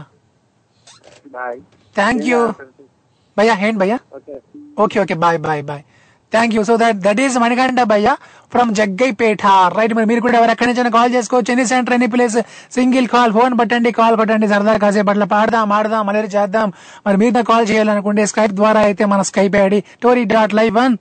[1.36, 1.60] బాయ్.
[1.96, 2.40] థ్యాంక్ యూ
[3.38, 3.98] భయ్యా ఏంటి భయ్యా.
[4.18, 4.36] Okay.
[4.84, 5.84] Okay okay bye bye bye.
[6.36, 8.16] Thank you so that that is Manikantha భయ్య
[8.54, 9.44] ఫ్రమ్ జగ్గైపేట
[9.78, 11.52] రైట్ మరి మీరు కూడా ఎవరు ఎక్కడి నుంచి కాల్ చేసుకోవచ్చు.
[11.56, 12.38] Any centre any place
[12.78, 16.68] single call phone పట్టండి కాల్ పట్టండి సరదా కాసేపు అట్లా పాడదాం ఆడదాం అలరి చేద్దాం.
[17.08, 20.96] మరి మీరు కాల్ చేయాలనుకుంటే స్కైప్ ద్వారా అయితే మన Skype ID Tori dot live one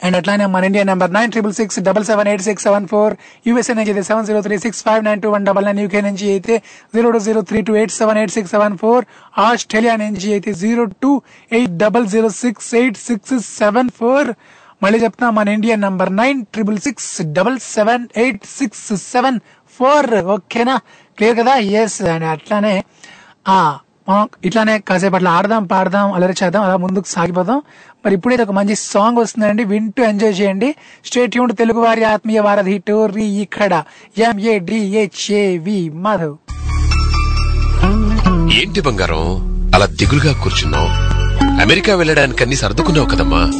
[0.00, 3.14] and అట్లానే మన India number nine triple six double seven eight six seven four
[3.46, 6.26] USA నుంచి అయితే seven zero three six five nine two one double nine UK నుంచి
[6.30, 6.54] అయితే
[6.94, 9.04] zero two zero three two eight seven eight six seven four
[9.44, 11.10] Australia నుంచి అయితే zero two
[11.50, 14.30] eight double zero six eight six seven four
[14.82, 19.38] మళ్ళీ చెప్తున్నా మన India number nine triple six double seven eight six seven
[19.80, 20.76] four ఓకేనా
[21.18, 21.52] clear కదా?
[21.78, 22.72] Yes and అట్లానే
[24.44, 27.62] ఇట్లానే కాసేపు అట్లా ఆడదాం పాడదాం అలరి చేద్దాం అలా ముందుకు సాగిపోదాం.
[28.06, 29.64] మరి ఇప్పుడైతే ఒక మంచి సాంగ్ వస్తుందండి.
[29.64, 30.74] వింటూ ఎంజాయ్ చేయండి.
[31.04, 33.82] స్టేట్ యూన్ తెలుగు వారి ఆత్మీయ వారధి టోరీ ఇక్కడ
[34.18, 36.36] ఎంఏడిహెచ్ఏవి మాధవ్.
[38.60, 39.50] ఏంటి బంగారం?
[39.74, 40.88] అలా దిగులుగా కూర్చున్నావు?
[41.62, 43.50] అమెరికా వెళ్ళడానికి అన్ని సర్దుకున్నావు కదమ్మా.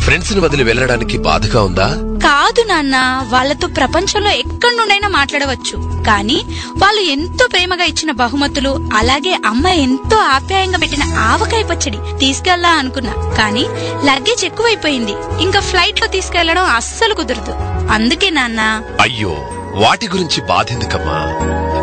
[0.00, 2.15] ఫ్రెండ్స్ని వదిలి వెళ్ళడానికి బాధగా ఉందా?
[2.26, 6.04] కాదు నాన్న వాళ్ళతో ప్రపంచంలో ఎక్కడి నుండైనా మాట్లాడవచ్చు.
[6.06, 6.42] కానీ
[6.78, 13.12] వాళ్ళు ఎంతో ప్రేమగా ఇచ్చిన బహుమతులు అలాగే అమ్మ ఎంతో ఆప్యాయంగా పెట్టిన ఆవకాయ పచ్చడి తీసుకెళ్ళా అనుకున్నా.
[13.12, 13.64] కానీ
[14.04, 15.42] లగేజ్ ఎక్కువైపోయింది.
[15.42, 17.54] ఇంకా ఫ్లైట్లో తీసుకెళ్ళడం అస్సలు కుదరదు.
[17.92, 18.82] అందుకే నాన్న.
[19.00, 19.36] అయ్యో
[19.74, 21.18] వాటి గురించి బాధెందుకమ్మా?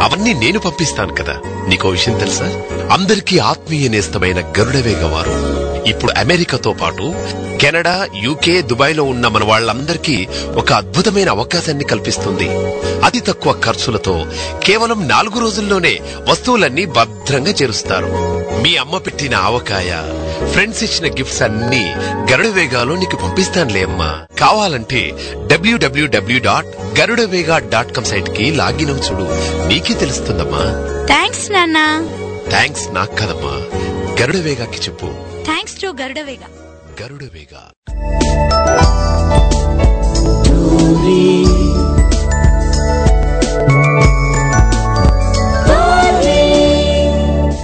[0.03, 1.65] అవన్నీ నేను పంపిస్తాను కదా.
[1.67, 2.45] నీకో విషయం తెలుసా?
[2.91, 7.13] అందరికీ ఆత్మీయ నేస్తమైన గరుడవేగ వారు ఇప్పుడు అమెరికాతో పాటు
[7.61, 12.49] కెనడా యూకే దుబాయ్లో ఉన్న మన వాళ్ళందరికీ ఒక అద్భుతమైన అవకాశాన్ని కల్పిస్తుంది.
[13.05, 14.25] అతి తక్కువ ఖర్చులతో
[14.63, 15.99] కేవలం నాలుగు రోజుల్లోనే
[16.29, 18.05] వస్తువులన్నీ భద్రంగా చేరుస్తారు.
[18.61, 19.93] మీ అమ్మ పెట్టిన ఆవకాయ
[20.51, 21.93] ఫ్రెండ్స్ ఇచ్చిన గిఫ్ట్స్ అన్ని
[22.31, 24.25] గరుడవేగాలో నీకు పంపిస్తానులే అమ్మా.
[24.39, 25.11] కావాలంటే
[25.47, 29.27] W W W dot Garudavega dot com సైట్కి లాగిన్ చూడు.
[29.67, 30.61] నీకే తెలుస్తుందమ్మా.
[31.05, 32.07] థ్యాంక్స్ నాన్న.
[32.49, 33.55] థ్యాంక్స్ నాకు కదమ్మా
[34.21, 35.32] గరుడవేగాకి చెప్పు.
[35.45, 36.49] థ్యాంక్స్ టు గరుడవేగా
[37.01, 37.63] గరుడవేగా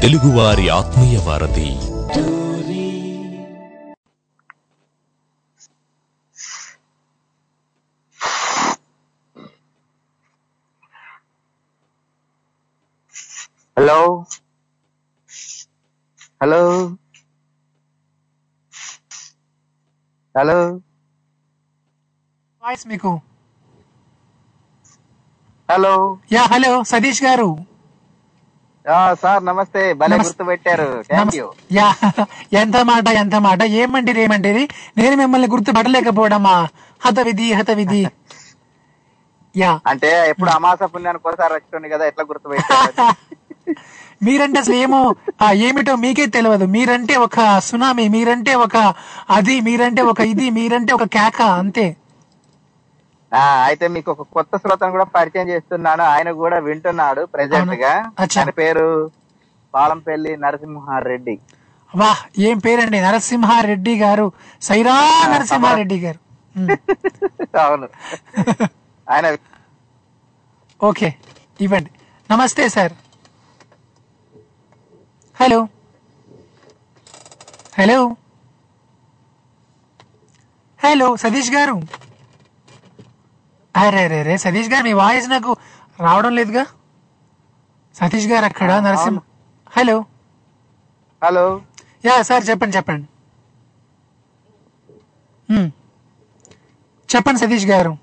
[0.01, 1.69] తెలుగువారి ఆత్మీయ వారధి
[13.77, 13.99] హలో
[16.41, 16.61] హలో
[20.40, 20.57] హలో.
[22.64, 23.11] వాయిస్ మీకు.
[25.70, 25.94] హలో.
[26.32, 27.49] యా హలో సతీష్ గారు.
[29.22, 29.82] సార్ నమస్తే.
[30.02, 30.88] భలే గుర్తు పెట్టారు
[31.36, 31.48] యూ
[32.57, 33.61] ఎంత మాట ఎంత మాట.
[33.82, 34.64] ఏమంటిరి ఏమంటిరి
[34.98, 36.56] నేను మిమ్మల్ని గుర్తుపట్టలేకపోవడమా?
[37.02, 38.02] హత విధి హత విధి
[39.56, 39.72] యా.
[39.91, 42.94] అంటే ఎప్పుడు అమాస పుణ్యానికి ఒకసారి వచ్చింది కదా ఎట్లా గుర్తు పెట్టారు
[44.21, 44.99] మీరంటే అసలు ఏమో
[45.41, 47.37] ఆ, ఏమిటో మీకే తెలియదు మీరంటే ఒక
[47.67, 48.75] సునామీ మీరంటే ఒక
[49.37, 51.87] అది మీరంటే ఒక ఇది మీరంటే ఒక కేక అంతే.
[53.67, 56.03] అయితే మీకు ఒక కొత్త శ్రోతను కూడా పరిచయం చేస్తున్నాను.
[56.13, 57.91] ఆయన కూడా వింటున్నాడు ప్రెసెంట్గా.
[58.37, 58.85] ఆయన పేరు
[59.73, 61.35] పాలంపల్లి నరసింహారెడ్డి.
[61.93, 62.09] వా
[62.47, 62.97] ఏం పేరండి?
[63.01, 64.25] నరసింహారెడ్డి గారు.
[64.61, 64.95] సైరా
[65.33, 66.19] నరసింహారెడ్డి గారు.
[67.63, 67.87] అవును.
[69.07, 69.27] ఆయన
[70.79, 71.09] ఓకే
[71.59, 71.91] ఇవ్వండి.
[72.29, 72.93] నమస్తే sir.
[75.40, 75.60] Hello.
[77.80, 77.99] Hello.
[80.80, 81.76] Hello Satish గారు.
[83.76, 85.52] అరే రే రే సతీష్ గారు మీ వాయిస్ నాకు
[85.99, 86.64] రావడం లేదుగా?
[87.95, 89.20] సతీష్ గారు అక్కడ Narasimha
[89.78, 89.98] hello.
[91.24, 91.45] Hello.
[92.06, 93.07] Yeah sir చెప్పండి చెప్పండి.
[97.10, 97.94] చెప్పండి సతీష్ గారు.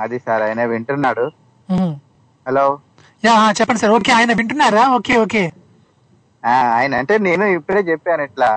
[0.00, 1.24] అది సార్ ఆయన వింటున్నాడు.
[2.46, 2.66] హలో.
[3.22, 3.92] యా చెప్పండి సార్.
[3.92, 4.82] ఓకే ఆయన వింటున్నారా?
[4.96, 5.44] Okay okay.
[6.76, 8.48] ఆయన అంటే నేను ఇప్పుడే చెప్పాను ఇట్లా.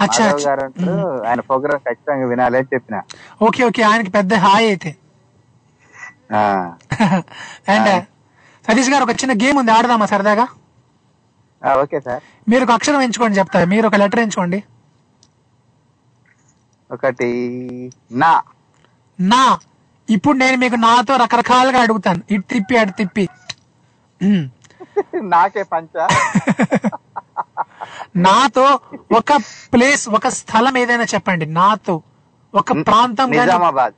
[0.00, 0.48] అచ్చా, మాధవ్ అచ్చా.
[0.48, 0.92] గారు అంటూ
[1.28, 2.96] ఆయన ప్రోగ్రామ్ ఖచ్చితంగా వినాలి అని చెప్పిన.
[3.42, 3.82] Okay okay.
[3.82, 4.90] ఆయనకి పెద్ద హాయ్ అయితే.
[6.32, 6.40] ఆ,
[7.74, 7.90] అండ్
[8.64, 10.46] సతీష్ గారు ఒక చిన్న గేమ్ ఉంది ఆడదామా సరదాగా?
[11.62, 12.22] Okay sir.
[12.48, 13.64] మీరు ఒక అక్షరం ఎంచుకోండి చెప్తా.
[13.64, 14.58] మీరు ఒక లెటర్ ఎంచుకోండి.
[16.90, 17.30] ఒకటి
[18.12, 18.32] నా.
[19.18, 19.42] నా.
[20.08, 22.20] ఇప్పుడు నేను మీకు నాతో రకరకాలుగా అడుగుతాను.
[22.30, 23.24] ఇటు తిప్పి అటు తిప్పి.
[25.22, 26.06] నాకే పంచ?
[28.16, 28.80] నాతో
[29.16, 29.32] ఒక
[29.72, 31.46] ప్లేస్ ఒక స్థలం ఏదైనా చెప్పండి.
[31.46, 32.02] నాతో
[32.54, 33.94] ఒక ప్రాంతం నిజామాబాద్.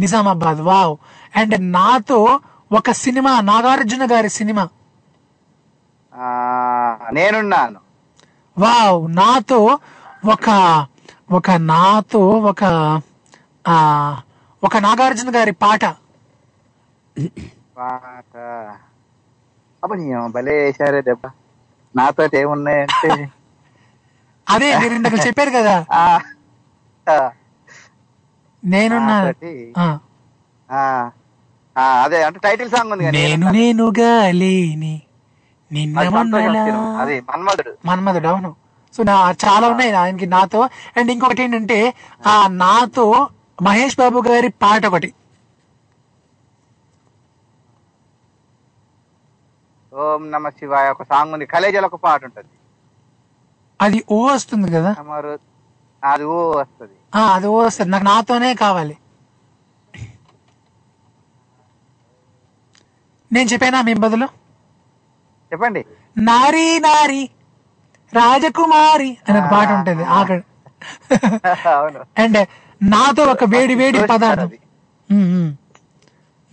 [0.00, 0.96] నిజామాబాద్ వావ్.
[1.36, 2.40] అండ్ నాతో
[2.72, 4.68] ఒక సినిమా నాగార్జున గారి సినిమా.
[7.12, 7.80] నేనున్నాను.
[8.58, 9.14] వావ్.
[9.16, 9.78] నాతో
[10.30, 10.86] ఒక
[11.30, 12.64] ఒక నాతో ఒక
[14.64, 15.84] ఒక నాగార్జున గారి పాట.
[17.78, 18.36] పాట.
[19.86, 21.24] అప్పుడు భలే వేశారే దెబ్బ.
[21.94, 23.10] నాతో ఏమున్నాయంటే?
[24.46, 25.76] అదే మీరు ఇందాక చెప్పారు కదా.
[31.76, 34.94] ఆ, అదే అంటే టైటిల్ సాంగ్ ఉంది నేను నేనుగా లేని
[35.70, 36.84] నిన్న అది సంతోషం మొన్నలా సినిమా.
[37.02, 37.72] అది మన్మధుడు.
[37.86, 38.50] మన్మధుడు అవును.
[38.94, 39.14] సో నా
[39.44, 40.60] చాలా ఉన్నాయి ఆయనకి నాతో.
[40.96, 41.78] అండ్ ఇంకొకటి ఏంటంటే
[42.26, 43.06] ఆ నాతో
[43.62, 45.10] మహేష్ బాబు గారి పాట ఒకటి.
[49.96, 50.90] ఓం నమ శివాయ.
[50.90, 51.46] ఒక సాంగ్ ఉంది.
[51.46, 52.48] కలేజాలో ఒక పాట ఉంటది.
[53.80, 54.94] అది ఓ వస్తుంది కదా?
[56.04, 56.94] అది ఓ వస్తది.
[57.14, 57.90] ఆ, అది ఓ వస్తుంది.
[57.90, 58.96] నాకు నాతోనే కావాలి.
[63.32, 64.26] నేను చెప్పానా మీ బదులు?
[65.52, 65.84] చెప్పండి.
[66.18, 67.30] నారీ నారి
[68.12, 70.04] రాజకుమారి అని ఒక పాట ఉంటుంది.
[70.04, 70.44] అవును.
[72.20, 72.48] అండ్
[72.82, 74.50] నాతో ఒక వేడి వేడి పదార్థం.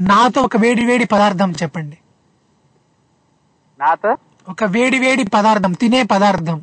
[0.01, 1.97] నాతో ఒక వేడి వేడి పదార్థం చెప్పండి.
[3.79, 4.11] నాతో
[4.47, 6.57] ఒక వేడి వేడి పదార్థం తినే పదార్థం.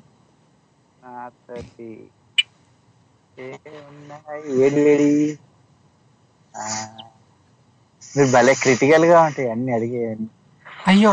[1.02, 1.88] నాతోటి
[4.52, 5.10] వేడి వేడి.
[8.02, 10.02] మీరు భలే క్రిటికల్గా ఉంటాయి అన్ని అడిగే
[10.86, 11.12] అయ్యో.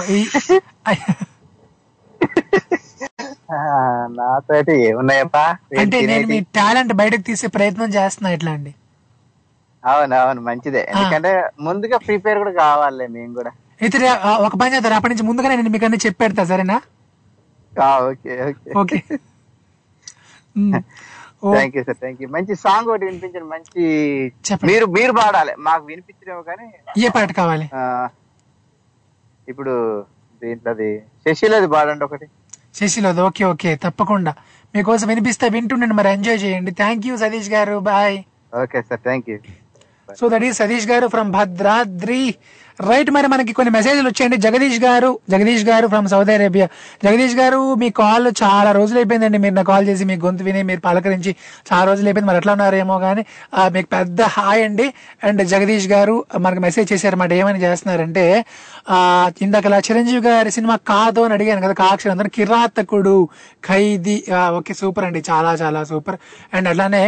[4.17, 5.45] నాతోటి ఏమున్నాయప్పా?
[5.81, 6.29] అంటే నేను?
[6.29, 8.71] మీ టాలెంట్ బయటకు తీసే ప్రయత్నం చేస్తున్నా ఇట్లా అండి.
[9.83, 11.31] అవును అవును మంచిదే ఎందుకంటే
[11.65, 13.51] ముందుగా ప్రిపేర్ కూడా కావాలి మేము కూడా.
[13.79, 13.97] అయితే
[14.45, 16.77] ఒక పని చేద్దాం అప్పటి నుంచి ముందుగానే నేను మీకు అన్ని చెప్పేడతా సరేనా?
[18.03, 18.33] Okay
[18.81, 18.99] okay.
[21.47, 21.97] Thank you sir.
[22.01, 22.27] Thank you.
[22.35, 23.47] మంచి సాంగ్ ఒకటి వినిపించండి.
[23.51, 23.81] మంచి
[24.69, 25.53] మీరు మీరు పాడాలి.
[25.67, 26.65] మాకు వినిపించలేము కానీ
[26.99, 27.65] ఏ పాట కావాలి?
[27.75, 27.81] ఆ,
[29.47, 29.73] ఇప్పుడు
[30.41, 30.89] దీంట్లోది
[31.25, 32.25] శశిలది పాడండి ఒకటి.
[32.79, 33.71] శశిలోది ఓకే ఓకే.
[33.85, 34.33] తప్పకుండా.
[34.73, 36.71] మీకోసం వినిపిస్తే వింటుండండి మరి ఎంజాయ్ చేయండి.
[36.81, 37.75] థ్యాంక్ యూ సతీష్ గారు.
[37.87, 38.17] Bye.
[38.53, 39.01] Okay sir.
[39.07, 39.37] Thank you.
[40.19, 42.21] So that ఈ సతీష్ గారు ఫ్రమ్ భద్రాద్రి.
[42.79, 44.37] రైట్ మరి మనకి కొన్ని మెసేజ్లు వచ్చాయండి.
[44.37, 46.67] జగదీష్ గారు జగదీష్ గారు ఫ్రమ్ సౌదీ అరేబియా
[47.05, 49.39] జగదీష్ గారు మీ కాల్ చాలా రోజులు అయిపోయిందండి.
[49.45, 51.31] మీరు నా కాల్ చేసి మీ గొంతు విని మీరు పలకరించి
[51.69, 52.29] చాలా రోజులు అయిపోయింది.
[52.29, 53.23] మరి ఎట్లా ఉన్నారేమో కానీ
[53.75, 54.87] మీకు పెద్ద హాయ్ అండి.
[55.23, 57.33] అండ్ జగదీష్ గారు మనకు మెసేజ్ చేశారన్నమాట.
[57.41, 58.25] ఏమని చేస్తున్నారంటే
[58.89, 58.99] ఆ
[59.47, 63.17] ఇందాక చిరంజీవి గారి సినిమా కాదు అని అడిగాను కదా కాక్షరం అందరూ కిరాతకుడు
[63.69, 64.17] ఖైదీ
[64.59, 65.23] ఓకే సూపర్ అండి.
[65.31, 66.19] చాలా చాలా సూపర్.
[66.53, 67.03] అండ్ అట్లానే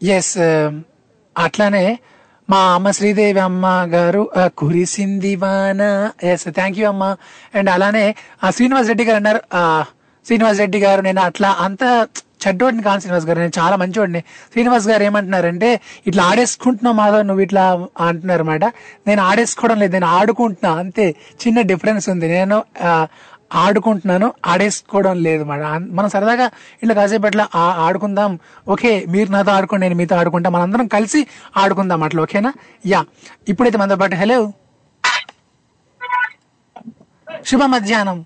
[0.00, 0.34] ఎస్
[1.46, 1.82] అట్లానే
[2.48, 4.22] మా అమ్మ శ్రీదేవి అమ్మ గారు
[4.60, 5.82] కురిసింది వాన.
[6.24, 7.04] ఎస్ థ్యాంక్ యూ అమ్మ.
[7.54, 8.04] అండ్ అలానే
[8.44, 9.40] ఆ, శ్రీనివాస్ రెడ్డి గారు అన్నారు
[10.26, 11.82] శ్రీనివాస్ రెడ్డి గారు నేను అట్లా అంత
[12.42, 14.20] చెడ్డోడిని కాను శ్రీనివాస్ గారు నేను చాలా మంచివాడిని
[14.52, 15.70] శ్రీనివాస్ గారు ఏమంటున్నారంటే
[16.06, 17.64] ఇట్లా ఆడేసుకుంటున్నావు మాధవ్ నువ్వు ఇట్లా
[18.06, 18.64] అంటున్నారు అనమాట
[19.06, 21.06] నేను ఆడేసుకోవడం లేదు నేను ఆడుకుంటున్నా అంతే.
[21.42, 22.28] చిన్న డిఫరెన్స్ ఉంది.
[22.36, 22.58] నేను
[23.54, 25.60] ఆడుకుంటున్నాను ఆడేసుకోవడం లేదు మాట
[25.98, 26.46] మనం సరదాగా
[26.82, 28.38] ఇట్లా కాసేపు అట్లా ఆడుకుందాం.
[28.68, 30.50] ఓకే మీరు నాతో ఆడుకోండి నేను మీతో ఆడుకుంటా.
[30.50, 31.26] మనందరం కలిసి
[31.56, 32.52] ఆడుకుందాం అట్లా ఓకేనా?
[32.86, 33.04] యా.
[33.48, 34.52] ఇప్పుడైతే మనతో పాటు హలో?
[37.46, 38.24] శుభ మధ్యాహ్నం.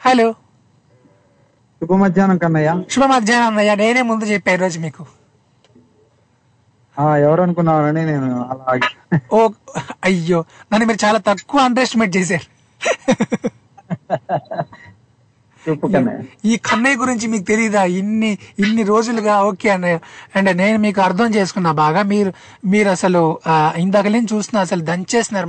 [0.00, 0.34] హలో?
[1.82, 2.84] శుభ మధ్యాహ్నం కన్నయ్య.
[2.90, 5.17] శుభ మధ్యాహ్నం అన్నయ్య నేనే ముందు చెప్పా ఈ రోజు మీకు.
[6.98, 8.72] ఎవరు అనుకున్నారని నేను అలా
[9.32, 9.40] ఓ
[10.04, 12.46] అయ్యో నన్ను మీరు చాలా తక్కువ అండర్ ఎస్టిమేట్ చేశారు
[16.44, 19.98] ఈ కన్నయ్య గురించి మీకు తెలియదా ఇన్ని ఇన్ని రోజులుగా ఓకే అన్నయ్య.
[20.36, 22.02] అండ్ నేను మీకు అర్థం చేసుకున్నా బాగా.
[22.02, 22.30] మీరు
[22.64, 23.22] మీరు అసలు
[23.76, 25.48] ఇందాక నుంచి చూస్తున్నా అసలు దంచేస్తున్నారు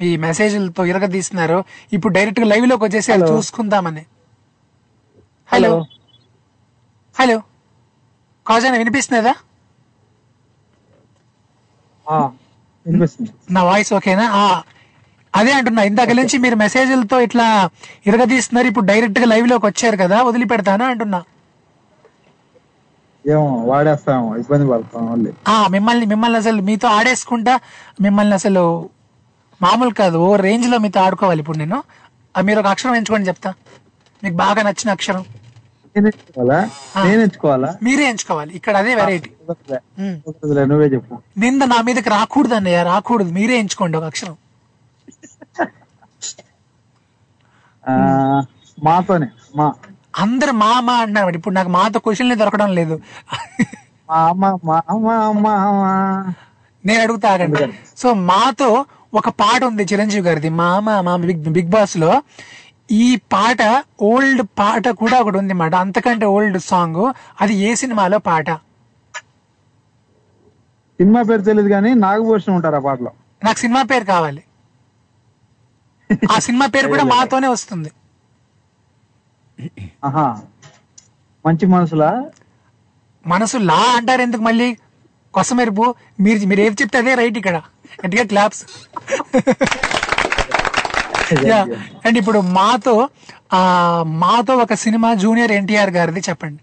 [0.00, 1.58] మీ మెసేజ్లతో ఇరగదీస్తున్నారు.
[1.92, 4.04] ఇప్పుడు డైరెక్ట్గా లైవ్లోకి వచ్చేసి అది చూసుకుందామని.
[5.52, 5.70] హలో
[7.16, 7.38] హలో
[8.46, 9.34] కాజాన వినిపిస్తున్నదా
[13.56, 14.26] నా వాయిస్ ఓకేనా?
[15.34, 15.82] అదే అంటున్నా.
[15.90, 17.46] ఇందాక నుంచి మీరు మెసేజ్లతో ఇట్లా
[18.08, 18.68] ఇరగదీస్తున్నారు.
[18.70, 21.20] ఇప్పుడు డైరెక్ట్గా లైవ్లోకి వచ్చారు కదా వదిలిపెడతానా అంటున్నా.
[23.24, 25.30] ఏమో వాడేస్తాము ఇబ్బంది పడతాం మళ్ళీ.
[25.52, 27.54] ఆ మిమ్మల్ని మిమ్మల్ని అసలు మీతో ఆడేసుకుంటా
[28.04, 28.62] మిమ్మల్ని అసలు
[29.60, 31.78] మామూలు కాదు ఓ రేంజ్లో మీతో ఆడుకోవాలి ఇప్పుడు నేను.
[32.34, 33.50] మీరు ఒక అక్షరం ఎంచుకోండి చెప్తా.
[34.22, 35.24] మీకు బాగా నచ్చిన అక్షరం.
[35.96, 36.58] నేను ఎంచుకోవాలా
[37.06, 39.30] నేను ఎంచుకోవాలా మీరే ఎంచుకోవాలి ఇక్కడ అదే వెరైటీ
[40.70, 41.14] నువ్వే చెప్పు.
[41.42, 43.30] నింద నా మీదకి రాకూడదు అన్నయ్య రాకూడదు.
[43.38, 44.36] మీరే ఎంచుకోండి ఒక అక్షరం.
[48.86, 49.28] మాతోనే
[49.58, 49.66] మా.
[50.24, 52.96] అందరు మా మా అంటున్నారు ఇప్పుడు నాకు మాతో క్వశ్చన్లే దొరకడం లేదు.
[54.10, 55.94] మా మా.
[56.84, 57.64] నేను అడుగుతా ఆగండి.
[58.02, 58.68] సో మాతో
[59.20, 60.50] ఒక పాట ఉంది చిరంజీవి గారిది.
[60.60, 62.10] మామ మా బిగ్ బిగ్ బాస్లో
[62.88, 63.62] ఈ పాట
[64.02, 65.74] ఓల్డ్ పాట కూడా ఒకటి ఉంది మాట.
[65.74, 67.02] అంతకంటే ఓల్డ్ సాంగ్.
[67.40, 68.48] అది ఏ సినిమాలో పాట?
[70.98, 73.10] సినిమా పేరు తెలియదు కానీ నాగభూషణం ఉంటారు ఆ పాటలో.
[73.42, 74.42] నాకు సినిమా పేరు కావాలి.
[76.30, 77.90] ఆ సినిమా పేరు కూడా మాతోనే వస్తుంది.
[81.44, 82.10] మంచి మనసులా?
[83.24, 84.68] మనసు లా అంటారు ఎందుకు మళ్ళీ?
[85.34, 85.86] కొసమెరుపు.
[86.20, 87.56] మీరు మీరు ఏది చెప్తే అదే రైట్ ఇక్కడ.
[88.00, 88.62] గట్టిగా క్లాప్స్
[92.04, 92.94] అండ్ ఇప్పుడు మాతో
[94.22, 96.60] మాతో ఒక సినిమా జూనియర్ ఎన్టీఆర్ గారిది చెప్పండి.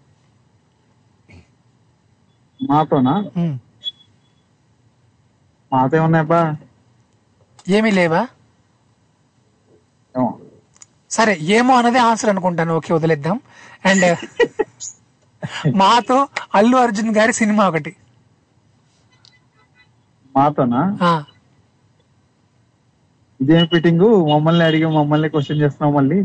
[2.60, 3.14] మాతోనా?
[3.38, 3.56] ఉమ్.
[5.72, 6.42] మాతో ఏమున్నాయప్పా
[7.70, 8.22] ఏమీ లేవా?
[11.12, 12.74] సరే ఏమో అన్నదే ఆన్సర్ అనుకుంటాను.
[12.74, 13.38] ఓకే వదిలేద్దాం.
[13.86, 14.06] అండ్
[15.82, 16.18] మాతో
[16.56, 17.92] అల్లు అర్జున్ గారి సినిమా ఒకటి.
[20.36, 20.82] మాతోనా?
[23.44, 26.18] ఇదేం ఫిట్టింగ్ మమ్మల్ని అడిగి మమ్మల్ని క్వశ్చన్ చేస్తున్నావు మళ్ళీ.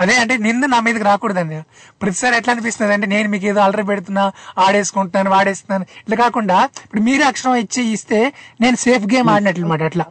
[0.00, 1.56] అదే అంటే నింద నా మీదకి రాకూడదండి.
[2.02, 4.24] ప్రతిసారి ఎట్లా అనిపిస్తుంది అంటే నేను మీకు ఏదో అలరి పెడుతున్నా
[4.58, 8.20] ఆడేసుకుంటున్నాను వాడేస్తున్నాను ఇట్లా కాకుండా ఇప్పుడు మీరే అక్షరం ఇచ్చి ఇస్తే
[8.60, 10.06] నేను సేఫ్ గేమ్ ఆడినట్లు అనమాట అట్లా.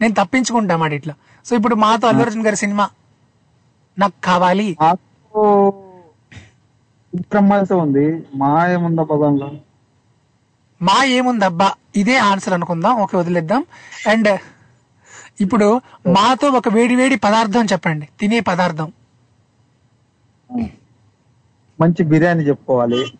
[0.00, 1.14] నేను తప్పించుకుంటా మాట ఇట్లా.
[1.46, 2.86] సో ఇప్పుడు మాతో అల్లు అర్జున్ గారి సినిమా
[3.98, 4.68] నాకు కావాలి.
[7.84, 8.06] ఉంది.
[8.34, 9.48] మా ఏముందా పదంలో.
[10.82, 11.74] మా ఏముందబ్బా?
[11.96, 12.94] ఇదే ఆన్సర్ అనుకుందాం.
[13.02, 13.64] ఓకే వదిలేద్దాం.
[14.08, 14.40] అండ్
[15.40, 18.08] ఇప్పుడు మాతో ఒక వేడి వేడి పదార్థం చెప్పండి.
[18.20, 18.92] తినే పదార్థం.
[21.80, 23.18] మంచి బిర్యానీ చెప్పుకోవాలి.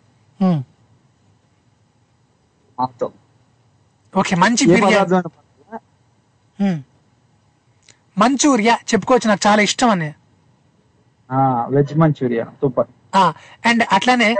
[2.79, 3.11] మాతో.
[4.17, 5.17] ఓకే మంచి బిర్యానీ.
[6.59, 6.81] హ్మ్.
[8.17, 10.13] మంచూరియా చెప్పుకోవచ్చు నాకు చాలా ఇష్టం అని.
[11.69, 12.43] Veg Manchuria.
[12.61, 12.87] సూపర్.
[13.65, 14.35] అండ్ అట్లానే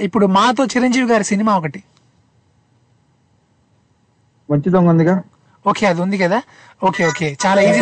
[0.00, 1.82] ఇప్పుడు మాతో చిరంజీవి గారి సినిమా ఒకటి.
[4.48, 5.14] మంచి దొంగ ఉందిగా?
[5.66, 6.38] ఓకే అది ఉంది కదా?
[6.82, 7.36] Okay okay.
[7.46, 7.80] చాలా ఈజీ.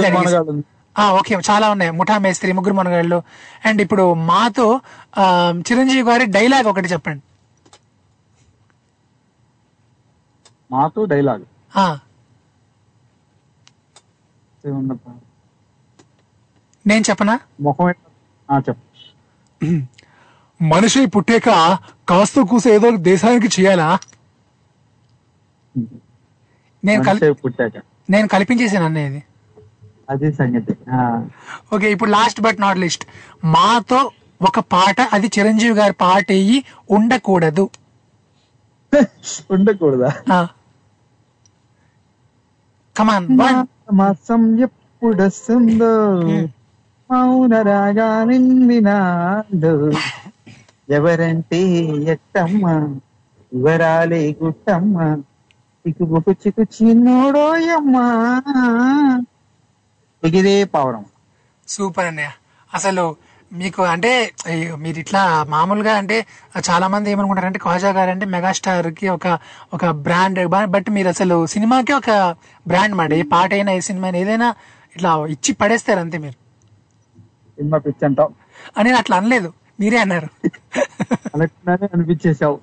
[1.12, 1.34] ఓకే.
[1.50, 1.90] చాలా ఉన్నాయి.
[1.90, 3.18] ముఠా మేస్త్రి ముగ్గురు మనగాళ్ళు.
[3.64, 4.66] అండ్ ఇప్పుడు మాతో
[5.18, 5.24] ఆ,
[5.70, 7.22] చిరంజీవి గారి డైలాగ్ ఒకటి చెప్పండి.
[10.70, 11.44] మాతో డైలాగ్
[16.86, 17.34] నేను చెప్పనా?
[18.58, 18.82] చెప్పు.
[20.62, 21.48] మనిషి పుట్టాక
[22.08, 23.88] కాస్త కూస ఏదో ఒక దేశానికి చేయాలా?
[26.86, 27.02] నేను
[27.42, 27.76] పుట్టాక.
[28.10, 29.20] నేను కల్పించేసాను అనేది
[30.08, 30.74] అది సంగతి.
[31.74, 33.04] ఓకే ఇప్పుడు లాస్ట్ బట్ నాట్ లిస్ట్
[33.46, 34.00] మాతో
[34.40, 36.58] ఒక పాట అది చిరంజీవి గారి పాట అయ్యి
[36.90, 37.64] ఉండకూడదు.
[39.54, 40.10] ఉండకూడదా?
[42.96, 43.26] కమాన్
[43.92, 45.92] మాసం ఎప్పుడొస్తుందో
[47.10, 49.72] మౌన రాగా నిందినాడు
[50.88, 51.60] ఎవరంటే
[52.12, 52.64] ఎట్టమ్మ?
[53.52, 54.96] వివరాలే గుట్టమ్మ?
[55.86, 58.06] చిక్కుబుకు చిక్కు చిన్నోడోయమ్మా
[60.22, 61.04] ఎగిరే పావడం
[61.68, 62.30] సూపర్ అన్నయ్య.
[62.70, 63.04] అసలు
[63.52, 64.10] మీకు అంటే
[64.76, 66.16] మీరు ఇట్లా మామూలుగా అంటే
[66.60, 69.26] చాలా మంది ఏమనుకుంటారంటే ఖాజా గారు అంటే మెగాస్టార్కి ఒక
[69.74, 70.40] ఒక బ్రాండ్.
[70.66, 72.10] బట్ మీరు అసలు సినిమాకి ఒక
[72.66, 73.12] బ్రాండ్ మాట.
[73.12, 74.48] ఏ పాట అయినా ఏ సినిమా అయినా ఏదైనా
[74.96, 76.36] ఇట్లా ఇచ్చి పడేస్తారు అంతే మీరు.
[77.58, 78.32] సినిమా పిచ్చి అంటావు.
[78.78, 79.50] అని అట్లా అనలేదు.
[79.80, 80.28] మీరే అన్నారు.
[81.94, 82.56] అనిపించేసావు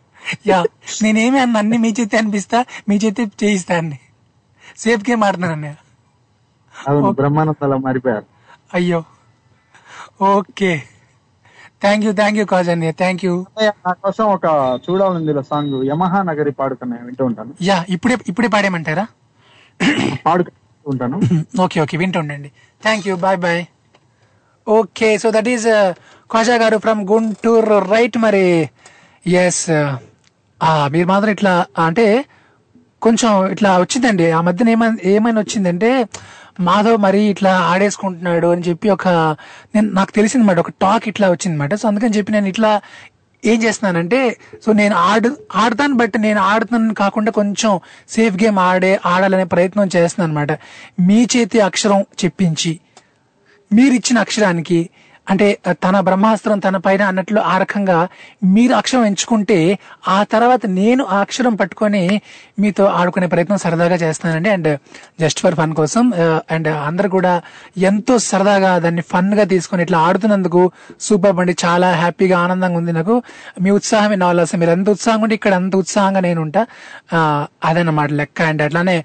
[0.48, 0.60] యా
[1.04, 2.60] నేనేమి అన్న అన్ని మీ చేతి అనిపిస్తా
[2.90, 4.00] మీ చేతి చేయిస్తా అన్ని
[4.78, 5.76] సేఫ్ గేమ్ ఆడుతున్నాను అన్నయ్య
[6.74, 8.26] అవును బ్రహ్మానందాల మారిపోయారు.
[8.74, 9.00] అయ్యో.
[10.30, 10.72] Okay.
[11.82, 13.34] Thank you thank you cause అన్నయ్య థ్యాంక్ యూ.
[13.86, 14.46] నా కోసం ఒక
[14.86, 17.52] చూడాలి సాంగ్ యమహా నగరి పాడుకున్నాయి వింటూ ఉంటాను.
[17.62, 19.06] యా ఇప్పుడే ఇప్పుడే పాడేయమంటారా?
[20.26, 21.18] పాడుకుంటూ ఉంటాను.
[21.66, 22.50] Okay okay వింటుండండి
[22.84, 23.62] thank you bye bye.
[24.68, 25.68] Okay so that is
[26.30, 28.46] Khaja గారు ఫ్రమ్ గుంటూరు రైట్ మరి?
[29.26, 29.64] ఎస్
[30.90, 31.54] మీరు మాత్రం ఇట్లా
[31.86, 32.06] అంటే
[33.02, 34.32] కొంచెం ఇట్లా వచ్చిందండి.
[34.32, 35.90] ఆ మధ్యన ఏమైనా ఏమైనా వచ్చిందంటే
[36.60, 39.08] మాధవ్ మరి ఇట్లా ఆడేసుకుంటున్నాడు అని చెప్పి ఒక
[39.76, 41.74] నేను నాకు తెలిసిందన్నమాట ఒక టాక్ ఇట్లా వచ్చిందన్నమాట.
[41.76, 42.72] సో అందుకని చెప్పి నేను ఇట్లా
[43.44, 44.20] ఏం చేస్తున్నానంటే
[44.66, 47.80] సో నేను ఆడు ఆడతాను బట్ నేను ఆడుతున్నాను కాకుండా కొంచెం
[48.10, 50.52] సేఫ్ గేమ్ ఆడే ఆడాలనే ప్రయత్నం చేస్తున్నాను అనమాట
[51.00, 52.80] మీ చేతి అక్షరం చెప్పించి
[53.72, 54.80] మీరిచ్చిన అక్షరానికి
[55.28, 55.48] అంటే
[55.84, 57.98] తన బ్రహ్మాస్త్రం తన పైన అన్నట్లు ఆ రకంగా
[58.44, 59.58] మీరు అక్షరం ఎంచుకుంటే
[60.08, 62.02] ఆ తర్వాత నేను ఆ అక్షరం పట్టుకొని
[62.60, 64.50] మీతో ఆడుకునే ప్రయత్నం సరదాగా చేస్తానండి.
[64.50, 64.70] అండ్
[65.20, 66.04] జస్ట్ ఫర్ ఫన్ కోసం
[66.52, 67.34] అండ్ అందరు కూడా
[67.78, 70.64] ఎంతో సరదాగా దాన్ని ఫన్గా తీసుకొని ఇట్లా ఆడుతున్నందుకు
[71.02, 71.56] సూపర్ అండి.
[71.66, 73.18] చాలా హ్యాపీగా ఆనందంగా ఉంది నాకు.
[73.62, 76.64] మీ ఉత్సాహం నా వల్ల మీరు ఎంత ఉత్సాహంగా ఉంటే ఇక్కడ అంత ఉత్సాహంగా నేను ఉంటా.
[77.70, 78.42] అదన్నమాట లెక్క.
[78.42, 78.98] అండ్ అట్లానే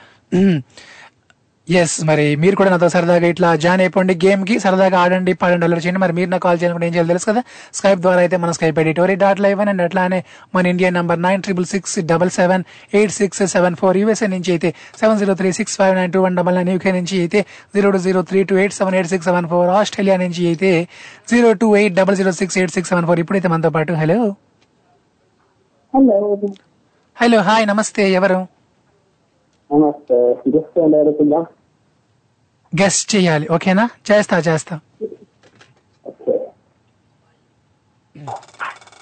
[1.77, 4.15] ఎస్ మరి మీరు కూడా నాతో సరదాగా ఇట్లా జాయిన్ అయిపోండి.
[4.25, 6.01] గేమ్కి సరదాగా ఆడండి పాడండి అల్లరి చేయండి.
[6.01, 7.43] మరి మీరు నాకు కాల్ చేయాలనుకుంటే ఏం చేయాలి తెలుసు కదా?
[7.75, 10.25] స్కైప్ ద్వారా అయితే మన Skype ID Tori dot live and అట్లానే
[10.55, 12.65] మన Indian number nine triple six double seven
[12.95, 16.37] eight six seven four USA నుంచి అయితే seven zero three six five nine two one
[16.37, 19.49] double nine UK నుంచి అయితే zero two zero three two eight seven eight six seven
[19.49, 20.89] four Australia నుంచి అయితే
[21.29, 23.93] zero two eight double zero six eight six seven four ఇప్పుడైతే మనతో పాటు.
[23.93, 24.21] Hello
[25.95, 26.39] hello
[27.17, 28.13] hello hi నమస్తే.
[28.13, 28.41] ఎవరు?
[29.71, 30.19] నమస్తే.
[32.73, 33.85] గెస్ట్ చేయాలి ఓకేనా?
[34.11, 34.75] చేస్తా చేస్తా.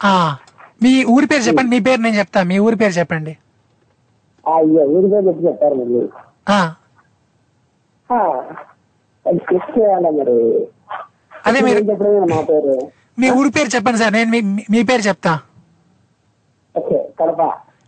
[0.04, 0.36] ఆ,
[0.82, 3.32] మీ ఊరి పేరు చెప్పండి మీ పేరు నేను చెప్తా మీ ఊరి పేరు చెప్పండి.
[11.46, 11.82] అది మరి?
[13.18, 14.30] మా ఊరి పేరు చెప్పండి సార్ నేను
[14.70, 15.32] మీ పేరు చెప్తా.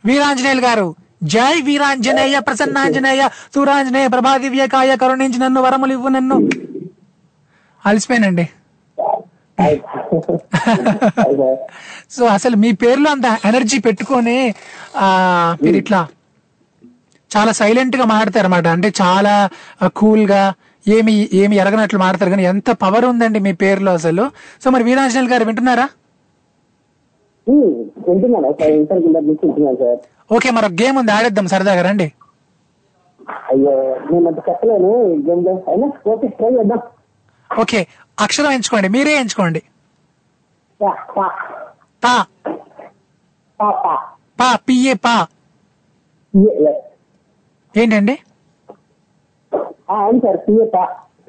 [0.05, 0.86] వీరాంజనేయులు గారు
[1.20, 6.48] జై వీరాంజనేయ ప్రసన్నాంజనేయ సూరాంజనేయ ప్రభాదివ్యకాయ కరుణించి నన్ను వరములు ఇవ్వు నన్ను.
[7.84, 8.48] అలసిపోయానండి.
[12.10, 14.54] సో అసలు మీ పేరులో అంత ఎనర్జీ పెట్టుకొని
[14.96, 16.08] ఆ మీరు ఇట్లా
[17.30, 19.48] చాలా సైలెంట్గా మాడతారు అనమాట అంటే చాలా
[19.96, 20.54] కూల్గా
[20.86, 24.30] ఏమి ఏమి ఎరగనట్లు మాడతారు కానీ ఎంత పవర్ ఉందండి మీ పేరులో అసలు.
[24.62, 25.88] సో మరి వీరాంజనేయులు గారు వింటున్నారా?
[30.30, 32.09] ఓకే మరొక గేమ్ ఉంది ఆడేద్దాం సరదాగా రండి.
[33.50, 33.72] అయ్యో
[34.10, 34.90] నేను అంత చెప్పలేను
[35.26, 36.80] గేమ్లో అయినా ఓకే ట్రై చేద్దాం.
[37.50, 37.80] ఓకే
[38.20, 39.60] అక్షరం ఎంచుకోండి మీరే ఎంచుకోండి.
[44.38, 44.94] పా, పిఏ.
[47.74, 48.14] ఏంటండి?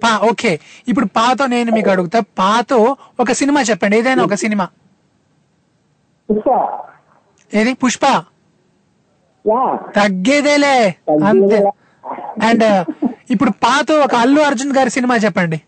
[0.04, 0.52] పా ఓకే.
[0.88, 2.78] ఇప్పుడు పాతో నేను మీకు అడుగుతా పాతో
[3.20, 4.66] ఒక సినిమా చెప్పండి ఏదైనా ఒక సినిమా.
[6.30, 6.50] పుష్ప.
[7.54, 7.74] ఏది?
[7.74, 8.06] పుష్ప.
[9.96, 10.96] తగ్గేదేలే.
[11.26, 11.72] అంతే.
[12.46, 12.86] అండ్
[13.32, 15.62] ఇప్పుడు పాతో ఒక అల్లు అర్జున్ గారి సినిమా చెప్పండి.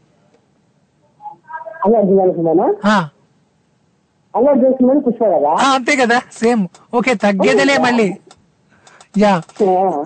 [5.76, 6.22] అంతే కదా.
[6.32, 6.68] సేమ్.
[6.94, 8.18] ఓకే తగ్గేదేలే మళ్ళీ.
[9.18, 9.42] యా.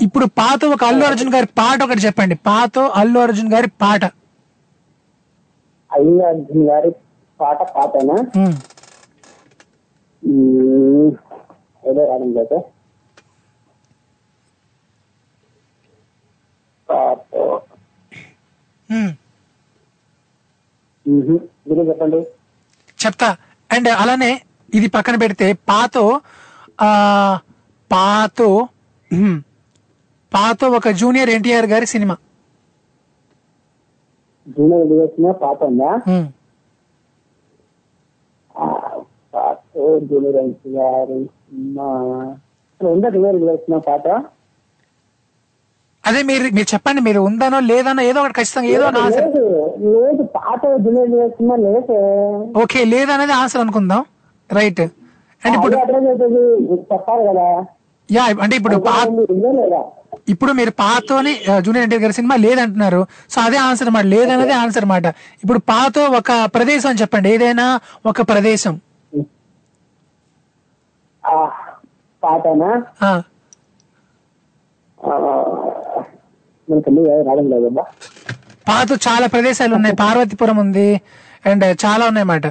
[0.02, 2.36] ఇప్పుడు పాత ఒక అల్లు అర్జున్ గారి పాట ఒకటి చెప్పండి.
[2.36, 4.06] పాతో అల్లు అర్జున్ గారి పాట.
[5.94, 6.92] అల్లు అర్జున్ గారి
[7.42, 8.14] పాట పాటనా.
[11.84, 12.56] ఏదో రావడం లేదు పాట ఉమ్.
[12.56, 12.60] మ్మ్.
[12.60, 12.60] మీరే
[21.90, 22.20] చెప్పండి.
[23.00, 23.38] చెప్తా.
[23.72, 24.42] అండ్ అలానే
[24.74, 26.22] ఇది పక్కన పెడితే పాతో
[27.92, 28.68] పాతో
[30.34, 32.18] పాతో ఒక జూనియర్ ఎన్టీఆర్ గారి సినిమా.
[34.48, 35.92] జూనియర్ దివేసిన పాట ఉందా?
[36.08, 36.28] ఉమ్.
[38.58, 38.66] ఆ,
[39.34, 39.58] పాట
[40.04, 40.36] జూనియర్
[40.68, 41.88] గారి సినిమా.
[42.82, 44.08] ఉందా జూనియర్ దివేసిన పాట
[46.08, 49.28] అదే మీరు మీరు చెప్పండి మీరు ఉందనో లేదనో ఏదో ఒకటి ఖచ్చితంగా ఏదో ఆన్సర్.
[49.94, 50.62] లేదు పాట
[52.64, 54.04] ఓకే లేదనేది ఆన్సర్ అనుకుందాం.
[54.50, 54.84] రైట్.
[55.44, 55.76] అండ్ ఇప్పుడు
[56.92, 57.48] చెప్పాలి కదా.
[58.10, 58.76] యా అంటే ఇప్పుడు
[60.34, 61.32] ఇప్పుడు మీరు పాతోని
[61.66, 63.02] జూనియర్ ఎన్టీఆర్ గారి సినిమా లేదంటున్నారు.
[63.34, 65.08] సో అదే ఆన్సర్ అన్నమాట లేదనేది ఆన్సర్ అన్నమాట
[65.44, 67.30] ఇప్పుడు పాతో ఒక ప్రదేశం అని చెప్పండి.
[67.36, 67.66] ఏదైనా
[68.06, 68.76] ఒక ప్రదేశం.
[76.72, 77.84] మనకి అన్ని రావడం లేదమ్మా
[78.68, 79.96] పాతో చాలా ప్రదేశాలు ఉన్నాయి.
[79.96, 81.02] పార్వతీపురం ఉంది.
[81.46, 82.48] అండ్ చాలా ఉన్నాయి అన్నమాట.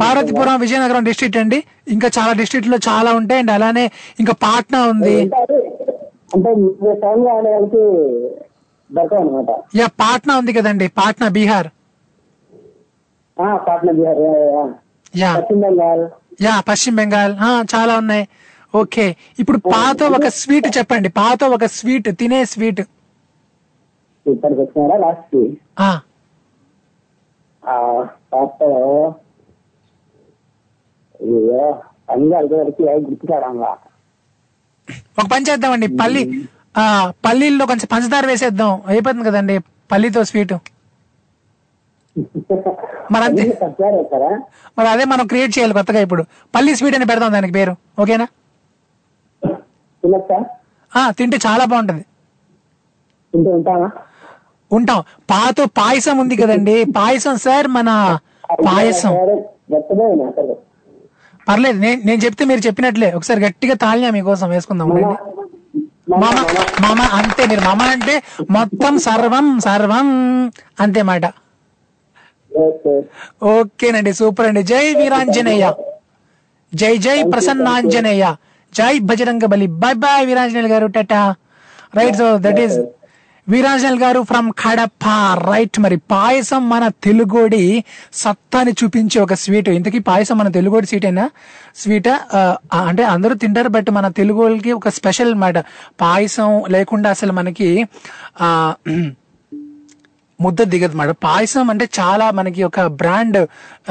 [0.00, 1.64] పార్వతీపురం విజయనగరం డిస్ట్రిక్ట్ అండి.
[1.88, 3.38] ఇంకా చాలా డిస్ట్రిక్ట్లో చాలా ఉంటాయి.
[3.38, 3.90] అండ్ అలానే
[4.20, 5.30] ఇంకా పాట్నా ఉంది.
[9.76, 10.88] యా పాట్నా ఉంది కదండి.
[10.88, 11.68] పాట్నా బీహార్.
[13.54, 14.18] పాట్నా బీహార్.
[15.16, 16.08] యా, పశ్చిమ బెంగాల్.
[16.42, 17.36] యా పశ్చిమ బెంగాల్.
[17.40, 18.28] ఆ, చాలా ఉన్నాయి.
[18.74, 19.16] ఓకే.
[19.38, 21.08] ఇప్పుడు పాతో ఒక స్వీట్ చెప్పండి.
[21.08, 22.80] పాతో ఒక స్వీట్ తినే స్వీట్.
[24.26, 25.36] ఇక్కడికి వచ్చినారా లాస్ట్
[35.18, 35.86] ఒక పని చేద్దామండి.
[35.88, 36.48] పల్లి
[36.78, 38.82] ఆ పల్లీల్లో కొంచెం పంచదార వేసేద్దాం.
[38.86, 39.58] అయిపోతుంది కదండి
[39.92, 40.52] పల్లితో స్వీట్.
[43.12, 43.58] మరి అంతే.
[44.78, 46.24] మరి అదే మనం క్రియేట్ చేయాలి కొత్తగా ఇప్పుడు.
[46.54, 47.76] పల్లి స్వీట్ అని పెడదాం దానికి పేరు.
[47.98, 48.26] ఓకేనా?
[50.04, 51.10] తినచ్చా?
[51.10, 52.00] తింటే చాలా బాగుంటది.
[53.34, 53.50] తింటూ
[54.72, 55.04] ఉంటాం.
[55.30, 56.84] పాతో పాయసం ఉంది కదండి.
[56.96, 58.18] పాయసం సార్ మన
[58.66, 59.12] పాయసం.
[61.48, 63.12] పర్లేదు నేను నేను చెప్తే మీరు చెప్పినట్లే.
[63.12, 64.88] ఒకసారి గట్టిగా తాళియా మీకోసం వేసుకుందాం.
[64.88, 66.44] మామ
[66.80, 67.60] మామ అంతే మీరు.
[67.60, 70.06] మామ అంటే మొత్తం సర్వం సర్వం
[70.80, 71.26] అంతే మాట.
[73.44, 74.62] ఓకేనండి సూపర్ అండి.
[74.62, 75.72] జై వీరాంజనేయ.
[76.74, 78.34] జై జై ప్రసన్నాంజనేయ.
[78.78, 79.66] జై బజరంగ బలి.
[79.82, 81.22] బై బై వీరాంజనేల్ గారు tata.
[81.98, 82.78] Right so that is
[83.48, 85.04] Veeranjanel గారు ఫ్రమ్ కడప.
[85.50, 87.62] రైట్ మరి పాయసం మన తెలుగోడి
[88.22, 89.70] సత్తాని చూపించే ఒక స్వీట్.
[89.78, 91.24] ఇంతకీ పాయసం మన తెలుగోడి స్వీటేనా
[91.82, 92.10] స్వీట్
[92.88, 95.58] అంటే అందరూ తింటారు బట్ మన తెలుగోళ్ళకి ఒక స్పెషల్ అనమాట
[96.02, 97.70] పాయసం లేకుండా అసలు మనకి
[98.40, 98.48] ఆ
[100.38, 101.10] ముద్ద దిగదు మాట.
[101.24, 103.38] పాయసం అంటే చాలా మనకి ఒక బ్రాండ్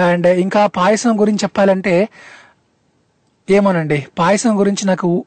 [0.06, 1.93] అండ్ ఇంకా పాయసం గురించి చెప్పాలంటే
[3.49, 5.26] ఏమోనండి పాయసం గురించి నాకు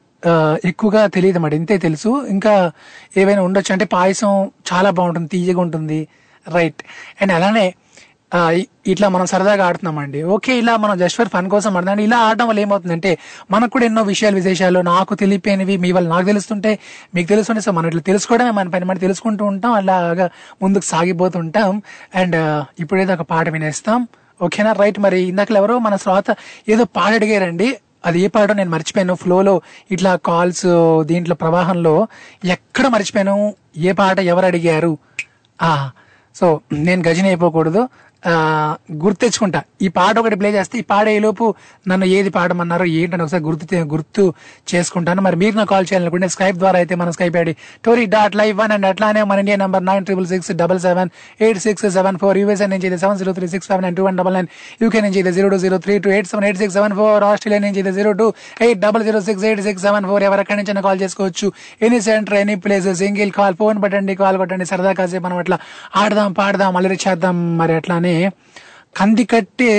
[0.65, 1.57] ఎక్కువగా తెలియదు మరి.
[1.57, 2.27] ఇంతే తెలుసు.
[2.31, 2.73] ఇంకా
[3.17, 3.73] ఏవైనా ఉండొచ్చు.
[3.73, 5.29] అంటే పాయసం చాలా బాగుంటుంది.
[5.29, 6.09] తీయగా ఉంటుంది.
[6.55, 6.83] రైట్.
[7.23, 7.75] అండ్ అలానే
[8.87, 12.01] ఇట్లా మనం సరదాగా ఆడుతున్నామండి ఓకే ఇలా మనం జస్ట్ ఫర్ ఫన్ కోసం ఆడుతున్నాం.
[12.01, 13.19] ఇలా ఆడడం వల్ల ఏమవుతుందంటే
[13.51, 16.79] మనకు కూడా ఎన్నో విషయాలు విశేషాలు నాకు తెలియపోయినవి మీ వల్ల నాకు తెలుస్తుంటే
[17.15, 19.73] మీకు తెలుస్తుంటే సో మనం ఇట్లా తెలుసుకోవడమే మన పని మనం తెలుసుకుంటూ ఉంటాం.
[19.73, 20.31] అలాగా
[20.63, 21.83] ముందుకు సాగిపోతుంటాం
[22.15, 22.37] అండ్
[22.81, 24.09] ఇప్పుడేదో ఒక పాట వినేస్తాం.
[24.43, 24.73] ఓకేనా?
[24.73, 24.99] రైట్.
[25.01, 26.37] మరి ఇందాక ఎవరో మన శ్రోత
[26.69, 27.77] ఏదో పాట అడిగారండి.
[28.07, 29.15] అది ఏ పాట నేను మర్చిపోయాను.
[29.15, 29.61] ఫ్లోలో
[29.91, 30.67] ఇట్లా కాల్స్
[31.03, 32.09] దీంట్లో ప్రవాహంలో
[32.45, 33.55] ఎక్కడ మర్చిపోయాను?
[33.77, 34.99] ఏ పాట ఎవరు అడిగారు?
[35.63, 35.91] ఆ
[36.35, 37.89] సో నేను గజని అయిపోకూడదు.
[39.03, 39.61] గుర్తు తెచ్చుకుంటా.
[39.85, 41.47] ఈ పాట ఒకటి ప్లే చేస్తే ఈ పాడే లోపు
[41.91, 44.25] నన్ను ఏది పాడమన్నారో ఏంటని ఒకసారి గుర్తు గుర్తు
[44.73, 45.21] చేసుకుంటాను.
[45.27, 47.55] మరి మీరు నాకు కాల్ చేయాలనుకుంటే స్కైప్ ద్వారా అయితే మన Skype ID
[47.87, 51.11] Tori dot live one and అట్లానే మన India number nine triple six double seven
[51.47, 54.37] eight six seven four USA నుంచి seven zero three six five nine two one double
[54.39, 54.49] nine
[54.85, 57.83] UK నుంచి zero two zero three two eight seven eight six seven four Australia నుంచి
[57.99, 58.29] zero two
[58.67, 61.49] eight double zero six eight six seven four ఎవరెక్కడి నుంచి call చేసుకోవచ్చు.
[61.87, 64.67] Any centre any place single call phone పట్టండి call కొట్టండి.
[64.73, 65.59] సరదా కాసేపు మనం అట్లా
[66.03, 67.37] ఆడదాం పాడదాం అలరి చేద్దాం.
[67.61, 68.12] మరి అట్లానే
[68.97, 69.73] కంది కట్టే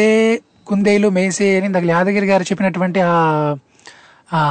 [0.68, 4.42] కుందేలు మేసే అని ఇందాక యాదగిరి గారు చెప్పినటువంటి ఆ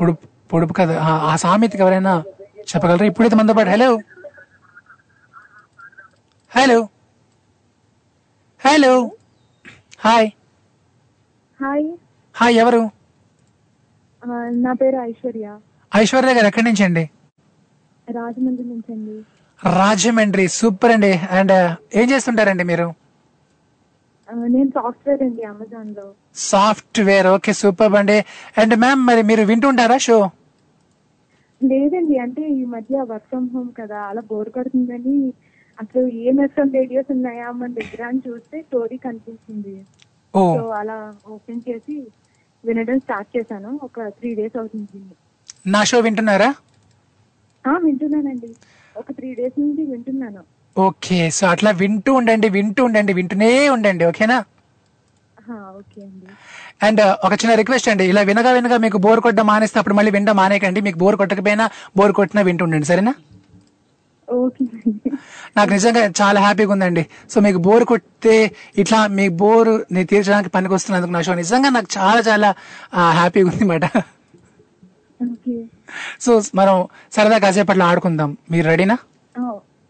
[0.00, 0.22] పొడుపు
[0.52, 0.90] పొడుపు కథ
[1.26, 2.14] ఆ- సామెతకి ఎవరైనా
[2.70, 3.06] చెప్పగలరా?
[3.06, 3.90] ఇప్పుడైతే మనతో పాటు hello
[6.52, 6.78] hello
[8.60, 8.92] hello
[10.00, 10.28] hi
[11.60, 11.86] hi
[12.34, 12.82] hi ఎవరు?
[14.56, 15.46] నా పేరు ఐశ్వర్య.
[15.92, 17.04] ఐశ్వర్య గారు ఎక్కడి నుంచి అండి?
[18.08, 19.16] రాజమండ్రి నుంచి అండి.
[19.60, 21.12] రాజమండ్రి సూపర్ అండి.
[21.30, 21.54] అండ్
[21.94, 22.86] ఏం చేస్తుంటారండి మీరు?
[24.52, 26.06] నేను సాఫ్ట్వేర్ అండి అమెజాన్లో
[26.50, 28.18] సాఫ్ట్వేర్ ఓకే సూపర్ అండి.
[28.56, 30.18] అండ్ మ్యామ్ మరి మీరు వింటుంటారా షో
[31.60, 35.16] లేదండి అంటే ఈ మధ్య వర్క్ ఫ్రమ్ హోమ్ కదా అలా బోర్ కొడుతుందని
[35.78, 39.74] అసలు ఏం ఎఫ్ఎం రేడియోస్ ఉన్నాయా మన దగ్గర అని చూస్తే స్టోరీ కనిపించింది.
[40.34, 40.96] సో అలా
[41.28, 41.96] ఓపెన్ చేసి
[42.64, 45.00] వినడం స్టార్ట్ చేశాను ఒక త్రీ డేస్ అవుతుంది.
[45.66, 46.50] నా షో వింటున్నారా?
[47.86, 48.50] వింటున్నానండి.
[48.96, 50.42] ఒక త్రీ డేస్ నుంచి వింటున్నాను.
[50.76, 54.38] ఓకే సో అట్లా వింటూ ఉండండి వింటూ ఉండండి వింటూనే ఉండండి ఓకేనా?
[56.86, 57.02] అండి.
[57.26, 60.80] ఒక చిన్న రిక్వెస్ట్ అండి ఇలా వినగా వినగా మీకు బోర్ కొట్టడం మానేస్తే అప్పుడు మళ్ళీ వినడం మానేకండి
[60.80, 61.64] మీకు బోర్ కొట్టకపోయినా
[61.96, 63.12] బోర్ కొట్టినా వింటూ ఉండండి సరేనా?
[64.28, 64.64] ఓకే.
[65.56, 67.02] నాకు నిజంగా చాలా హ్యాపీగా ఉందండి.
[67.30, 68.36] సో మీకు బోర్ కొట్టే
[68.82, 72.50] ఇట్లా మీ బోర్ని తీర్చడానికి పనికి వస్తున్నందుకు నా షో నిజంగా నాకు చాలా చాలా
[73.18, 73.84] హ్యాపీగా ఉంది మాట.
[76.20, 76.76] సో మనం
[77.16, 78.38] సరదా కాసేపట్లో ఆడుకుందాం.
[78.50, 78.96] మీరు రెడీనా?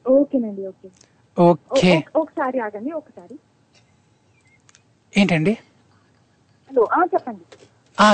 [0.05, 0.89] ఓకేనండి ఓకే.
[1.37, 1.93] ఓకే.
[2.20, 3.37] ఒకసారి ఆగండి ఒకసారి.
[5.12, 5.53] ఏంటండి?
[6.70, 7.45] హలో చెప్పండి.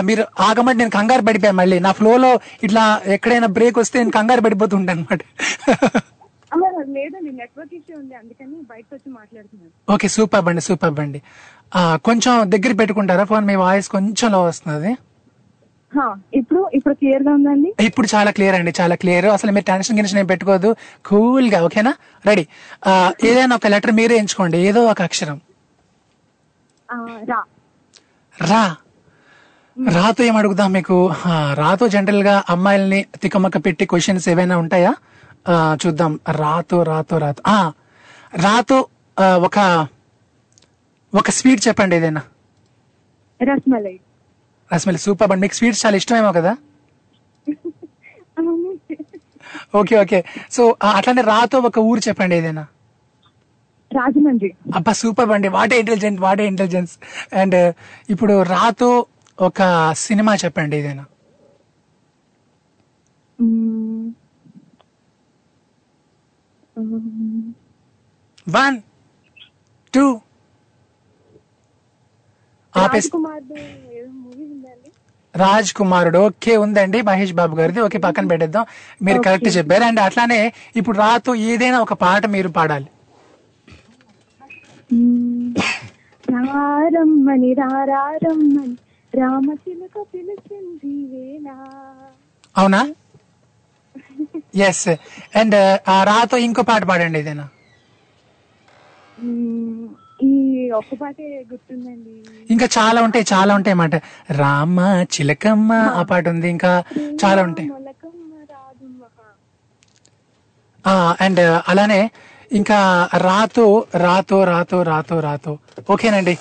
[0.05, 1.77] మీరు ఆగమంటే నేను కంగారు పడిపోయా మళ్ళీ.
[1.81, 2.31] నా ఫ్లోలో
[2.62, 2.82] ఇట్లా
[3.15, 5.23] ఎక్కడైనా బ్రేక్ వస్తే నేను కంగారు పడిపోతుంటాను అనమాట
[6.52, 6.59] ఆ,
[6.97, 9.73] లేదండి నెట్వర్క్ ఇష్యూ ఉంది అందుకని బయటకు వచ్చి మాట్లాడుతున్నాను.
[9.89, 11.20] ఓకే సూపర్ బండి సూపర్ బండి.
[12.06, 13.24] కొంచెం దగ్గర పెట్టుకుంటారా?
[13.24, 14.93] ఫోన్ మీ వాయిస్ కొంచెం లో వస్తుంది.
[16.35, 17.74] ఇప్పుడు ఇప్పుడు క్లియర్గా ఉందండి?
[17.81, 20.77] ఇప్పుడు చాలా క్లియర్ అండి చాలా క్లియర్ అసలు మీరు టెన్షన్ గిన్షన్ ఏం పెట్టుకోవద్దు.
[21.06, 21.94] కూల్గా ఓకేనా
[22.27, 22.47] రెడీ
[23.24, 25.40] ఏదైనా ఒక లెటర్ మీరే ఎంచుకోండి ఏదో ఒక అక్షరం.
[27.24, 27.44] రా.
[28.47, 28.77] రా.
[29.93, 31.12] రాతో ఏం అడుగుదాం మీకు?
[31.55, 34.94] రాతో జనరల్గా అమ్మాయిల్ని తికమక్క పెట్టి క్వశ్చన్స్ ఏవైనా ఉంటాయా?
[35.86, 36.20] చూద్దాం.
[36.31, 37.43] రాతో రాతో రాతో.
[37.47, 37.73] ఆ,
[38.36, 38.86] రాతో
[39.20, 39.86] ఒక
[41.15, 42.23] ఒక స్వీట్ చెప్పండి ఏదైనా.
[43.43, 44.01] రస్మలై.
[44.70, 46.53] రసమల్లి సూపర్ అండి మీకు స్వీట్స్ చాలా ఇష్టమేమో కదా.
[49.74, 50.24] Okay okay.
[50.51, 52.65] సో అట్లానే రాతో ఒక ఊరు చెప్పండి ఏదైనా.
[53.90, 54.51] రాజమండ్రి.
[54.74, 55.49] అబ్బా సూపర్ అండి.
[55.49, 56.93] What a intelligent what a intelligence
[57.35, 57.74] and
[58.11, 58.90] ఇప్పుడు రాతో
[59.40, 59.61] ఒక
[59.93, 61.05] సినిమా చెప్పండి ఏదైనా.
[68.49, 68.77] వన్
[69.95, 70.05] టూ
[72.74, 73.61] ఆపేస్ రాజకుమార్ది
[73.99, 74.90] ఏదో మూవీ ఉందండి
[75.39, 76.19] రాజ్ కుమారుడు.
[76.19, 77.81] ఓకే ఉందండి మహేష్ బాబు గారిది.
[77.81, 78.66] ఓకే పక్కన పెట్టేద్దాం.
[79.02, 79.85] మీరు కరెక్ట్ చెప్పారు.
[79.85, 82.89] అండ్ అట్లానే ఇప్పుడు రాతో ఏదైనా ఒక పాట మీరు పాడాలి.
[84.93, 85.55] మ్మ్.
[86.31, 88.77] రారమ్మని రారమ్మని
[89.12, 91.48] రామచిలుక పిలిచింది వేళ.
[92.56, 92.81] అవునా?
[94.56, 94.89] ఎస్
[95.39, 95.56] అండ్
[95.89, 97.47] ఆ రాతో ఇంకో పాట పాడండి ఏదైనా.
[100.70, 102.24] ఒక్క పాటే గుర్తుందండి.
[102.51, 104.03] ఇంకా చాలా ఉంటాయి చాలా ఉంటాయి అన్నమాట.
[104.31, 106.03] రామ చిలకమ్మ ఆ.
[106.03, 106.82] పాట ఉంది ఇంకా
[107.24, 107.70] చాలా ఉంటాయి.
[111.20, 112.11] అండ్ అలానే
[112.53, 115.59] ఇంకా రాతో రాతో రాతో రాతో రాతో.
[115.90, 116.39] ఓకేనండి.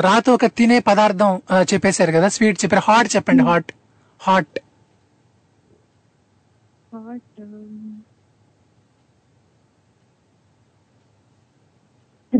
[0.00, 2.82] రాతో ఒక తినే పదార్థం చెప్పేశారు కదా స్వీట్ చెప్పారు.
[2.90, 3.72] హాట్ చెప్పండి హాట్.
[4.20, 4.58] హాట్.
[6.94, 7.40] హాట్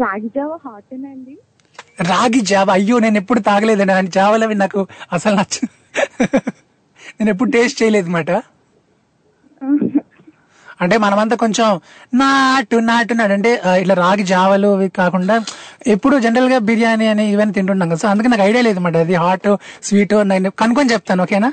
[0.02, 1.35] రాగి జావ హాట్ అండి.
[2.10, 3.93] రాగి జావ అయ్యో నేను ఎప్పుడు తాగలేదండి.
[3.98, 4.81] దాని జావలు అవి నాకు
[5.16, 5.56] అసలు నచ్చ
[7.18, 8.31] నేను ఎప్పుడు టేస్ట్ చేయలేదు మాట.
[10.82, 11.68] అంటే మనమంతా కొంచెం
[12.23, 13.51] నాటు నాటున్నాడు అంటే
[13.82, 15.36] ఇట్లా రాగి జావలు అవి కాకుండా
[15.94, 18.01] ఎప్పుడు జనరల్గా బిర్యానీ అని ఇవన్నీ తింటుంటాం కదా.
[18.02, 18.97] సో అందుకే నాకు ఐడియా లేదు మాట.
[19.06, 19.48] అది హాట్
[19.89, 21.51] స్వీట్ నేను కనుక్కొని చెప్తాను ఓకేనా?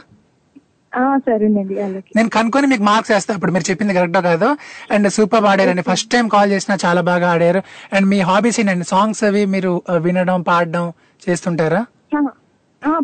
[1.27, 1.75] సరేనండి
[2.17, 4.49] నేను కనుక్కొని మీకు మార్క్స్ వేస్తాను ఇప్పుడు మీరు చెప్పింది కరెక్టో కాదు.
[4.95, 7.61] అండ్ సూపర్ ఆడారండి ఫస్ట్ టైం కాల్ చేసినా చాలా బాగా ఆడారు.
[7.95, 8.87] అండ్ మీ హాబీస్ ఏంటండి?
[8.93, 9.71] సాంగ్స్ అవి మీరు
[10.07, 10.85] వినడం పాడడం
[11.27, 11.81] చేస్తుంటారా?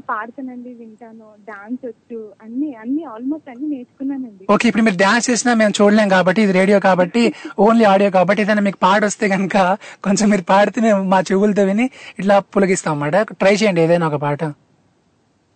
[0.10, 1.28] పాడతానండి వింటాను.
[1.50, 4.44] డాన్స్ వచ్చు అన్ని అన్ని ఆల్మోస్ట్ అన్ని నేర్చుకున్నానండి.
[4.54, 7.22] ఓకే ఇప్పుడు మీరు డాన్స్ చేసినా మేము చూడలేం కాబట్టి ఇది రేడియో కాబట్టి
[7.66, 9.58] ఓన్లీ ఆడియో కాబట్టి ఏదైనా మీకు పాట వస్తే కనుక
[10.08, 11.86] కొంచెం మీరు పాడితే మేము మా చెవులతో విని
[12.22, 13.16] ఇట్లా పులగిస్తాం అన్నమాట.
[13.44, 14.42] ట్రై చేయండి ఏదైనా ఒక పాట.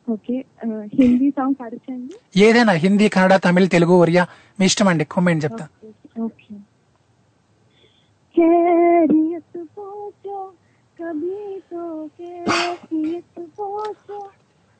[0.08, 2.14] ఓకే ఆ, హిందీ సాంగ్ పాడచ్చండి
[2.46, 4.24] ఏదైనా హిందీ కన్నడ తమిళ్ తెలుగు ఒరియా
[4.58, 5.66] మీ ఇష్టం అండి కొమ్మెంట్ చెప్తా
[6.26, 6.54] ఓకే
[8.34, 10.40] खैरियत पूछो
[10.98, 11.38] कभी
[11.70, 11.84] तो
[12.18, 14.18] कैफियत पूछो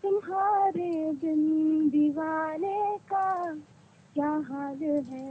[0.05, 0.91] तुम्हारे
[1.23, 1.41] बिन
[1.91, 2.81] दीवाने
[3.13, 3.25] का
[4.17, 5.27] क्या हाल है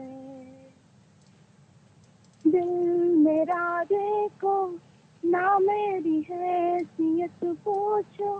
[2.45, 2.71] दिल
[3.19, 4.55] मेरा देखो
[5.23, 8.31] ना मेरी हैसियत पूछो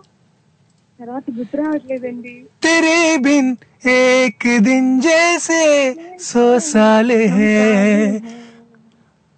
[1.00, 2.34] తర్వాత గుర్తు రావట్లేదండి
[2.66, 2.96] तेरे
[3.26, 3.46] बिन
[3.90, 5.60] एक दिन जैसे
[6.28, 7.60] सौ साल है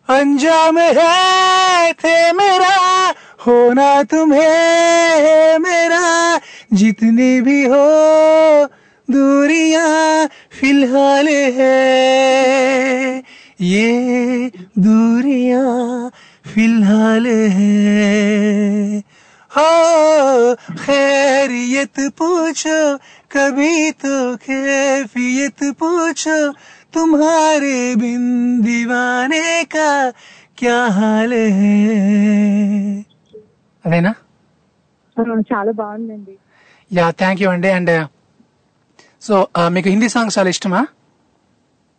[0.10, 2.76] अंजाम है थे मेरा
[3.46, 4.56] होना तुम्हें
[5.26, 6.02] है मेरा
[6.74, 7.84] जितनी भी हो
[9.08, 9.92] दूरियां
[10.58, 11.28] फिलहाल
[11.60, 11.76] है
[13.66, 13.88] ये
[14.80, 15.68] दूरियां
[16.46, 17.28] फिलहाल
[17.60, 19.04] है
[19.54, 19.70] हो
[20.80, 22.80] खैरियत पूछो
[23.32, 23.72] कभी
[24.04, 24.14] तो
[24.44, 26.38] कैफियत पूछो
[26.94, 28.24] तुम्हारे बिन
[28.62, 29.90] दीवाने का
[30.58, 31.78] क्या हाल है
[33.86, 34.12] అదేనా
[35.18, 36.34] ఆ, చాలా బాగుందండి
[36.92, 37.92] యా థ్యాంక్ యూ అండి అండ్
[39.22, 39.36] సో
[39.72, 40.82] మీకు హిందీ సాంగ్స్ చాలా ఇష్టమా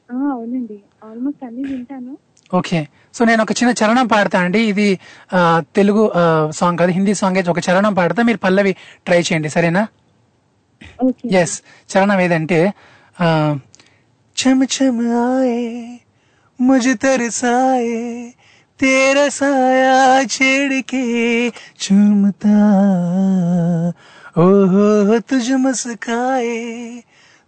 [0.08, 2.12] ఆ, అవునండి ఆల్మోస్ట్ అన్ని వింటాను
[2.50, 2.80] ఓకే
[3.15, 4.61] సో నేను ఒక చిన్న చరణం పాడతా అండి.
[4.71, 4.87] ఇది
[5.77, 6.03] తెలుగు
[6.59, 8.21] సాంగ్ కాదు హిందీ సాంగ్ అయితే ఒక చరణం పాడతా.
[8.29, 8.73] మీరు పల్లవి
[9.07, 9.83] ట్రై చేయండి సరేనా?
[11.41, 11.55] ఎస్
[11.91, 12.59] చరణం ఏదంటే
[14.37, 15.61] చమ చమ ఆయే
[16.59, 18.01] ముజ తరసాయే
[18.79, 19.93] తేరా సాయా
[20.33, 21.03] చెడికే
[21.83, 22.55] చుమతా
[24.43, 24.87] ఓహో
[25.29, 26.59] తుజ మస్కాయే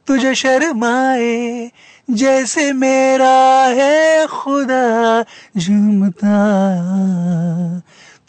[0.07, 1.35] తుజ శర్మాయే
[2.09, 5.23] जैसे मेरा है खुदा
[5.57, 6.29] झूमता।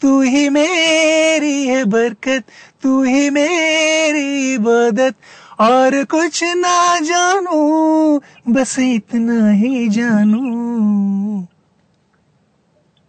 [0.01, 2.43] तू ही मेरी है बरकत,
[2.83, 5.15] तू ही मेरी इबादत।
[5.59, 11.41] और कुछ ना जानू, बस इतना ही जानू।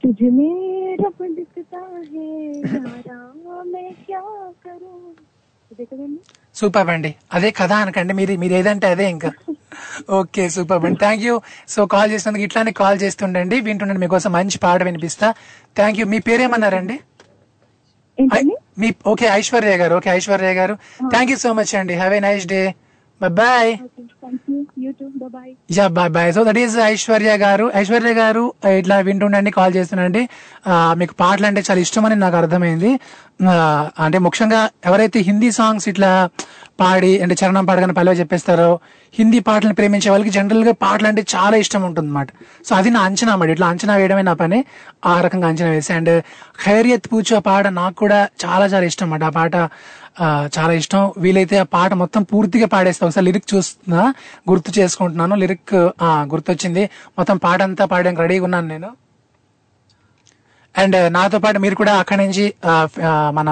[0.03, 1.63] तुझे मेरा पंडित है
[3.65, 4.21] मैं क्या
[4.67, 5.15] करूँ?
[5.79, 5.97] देखो
[6.61, 7.11] సూపర్ అండి.
[7.37, 9.31] అదే కథ అనకండి మీరు మీరు ఏదంటే అదే ఇంకా.
[10.19, 10.99] ఓకే సూపర్ అండి.
[11.05, 11.35] థ్యాంక్ యూ
[11.75, 13.57] సో కాల్ చేసినందుకు ఇట్లానే కాల్ చేస్తుండండి.
[13.69, 15.29] వింటుండండి మీకోసం మంచి పాట వినిపిస్తా.
[15.79, 16.99] థ్యాంక్ యూ మీ పేరేమన్నారండి?
[18.83, 20.75] మీ ఓకే ఐశ్వర్య గారు ఓకే ఐశ్వర్య గారు.
[21.13, 21.95] థ్యాంక్ యూ సో మచ్ అండి.
[22.01, 22.61] Have a nice day
[23.21, 23.71] bye bye
[25.77, 27.67] yeah bye bye so that is Aishwarya గారు.
[27.81, 30.23] ఐశ్వర్య గారు ఆ, ఇట్లా వింటుండండి కాల్ చేస్తుండండి.
[30.67, 32.93] ఆ, మీకు పాటలు అంటే చాలా ఇష్టం అని నాకు అర్థమైంది.
[33.47, 33.55] ఆ,
[34.05, 36.11] అంటే ముఖ్యంగా ఎవరైతే హిందీ సాంగ్స్ ఇట్లా
[36.81, 38.69] పాడి అంటే చరణం పాడగానే పల్లవి చెప్పేస్తారో
[39.15, 42.29] హిందీ పాటలను ప్రేమించే వాళ్ళకి జనరల్గా పాటలు అంటే చాలా ఇష్టం ఉంటుంది అనమాట
[42.67, 44.59] సో అది నా అంచనా మరి ఇట్లా అంచనా వేయడమే నా పని.
[45.07, 46.13] ఆ రకంగా అంచనా వేసి అండ్
[46.65, 49.25] ఖైరియత్ పూచు ఆ పాట నాకు కూడా చాలా చాలా ఇష్టం అన్నమాట.
[49.25, 49.55] ఆ పాట
[50.59, 51.13] చాలా ఇష్టం.
[51.19, 53.07] వీలైతే ఆ పాట మొత్తం పూర్తిగా పాడేస్తా.
[53.07, 54.03] ఒకసారి లిరిక్ చూస్తున్నా
[54.51, 55.35] గుర్తు చేసుకుంటున్నాను.
[55.35, 56.83] లిరిక్ ఆ, గుర్తొచ్చింది.
[57.19, 58.91] మొత్తం పాట అంతా పాడడానికి రెడీగా ఉన్నాను నేను.
[60.75, 62.45] అండ్ నాతో పాటు మీరు కూడా అక్కడి నుంచి
[63.31, 63.51] మన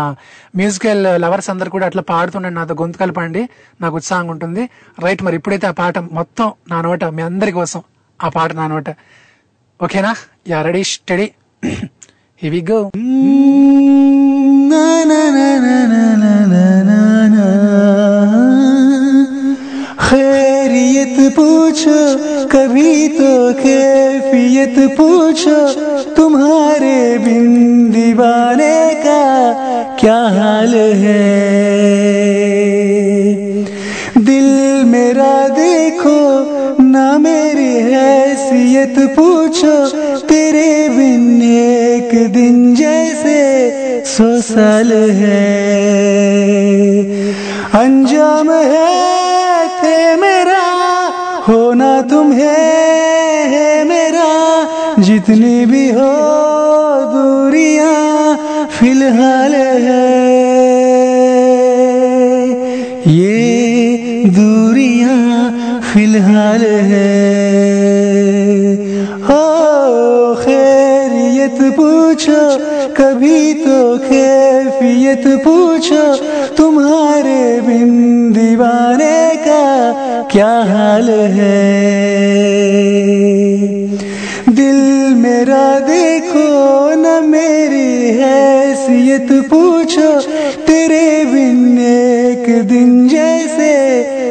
[0.56, 2.54] మ్యూజికల్ లవర్స్ అందరు కూడా అట్లా పాడుతుండండి.
[2.54, 3.42] నాతో గొంతు కలపండి.
[3.80, 4.68] నాకు ఉత్సాహంగా ఉంటుంది.
[4.98, 7.82] రైట్ మరి ఇప్పుడైతే ఆ పాట మొత్తం నా నోట మీ అందరి కోసం
[8.20, 8.88] ఆ పాట నా నోట.
[9.80, 10.12] ఓకేనా?
[10.48, 11.26] Yeah ready steady.
[12.42, 12.80] హివి గో
[20.00, 21.98] खैरियत पूछो,
[22.46, 25.72] कभी तो कैफियत पूछो,
[26.14, 29.52] तुम्हारे बिन दीवाने का
[30.00, 31.48] क्या हाल है?
[34.18, 36.18] दिल मेरा देखो,
[36.82, 43.36] ना मेरी हैसियत पूछो तेरे बिन एक दिन जैसे
[44.06, 45.40] सौ साल है।
[47.74, 50.62] अंजाम है थे मेरा
[51.48, 52.46] होना तुम्हें
[53.52, 54.28] है मेरा,
[54.98, 56.37] जितनी भी हो
[75.08, 76.04] नियत पूछो,
[76.56, 77.92] तुम्हारे बिन
[78.32, 79.64] दीवाने का
[80.32, 81.60] क्या हाल है?
[84.48, 84.80] दिल
[85.14, 86.48] मेरा देखो,
[86.94, 90.10] न मेरी हैसियत पूछो,
[90.66, 93.72] तेरे बिन एक दिन जैसे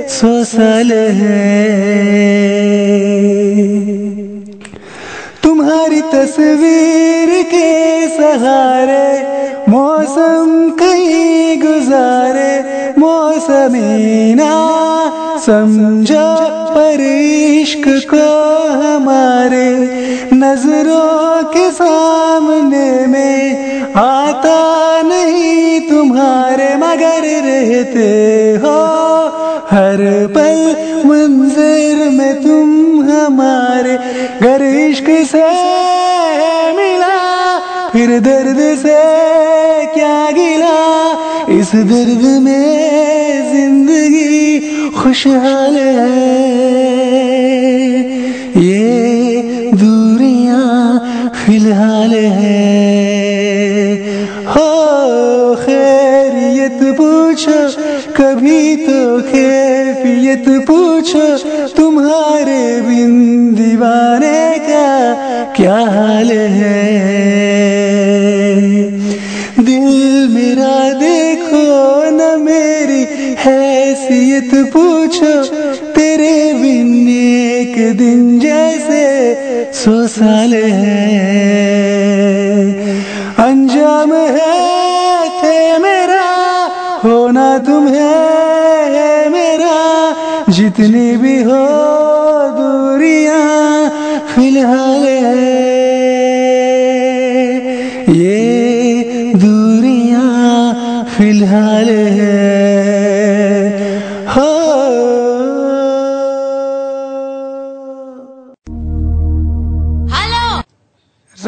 [0.10, 1.48] सोसल है।
[5.44, 7.68] तुम्हारी तस्वीर के
[8.08, 9.37] सहारे
[9.78, 12.54] मौसम कहीं गुजारे
[13.00, 14.54] मौसमी ना
[15.46, 16.30] समझो
[16.76, 18.24] पर इश्क को
[18.82, 19.68] हमारे
[20.34, 24.58] नज़रों के सामने में आता
[25.02, 28.10] नहीं तुम्हारे, मगर रहते
[28.64, 28.78] हो
[29.72, 30.02] हर
[30.36, 30.60] पल
[31.08, 33.98] मंजर में तुम हमारे
[34.42, 35.46] घर इश्क से
[41.68, 44.60] इस दर्द में ज़िंदगी
[44.92, 46.08] खुशहाल है।
[48.64, 49.42] ये
[49.74, 52.62] दूरियाँ फ़िलहाल है।
[54.46, 54.70] हो
[55.66, 57.60] खैरियत पूछो,
[58.16, 61.28] कभी तो कैफियत पूछो,
[61.76, 63.14] तुम्हारे बिन
[63.56, 64.88] दीवाने का
[65.54, 67.07] क्या हाल है?
[73.98, 75.34] हैसियत पूछो,
[75.94, 79.04] तेरे बिन एक दिन जैसे
[79.74, 81.16] सो साल है।
[83.40, 86.26] अंजाम है, थे मेरा,
[87.04, 88.00] होना तुम्हें
[88.94, 89.76] है मेरा,
[90.50, 91.97] जितनी भी हो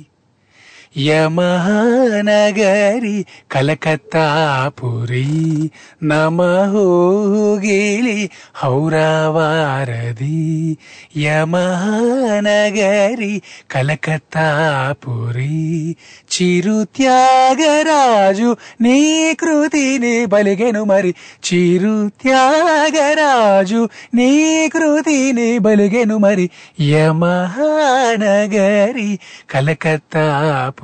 [0.98, 5.70] యమహానగరి కలకత్తాపురి
[6.02, 10.78] నమహోగిలి హౌరావారది
[11.16, 15.96] యమహానగరి కలకత్తాపురి
[16.30, 21.14] చిరుత్యాగరాజు నీ కృతిని బలిగెను మరి.
[21.52, 26.50] చిరుత్యాగరాజు నీ కృతిని బలిగెను మరి.
[26.80, 29.18] యమహానగరి
[29.50, 30.80] కలకత్తాపురి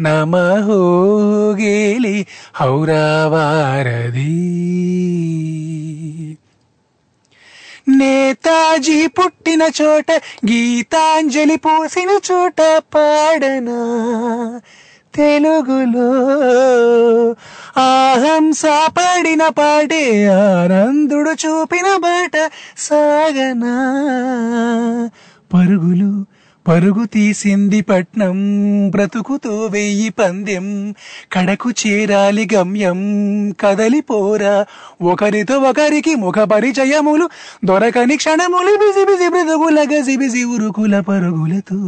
[0.00, 4.36] నమహోగిలి హౌరావారది
[7.88, 10.20] నేతాజీ పుట్టిన చోట
[10.50, 13.80] గీతాంజలి పోసిన చోట పాడనా
[15.14, 16.26] తెలుగులో
[17.80, 23.74] ఆహంస పడిన పాటే ఆనందుడు చూపిన బాట సాగనా.
[25.54, 26.35] పరుగులు
[26.66, 28.38] పరుగు తీసింది పట్నం
[28.90, 30.66] బ్రతుకుతో వెయ్యి పందెం
[31.32, 33.00] కడకు చేరాలి గమ్యం
[33.60, 34.54] కదలిపోరా
[35.02, 37.26] ఒకరితో ఒకరికి ముఖ పరిచయములు
[37.64, 41.78] దొరకని క్షణములు బిజి బిజి బ్రతుకుల గజి బిజి ఉరుకుల పరుగులతో.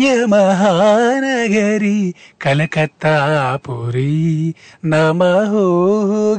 [0.00, 4.54] యమహానగరి కలకత్తాపురి
[4.84, 5.66] నమహో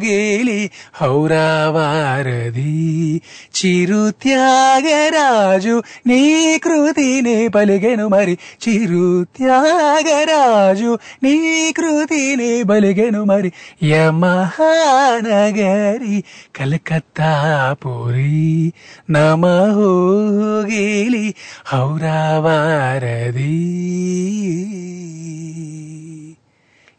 [0.05, 3.21] గేలి హౌరావారది
[3.55, 4.11] చిరు
[6.07, 8.37] నీ కృతిని పలిగెను మరి.
[8.69, 13.51] చిరుత్యాగరాజు నీ కృతిని పలిగెను మరి.
[13.83, 16.23] యమహానగరి
[16.55, 18.73] కలకత్తాపురి
[19.09, 21.33] నమహోగేలి
[21.65, 23.48] హౌరావారది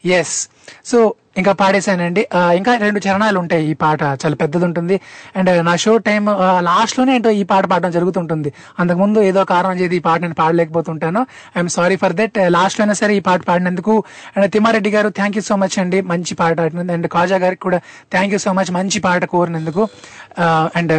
[0.03, 0.37] ఎస్
[0.89, 0.99] సో
[1.39, 2.21] ఇంకా పాడేశానండి.
[2.59, 4.01] ఇంకా రెండు చరణాలు ఉంటాయి ఈ పాట.
[4.21, 4.95] చాలా పెద్దది ఉంటుంది
[5.37, 6.23] అండ్ uh, నా షో టైం
[6.69, 8.49] లాస్ట్లోనే ఏంటో ఈ పాట పాడడం జరుగుతుంటుంది.
[8.79, 11.21] అంతకుముందు ఏదో కారణం చేసి ఈ పాట నేను పాడలేకపోతుంటాను.
[11.57, 13.95] ఐఎమ్ సారీ ఫర్ దట్ లాస్ట్లోనే సరే ఈ పాట పాడినందుకు.
[14.35, 16.01] అండ్ uh, తిమ్మారెడ్డి గారు థ్యాంక్ యూ సో మచ్ అండి.
[16.11, 16.53] మంచి పాట.
[16.61, 16.93] పాడినందుకు.
[16.97, 17.81] అండ్ uh, కాజా గారికి కూడా
[18.15, 19.85] థ్యాంక్ యూ సో మచ్ మంచి పాట కోరినందుకు.
[20.79, 20.93] అండ్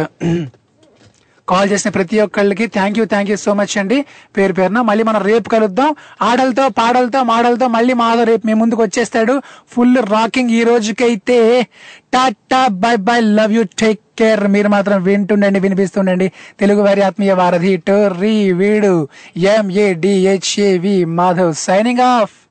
[1.49, 4.05] కాల్ చేసిన ప్రతి ఒక్కళ్ళకి thank you thank you so much అండి.
[4.37, 5.95] పేరు పేరున మళ్ళీ మనం రేపు కలుద్దాం.
[6.21, 9.41] ఆడలతో పాడలతో మాడలతో మళ్ళీ మాధవ్ రేపు మీ ముందుకు వచ్చేస్తాడు.
[9.67, 11.67] ఫుల్ రాకింగ్ ఈ రోజుకైతే.
[12.13, 14.47] Tata bye bye love you take care.
[14.47, 16.31] మీరు మాత్రం వింటుండండి వినిపిస్తుండండి.
[16.59, 19.07] తెలుగు వారి ఆత్మీయ వారధి టోర్రీ వీడు
[19.37, 22.42] ఎంఏడిహెచ్ఏవి మాధవ్ సైనింగ్ ఆఫ్.